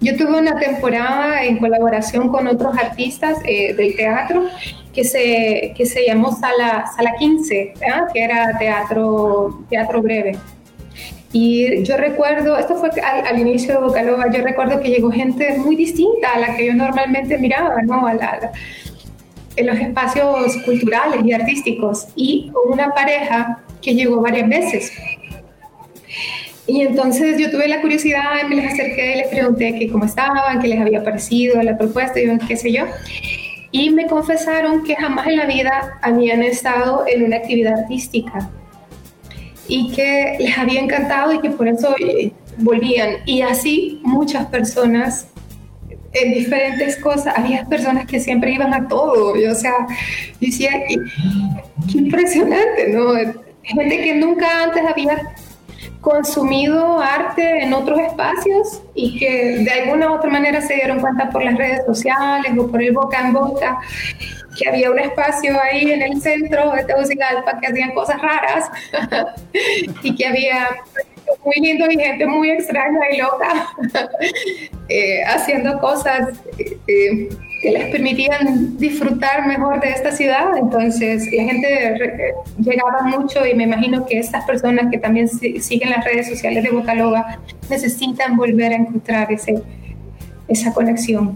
Yo 0.00 0.16
tuve 0.16 0.38
una 0.38 0.56
temporada 0.56 1.42
en 1.42 1.58
colaboración 1.58 2.28
con 2.28 2.46
otros 2.46 2.78
artistas 2.78 3.38
eh, 3.44 3.74
del 3.74 3.96
teatro 3.96 4.44
que 4.94 5.02
se, 5.02 5.74
que 5.76 5.86
se 5.86 6.06
llamó 6.06 6.36
Sala, 6.36 6.86
Sala 6.94 7.14
15, 7.18 7.74
que 8.12 8.22
era 8.22 8.56
teatro, 8.58 9.64
teatro 9.68 10.00
breve. 10.00 10.38
Y 11.32 11.82
yo 11.82 11.96
recuerdo, 11.98 12.56
esto 12.56 12.76
fue 12.76 12.90
al, 13.02 13.38
inicio 13.38 13.74
de 13.74 13.80
Bocalova, 13.80 14.30
yo 14.32 14.42
recuerdo 14.42 14.80
que 14.80 14.88
llegó 14.88 15.10
gente 15.10 15.58
muy 15.58 15.76
distinta 15.76 16.32
a 16.34 16.40
la 16.40 16.56
que 16.56 16.66
yo 16.66 16.74
normalmente 16.74 17.36
miraba, 17.36 17.82
¿no? 17.82 18.06
A 18.06 18.14
la, 18.14 18.52
en 19.56 19.66
los 19.66 19.76
espacios 19.78 20.56
culturales 20.64 21.20
y 21.24 21.32
artísticos. 21.32 22.08
Y 22.16 22.50
una 22.70 22.94
pareja 22.94 23.62
que 23.82 23.94
llegó 23.94 24.22
varias 24.22 24.48
veces. 24.48 24.92
Y 26.66 26.82
entonces 26.82 27.38
yo 27.38 27.50
tuve 27.50 27.68
la 27.68 27.80
curiosidad, 27.82 28.42
me 28.48 28.56
les 28.56 28.72
acerqué 28.72 29.12
y 29.12 29.16
les 29.18 29.28
pregunté 29.28 29.78
que 29.78 29.88
cómo 29.90 30.04
estaban, 30.04 30.60
qué 30.60 30.68
les 30.68 30.80
había 30.80 31.02
parecido 31.02 31.62
la 31.62 31.76
propuesta 31.76 32.20
y 32.20 32.38
qué 32.46 32.56
sé 32.56 32.72
yo. 32.72 32.84
Y 33.70 33.90
me 33.90 34.06
confesaron 34.06 34.82
que 34.82 34.96
jamás 34.96 35.26
en 35.26 35.36
la 35.36 35.44
vida 35.46 35.98
habían 36.00 36.42
estado 36.42 37.04
en 37.06 37.24
una 37.24 37.36
actividad 37.36 37.80
artística 37.80 38.50
y 39.68 39.92
que 39.92 40.36
les 40.40 40.56
había 40.56 40.80
encantado 40.80 41.32
y 41.32 41.40
que 41.40 41.50
por 41.50 41.68
eso 41.68 41.94
eh, 42.00 42.32
volvían. 42.56 43.16
Y 43.26 43.42
así 43.42 44.00
muchas 44.02 44.46
personas 44.46 45.28
en 46.12 46.32
diferentes 46.32 46.96
cosas, 46.96 47.34
había 47.36 47.64
personas 47.66 48.06
que 48.06 48.18
siempre 48.18 48.52
iban 48.52 48.72
a 48.72 48.88
todo, 48.88 49.32
o 49.32 49.54
sea, 49.54 49.86
decía, 50.40 50.70
qué 50.88 51.98
impresionante, 51.98 52.88
¿no? 52.88 53.12
Gente 53.62 54.02
que 54.02 54.14
nunca 54.14 54.64
antes 54.64 54.82
había 54.84 55.34
consumido 56.00 57.00
arte 57.00 57.62
en 57.62 57.72
otros 57.72 57.98
espacios 57.98 58.82
y 58.94 59.18
que 59.18 59.58
de 59.58 59.70
alguna 59.70 60.10
u 60.10 60.14
otra 60.14 60.30
manera 60.30 60.60
se 60.60 60.74
dieron 60.74 61.00
cuenta 61.00 61.30
por 61.30 61.44
las 61.44 61.56
redes 61.56 61.84
sociales 61.86 62.52
o 62.58 62.70
por 62.70 62.82
el 62.82 62.92
boca 62.92 63.20
en 63.20 63.32
boca 63.32 63.78
que 64.56 64.68
había 64.68 64.90
un 64.90 64.98
espacio 64.98 65.56
ahí 65.60 65.90
en 65.90 66.02
el 66.02 66.20
centro 66.20 66.72
de 66.72 66.84
Tegucigalpa 66.84 67.58
que 67.60 67.66
hacían 67.68 67.92
cosas 67.94 68.20
raras 68.20 68.70
y 70.02 70.14
que 70.14 70.26
había 70.26 70.68
muy 71.44 71.56
lindo 71.60 71.90
y 71.90 71.98
gente 71.98 72.26
muy 72.26 72.50
extraña 72.50 73.00
y 73.12 73.18
loca 73.18 73.68
eh, 74.88 75.22
haciendo 75.24 75.78
cosas 75.78 76.40
eh, 76.86 77.28
que 77.60 77.72
les 77.72 77.90
permitían 77.90 78.76
disfrutar 78.78 79.46
mejor 79.46 79.80
de 79.80 79.90
esta 79.90 80.12
ciudad. 80.12 80.56
Entonces 80.56 81.26
la 81.32 81.44
gente 81.44 82.34
llegaba 82.58 83.02
mucho 83.02 83.44
y 83.46 83.54
me 83.54 83.64
imagino 83.64 84.06
que 84.06 84.18
estas 84.18 84.44
personas 84.44 84.90
que 84.90 84.98
también 84.98 85.28
siguen 85.28 85.90
las 85.90 86.04
redes 86.04 86.28
sociales 86.28 86.62
de 86.62 86.70
Bocaloba 86.70 87.40
necesitan 87.68 88.36
volver 88.36 88.72
a 88.72 88.76
encontrar 88.76 89.32
ese, 89.32 89.62
esa 90.46 90.72
conexión. 90.72 91.34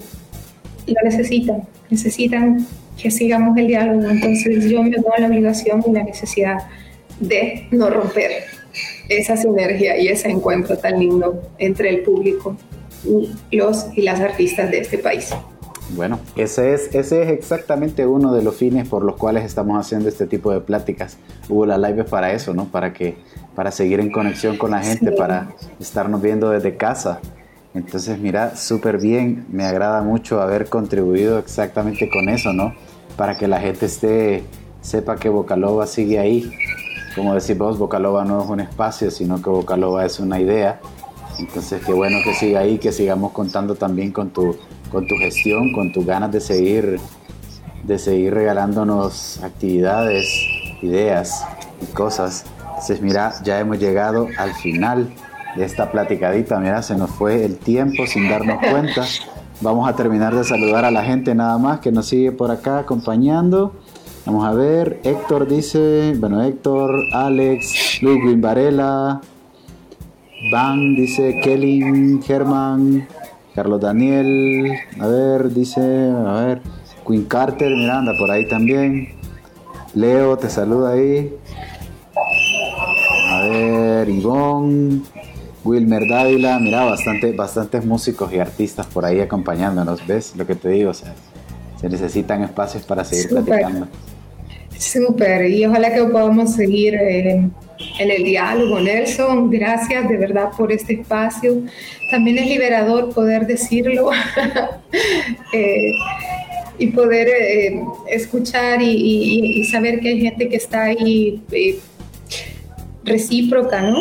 Lo 0.87 0.95
necesitan, 1.05 1.63
necesitan 1.91 2.67
que 3.01 3.11
sigamos 3.11 3.57
el 3.57 3.67
diálogo. 3.67 4.09
Entonces 4.09 4.71
yo 4.71 4.83
me 4.83 4.91
doy 4.91 5.13
la 5.19 5.27
obligación 5.27 5.83
y 5.87 5.93
la 5.93 6.05
necesidad 6.05 6.59
de 7.19 7.67
no 7.71 7.91
romper 7.91 8.45
esa 9.09 9.37
sinergia 9.37 9.99
y 9.99 10.09
ese 10.09 10.29
encuentro 10.29 10.77
tan 10.79 10.99
lindo 10.99 11.43
entre 11.59 11.91
el 11.91 12.01
público 12.01 12.57
y 13.51 13.57
los 13.57 13.87
y 13.97 14.03
las 14.03 14.21
artistas 14.21 14.71
de 14.71 14.79
este 14.79 14.99
país. 14.99 15.35
Bueno, 15.91 16.19
ese 16.37 16.73
es, 16.73 16.95
ese 16.95 17.23
es 17.23 17.31
exactamente 17.31 18.07
uno 18.07 18.33
de 18.33 18.43
los 18.43 18.57
fines 18.57 18.89
por 18.89 19.05
los 19.05 19.17
cuales 19.17 19.45
estamos 19.45 19.79
haciendo 19.79 20.09
este 20.09 20.27
tipo 20.27 20.51
de 20.53 20.61
pláticas. 20.61 21.19
Hubo 21.49 21.67
la 21.67 21.77
live 21.77 22.05
para 22.05 22.33
eso, 22.33 22.55
¿no? 22.55 22.67
Para 22.67 22.93
que 22.93 23.17
para 23.55 23.71
seguir 23.71 24.01
en 24.01 24.11
conexión 24.11 24.57
con 24.57 24.71
la 24.71 24.81
gente, 24.81 25.13
para 25.13 25.51
estarnos 25.79 26.23
viendo 26.23 26.51
desde 26.51 26.77
casa. 26.77 27.21
Entonces, 27.75 28.19
mira, 28.19 28.57
súper 28.57 28.99
bien, 28.99 29.47
me 29.51 29.65
agrada 29.65 30.03
mucho 30.03 30.41
haber 30.41 30.69
contribuido 30.69 31.39
exactamente 31.39 32.09
con 32.11 32.29
eso, 32.29 32.53
¿no? 32.53 32.75
Para 33.17 33.37
que 33.37 33.49
la 33.49 33.61
gente 33.61 33.87
esté, 33.87 34.45
sepa 34.81 35.17
que 35.17 35.29
Bocalova 35.29 35.87
sigue 35.87 36.19
ahí. 36.19 36.51
Como 37.15 37.35
decís 37.35 37.57
vos, 37.57 37.79
Bocalova 37.79 38.25
no 38.25 38.43
es 38.43 38.49
un 38.49 38.61
espacio, 38.61 39.11
sino 39.11 39.41
que 39.43 39.51
Bocalova 39.51 40.05
es 40.05 40.19
una 40.19 40.41
idea. 40.41 40.81
Entonces, 41.43 41.85
qué 41.85 41.93
bueno 41.93 42.19
que 42.25 42.35
siga 42.35 42.61
ahí, 42.61 42.79
que 42.79 42.93
sigamos 42.93 43.33
contando 43.33 43.75
también 43.75 44.13
con 44.13 44.31
tu 44.31 44.57
con 44.93 45.07
tu 45.07 45.17
gestión, 45.17 45.73
con 45.73 45.91
tus 45.91 46.05
ganas 46.05 46.31
de 46.31 46.41
seguir, 46.41 47.01
de 47.83 47.99
seguir 47.99 48.35
regalándonos 48.35 49.43
actividades, 49.43 50.29
ideas 50.83 51.47
y 51.81 51.87
cosas. 51.95 52.45
Entonces, 52.69 53.01
mira, 53.01 53.33
ya 53.43 53.59
hemos 53.59 53.79
llegado 53.79 54.29
al 54.37 54.55
final 54.55 55.09
de 55.57 55.65
esta 55.65 55.91
platicadita. 55.91 56.61
Mira, 56.61 56.83
se 56.83 56.95
nos 56.95 57.11
fue 57.11 57.45
el 57.45 57.57
tiempo 57.57 58.07
sin 58.07 58.29
darnos 58.29 58.59
cuenta. 58.71 59.05
Vamos 59.63 59.89
a 59.89 59.97
terminar 59.97 60.35
de 60.35 60.45
saludar 60.45 60.85
a 60.85 60.91
la 60.91 61.03
gente 61.05 61.35
nada 61.35 61.57
más 61.57 61.81
que 61.81 61.91
nos 61.91 62.07
sigue 62.07 62.33
por 62.33 62.51
acá 62.51 62.81
acompañando. 62.81 63.73
Vamos 64.27 64.45
a 64.45 64.53
ver, 64.53 65.01
Héctor 65.03 65.49
dice, 65.49 66.15
bueno, 66.19 66.43
Héctor, 66.43 66.95
Alex, 67.13 68.03
Ludwig 68.03 68.41
Varela, 68.41 69.21
Van 70.51 70.95
dice, 70.95 71.39
Kelly, 71.43 72.21
Germán, 72.25 73.07
Carlos 73.55 73.81
Daniel, 73.81 74.73
a 74.99 75.07
ver, 75.07 75.53
dice, 75.53 75.81
a 75.81 76.33
ver, 76.45 76.63
Queen 77.07 77.25
Carter, 77.25 77.71
Miranda, 77.71 78.13
por 78.19 78.31
ahí 78.31 78.49
también. 78.49 79.11
Leo, 79.95 80.37
te 80.39 80.49
saluda 80.49 80.93
ahí. 80.93 81.33
A 83.29 83.47
ver, 83.47 84.09
Ivonne, 84.09 85.03
Wilmer 85.65 86.09
Dávila, 86.09 86.59
mira, 86.59 86.85
bastante, 86.85 87.33
bastantes 87.33 87.85
músicos 87.85 88.33
y 88.33 88.39
artistas 88.39 88.87
por 88.87 89.05
ahí 89.05 89.21
acompañándonos, 89.21 90.07
¿ves 90.07 90.35
lo 90.37 90.47
que 90.47 90.55
te 90.55 90.71
digo? 90.71 90.91
O 90.91 90.95
sea, 90.95 91.15
se 91.81 91.89
necesitan 91.89 92.43
espacios 92.43 92.85
para 92.85 93.05
seguir 93.05 93.29
platicando. 93.29 93.87
Súper, 94.77 95.47
y 95.49 95.65
ojalá 95.65 95.95
que 95.95 96.03
podamos 96.05 96.55
seguir 96.55 96.95
eh, 96.95 97.49
en 97.99 98.11
el 98.11 98.25
diálogo. 98.25 98.81
Nelson, 98.81 99.51
gracias 99.51 100.09
de 100.09 100.17
verdad 100.17 100.51
por 100.57 100.73
este 100.73 100.95
espacio. 100.95 101.63
También 102.11 102.39
es 102.39 102.47
liberador 102.47 103.13
poder 103.15 103.47
decirlo 103.47 104.11
eh, 105.53 105.93
y 106.79 106.87
poder 106.89 107.29
eh, 107.29 107.81
escuchar 108.09 108.81
y, 108.83 109.65
saber 109.71 110.01
que 110.01 110.09
hay 110.09 110.21
gente 110.21 110.49
que 110.49 110.57
está 110.57 110.85
ahí 110.85 111.43
recíproca 113.05 113.83
¿no? 113.83 113.97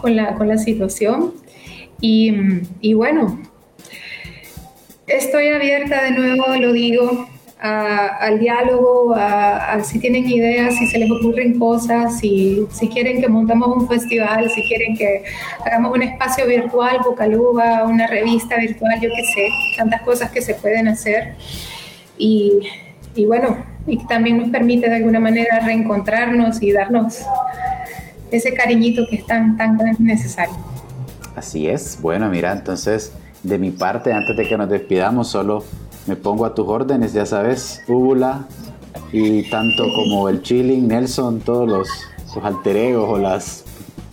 con, 0.00 0.16
la, 0.16 0.34
con 0.34 0.48
la 0.48 0.58
situación. 0.58 1.34
Y 2.00 2.92
bueno, 2.94 3.40
estoy 5.06 5.48
abierta 5.48 6.02
de 6.04 6.10
nuevo, 6.10 6.56
lo 6.56 6.72
digo, 6.72 7.28
al 7.58 8.38
diálogo, 8.38 9.14
a, 9.16 9.82
si 9.82 9.98
tienen 9.98 10.26
ideas, 10.28 10.74
si 10.74 10.86
se 10.86 10.98
les 10.98 11.10
ocurren 11.10 11.58
cosas, 11.58 12.18
si, 12.18 12.66
si 12.70 12.88
quieren 12.88 13.20
que 13.20 13.28
montamos 13.28 13.76
un 13.76 13.88
festival, 13.88 14.50
si 14.50 14.62
quieren 14.64 14.96
que 14.96 15.24
hagamos 15.64 15.94
un 15.94 16.02
espacio 16.02 16.46
virtual, 16.46 16.98
Bocaluba, 17.04 17.84
una 17.84 18.06
revista 18.06 18.56
virtual, 18.56 19.00
yo 19.00 19.08
qué 19.08 19.24
sé, 19.24 19.48
tantas 19.76 20.02
cosas 20.02 20.30
que 20.30 20.42
se 20.42 20.54
pueden 20.54 20.88
hacer. 20.88 21.34
y, 22.18 22.60
y 23.14 23.24
bueno, 23.24 23.56
y 23.86 24.04
también 24.06 24.38
nos 24.38 24.50
permite 24.50 24.88
de 24.88 24.96
alguna 24.96 25.20
manera 25.20 25.60
reencontrarnos 25.60 26.60
y 26.62 26.72
darnos 26.72 27.20
ese 28.30 28.52
cariñito 28.54 29.06
que 29.08 29.16
es 29.16 29.26
tan, 29.26 29.56
tan 29.56 29.78
necesario. 29.98 30.54
Así 31.34 31.68
es. 31.68 31.98
Bueno, 32.00 32.28
mira, 32.28 32.52
entonces 32.52 33.12
de 33.42 33.58
mi 33.58 33.70
parte, 33.70 34.12
antes 34.12 34.36
de 34.36 34.48
que 34.48 34.56
nos 34.56 34.68
despidamos, 34.68 35.28
solo 35.28 35.64
me 36.06 36.16
pongo 36.16 36.44
a 36.44 36.54
tus 36.54 36.68
órdenes, 36.68 37.12
ya 37.12 37.26
sabes, 37.26 37.82
Úbula 37.88 38.46
y 39.12 39.48
tanto 39.50 39.84
como 39.94 40.28
el 40.28 40.42
Chilling, 40.42 40.88
Nelson, 40.88 41.40
todos 41.40 41.68
los, 41.68 41.88
los 42.34 42.44
alter 42.44 42.76
egos 42.76 43.08
o 43.08 43.18
las 43.18 43.64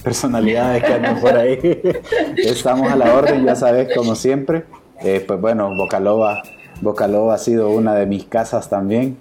personalidades 0.04 0.84
que 0.84 0.94
andan 0.94 1.20
por 1.20 1.36
ahí. 1.36 1.60
Estamos 2.38 2.92
a 2.92 2.96
la 2.96 3.14
orden, 3.14 3.46
ya 3.46 3.56
sabes, 3.56 3.96
como 3.96 4.16
siempre. 4.16 4.66
Eh, 5.02 5.24
pues 5.26 5.40
bueno, 5.40 5.70
Bocalova, 5.76 6.44
Bocalova 6.82 7.36
ha 7.36 7.38
sido 7.38 7.70
una 7.70 7.96
de 7.96 8.06
mis 8.06 8.26
casas 8.26 8.70
también 8.70 9.18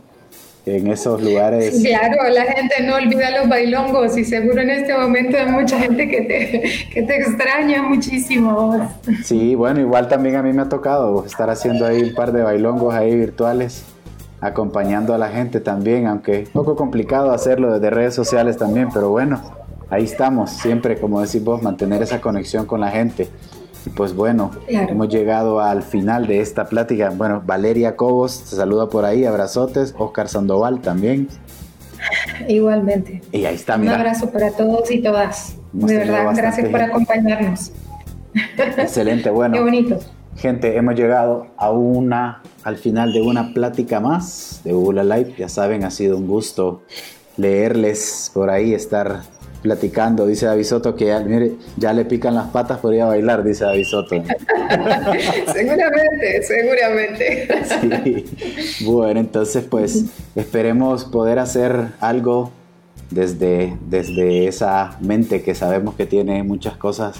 en 0.64 0.86
esos 0.86 1.20
lugares. 1.20 1.82
Claro, 1.82 2.28
la 2.28 2.44
gente 2.44 2.82
no 2.82 2.94
olvida 2.94 3.30
los 3.38 3.48
bailongos 3.48 4.16
y 4.16 4.24
seguro 4.24 4.60
en 4.60 4.70
este 4.70 4.96
momento 4.96 5.36
hay 5.36 5.46
mucha 5.46 5.78
gente 5.78 6.08
que 6.08 6.22
te, 6.22 6.90
que 6.92 7.02
te 7.02 7.16
extraña 7.16 7.82
muchísimo. 7.82 8.88
Sí, 9.24 9.54
bueno, 9.54 9.80
igual 9.80 10.08
también 10.08 10.36
a 10.36 10.42
mí 10.42 10.52
me 10.52 10.62
ha 10.62 10.68
tocado 10.68 11.24
estar 11.26 11.50
haciendo 11.50 11.86
ahí 11.86 12.02
un 12.02 12.14
par 12.14 12.32
de 12.32 12.42
bailongos 12.42 12.94
ahí 12.94 13.16
virtuales, 13.16 13.84
acompañando 14.40 15.14
a 15.14 15.18
la 15.18 15.28
gente 15.28 15.60
también, 15.60 16.06
aunque 16.06 16.44
un 16.46 16.52
poco 16.52 16.76
complicado 16.76 17.32
hacerlo 17.32 17.72
desde 17.72 17.90
redes 17.90 18.14
sociales 18.14 18.56
también, 18.56 18.88
pero 18.92 19.10
bueno, 19.10 19.40
ahí 19.90 20.04
estamos, 20.04 20.50
siempre, 20.50 20.98
como 20.98 21.20
decís 21.20 21.42
vos, 21.42 21.62
mantener 21.62 22.02
esa 22.02 22.20
conexión 22.20 22.66
con 22.66 22.80
la 22.80 22.90
gente. 22.90 23.28
Y 23.84 23.90
pues 23.90 24.14
bueno, 24.14 24.50
hemos 24.68 25.08
llegado 25.08 25.60
al 25.60 25.82
final 25.82 26.26
de 26.26 26.40
esta 26.40 26.66
plática. 26.66 27.10
Bueno, 27.10 27.42
Valeria 27.44 27.96
Cobos 27.96 28.44
te 28.50 28.56
saluda 28.56 28.88
por 28.88 29.04
ahí, 29.04 29.24
abrazotes. 29.24 29.94
Oscar 29.98 30.28
Sandoval 30.28 30.80
también. 30.80 31.28
Igualmente. 32.48 33.22
Y 33.32 33.44
ahí 33.44 33.54
está, 33.54 33.76
Un 33.76 33.88
abrazo 33.88 34.30
para 34.30 34.50
todos 34.50 34.90
y 34.90 35.02
todas. 35.02 35.56
de 35.72 35.96
verdad, 35.98 36.32
gracias 36.34 36.68
por 36.68 36.80
acompañarnos. 36.80 37.72
Excelente, 38.56 39.30
bueno. 39.30 39.54
Qué 39.54 39.60
bonito. 39.60 39.98
Gente, 40.36 40.76
hemos 40.76 40.94
llegado 40.94 41.48
a 41.56 41.70
una, 41.70 42.42
al 42.64 42.76
final 42.76 43.12
de 43.12 43.20
una 43.20 43.52
plática 43.52 44.00
más 44.00 44.60
de 44.64 44.72
Google 44.72 45.04
Live. 45.04 45.34
Ya 45.38 45.48
saben, 45.48 45.84
ha 45.84 45.90
sido 45.90 46.16
un 46.16 46.26
gusto 46.26 46.82
leerles 47.36 48.30
por 48.32 48.50
ahí, 48.50 48.74
estar 48.74 49.22
platicando, 49.62 50.26
dice 50.26 50.46
Davisoto 50.46 50.96
que 50.96 51.06
ya, 51.06 51.20
mire, 51.20 51.52
ya 51.76 51.92
le 51.92 52.04
pican 52.04 52.34
las 52.34 52.48
patas, 52.48 52.78
podría 52.78 53.06
bailar, 53.06 53.44
dice 53.44 53.64
Davisoto. 53.64 54.16
seguramente, 55.52 56.42
seguramente. 56.42 57.48
Sí. 57.64 58.84
Bueno, 58.84 59.20
entonces 59.20 59.64
pues 59.64 60.06
esperemos 60.34 61.04
poder 61.04 61.38
hacer 61.38 61.92
algo 62.00 62.50
desde, 63.10 63.76
desde 63.88 64.48
esa 64.48 64.98
mente 65.00 65.42
que 65.42 65.54
sabemos 65.54 65.94
que 65.94 66.06
tiene 66.06 66.42
muchas 66.42 66.76
cosas 66.76 67.16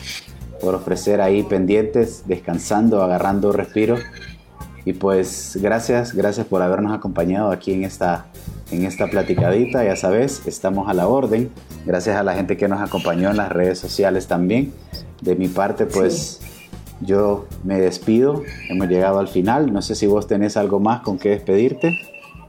por 0.60 0.74
ofrecer 0.74 1.20
ahí 1.20 1.42
pendientes, 1.42 2.24
descansando, 2.26 3.02
agarrando 3.02 3.52
respiro. 3.52 3.96
Y 4.84 4.94
pues 4.94 5.58
gracias, 5.60 6.14
gracias 6.14 6.46
por 6.46 6.62
habernos 6.62 6.92
acompañado 6.92 7.52
aquí 7.52 7.72
en 7.72 7.84
esta 7.84 8.26
en 8.72 8.84
esta 8.84 9.06
platicadita. 9.06 9.84
Ya 9.84 9.96
sabes, 9.96 10.42
estamos 10.46 10.88
a 10.88 10.94
la 10.94 11.06
orden. 11.06 11.50
Gracias 11.86 12.16
a 12.16 12.22
la 12.22 12.34
gente 12.34 12.56
que 12.56 12.68
nos 12.68 12.80
acompañó 12.80 13.30
en 13.30 13.36
las 13.36 13.52
redes 13.52 13.78
sociales 13.78 14.26
también. 14.26 14.72
De 15.20 15.36
mi 15.36 15.48
parte, 15.48 15.86
pues 15.86 16.40
yo 17.00 17.46
me 17.64 17.80
despido. 17.80 18.42
Hemos 18.68 18.88
llegado 18.88 19.18
al 19.18 19.28
final. 19.28 19.72
No 19.72 19.82
sé 19.82 19.94
si 19.94 20.06
vos 20.06 20.26
tenés 20.26 20.56
algo 20.56 20.80
más 20.80 21.02
con 21.02 21.18
que 21.18 21.30
despedirte. 21.30 21.98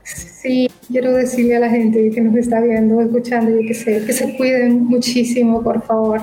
Sí, 0.03 0.69
quiero 0.89 1.13
decirle 1.13 1.57
a 1.57 1.59
la 1.59 1.69
gente 1.69 2.09
que 2.09 2.21
nos 2.21 2.35
está 2.35 2.59
viendo, 2.59 2.99
escuchando 3.01 3.57
que 3.65 3.73
se, 3.73 4.05
que 4.05 4.13
se 4.13 4.35
cuiden 4.35 4.85
muchísimo, 4.85 5.61
por 5.61 5.81
favor. 5.83 6.21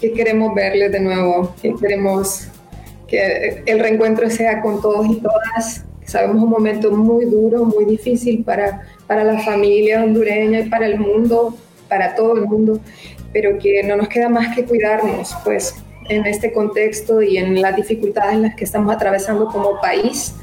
Que 0.00 0.12
queremos 0.12 0.54
verles 0.54 0.92
de 0.92 1.00
nuevo, 1.00 1.54
que 1.62 1.74
queremos 1.74 2.48
que 3.08 3.62
el 3.66 3.78
reencuentro 3.78 4.28
sea 4.28 4.60
con 4.60 4.80
todos 4.80 5.06
y 5.06 5.20
todas. 5.20 5.84
Sabemos 6.04 6.42
un 6.42 6.50
momento 6.50 6.90
muy 6.90 7.24
duro, 7.24 7.64
muy 7.64 7.84
difícil 7.84 8.44
para 8.44 8.82
para 9.06 9.24
la 9.24 9.38
familia 9.40 10.02
hondureña 10.02 10.60
y 10.60 10.68
para 10.68 10.86
el 10.86 10.98
mundo, 10.98 11.54
para 11.88 12.14
todo 12.14 12.36
el 12.36 12.46
mundo, 12.46 12.80
pero 13.32 13.58
que 13.58 13.82
no 13.82 13.96
nos 13.96 14.08
queda 14.08 14.28
más 14.28 14.54
que 14.54 14.64
cuidarnos, 14.64 15.36
pues 15.44 15.74
en 16.08 16.26
este 16.26 16.52
contexto 16.52 17.22
y 17.22 17.38
en 17.38 17.60
las 17.60 17.76
dificultades 17.76 18.34
en 18.34 18.42
las 18.42 18.54
que 18.54 18.64
estamos 18.64 18.94
atravesando 18.94 19.46
como 19.46 19.80
país. 19.80 20.34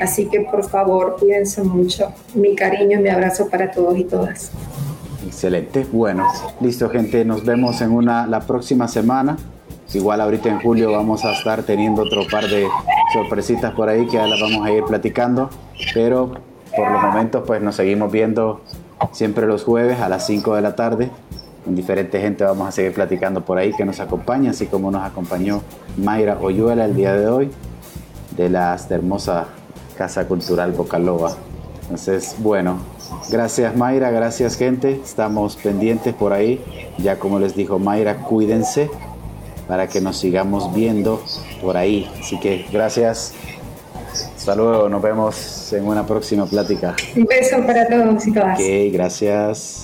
Así 0.00 0.26
que 0.26 0.40
por 0.40 0.68
favor, 0.68 1.16
cuídense 1.18 1.62
mucho. 1.62 2.12
Mi 2.34 2.56
cariño 2.56 2.98
y 2.98 3.02
mi 3.02 3.08
abrazo 3.08 3.48
para 3.48 3.70
todos 3.70 3.96
y 3.96 4.04
todas. 4.04 4.50
Excelente. 5.24 5.86
Bueno, 5.90 6.26
listo 6.60 6.90
gente, 6.90 7.24
nos 7.24 7.44
vemos 7.44 7.80
en 7.80 7.92
una 7.92 8.26
la 8.26 8.40
próxima 8.40 8.88
semana. 8.88 9.36
Igual 9.94 10.20
ahorita 10.20 10.48
en 10.48 10.60
julio 10.60 10.90
vamos 10.90 11.24
a 11.24 11.32
estar 11.32 11.62
teniendo 11.62 12.02
otro 12.02 12.22
par 12.28 12.48
de 12.48 12.66
sorpresitas 13.12 13.72
por 13.74 13.88
ahí 13.88 14.06
que 14.06 14.14
ya 14.14 14.26
las 14.26 14.40
vamos 14.40 14.66
a 14.66 14.72
ir 14.72 14.82
platicando, 14.84 15.50
pero 15.92 16.32
por 16.76 16.90
los 16.90 17.00
momentos 17.00 17.44
pues 17.46 17.62
nos 17.62 17.76
seguimos 17.76 18.10
viendo 18.10 18.60
siempre 19.12 19.46
los 19.46 19.62
jueves 19.62 20.00
a 20.00 20.08
las 20.08 20.26
5 20.26 20.56
de 20.56 20.62
la 20.62 20.74
tarde. 20.74 21.10
Con 21.64 21.76
diferente 21.76 22.20
gente 22.20 22.42
vamos 22.42 22.68
a 22.68 22.72
seguir 22.72 22.92
platicando 22.92 23.44
por 23.44 23.56
ahí 23.56 23.72
que 23.72 23.84
nos 23.84 24.00
acompaña, 24.00 24.50
así 24.50 24.66
como 24.66 24.90
nos 24.90 25.04
acompañó 25.04 25.62
Mayra 25.96 26.38
Oyuela 26.40 26.86
el 26.86 26.96
día 26.96 27.14
de 27.14 27.28
hoy 27.28 27.50
de 28.36 28.50
la 28.50 28.76
hermosa 28.90 29.46
Casa 29.96 30.26
Cultural 30.26 30.72
Bocaloba. 30.72 31.36
Entonces, 31.82 32.34
bueno, 32.38 32.78
gracias 33.30 33.76
Mayra, 33.76 34.10
gracias 34.10 34.56
gente, 34.56 35.00
estamos 35.04 35.54
pendientes 35.56 36.14
por 36.14 36.32
ahí. 36.32 36.60
Ya 36.98 37.18
como 37.18 37.38
les 37.38 37.54
dijo 37.54 37.78
Mayra, 37.78 38.16
cuídense 38.16 38.90
para 39.66 39.86
que 39.88 40.00
nos 40.00 40.18
sigamos 40.18 40.74
viendo 40.74 41.22
por 41.62 41.76
ahí. 41.76 42.10
Así 42.20 42.38
que 42.38 42.66
gracias. 42.72 43.34
Hasta 44.36 44.54
luego, 44.54 44.88
nos 44.88 45.00
vemos 45.00 45.72
en 45.72 45.86
una 45.86 46.06
próxima 46.06 46.46
plática. 46.46 46.94
Un 47.16 47.24
beso 47.24 47.56
para 47.66 47.88
todos 47.88 48.26
y 48.26 48.32
todas. 48.32 48.58
Ok, 48.58 48.92
gracias. 48.92 49.83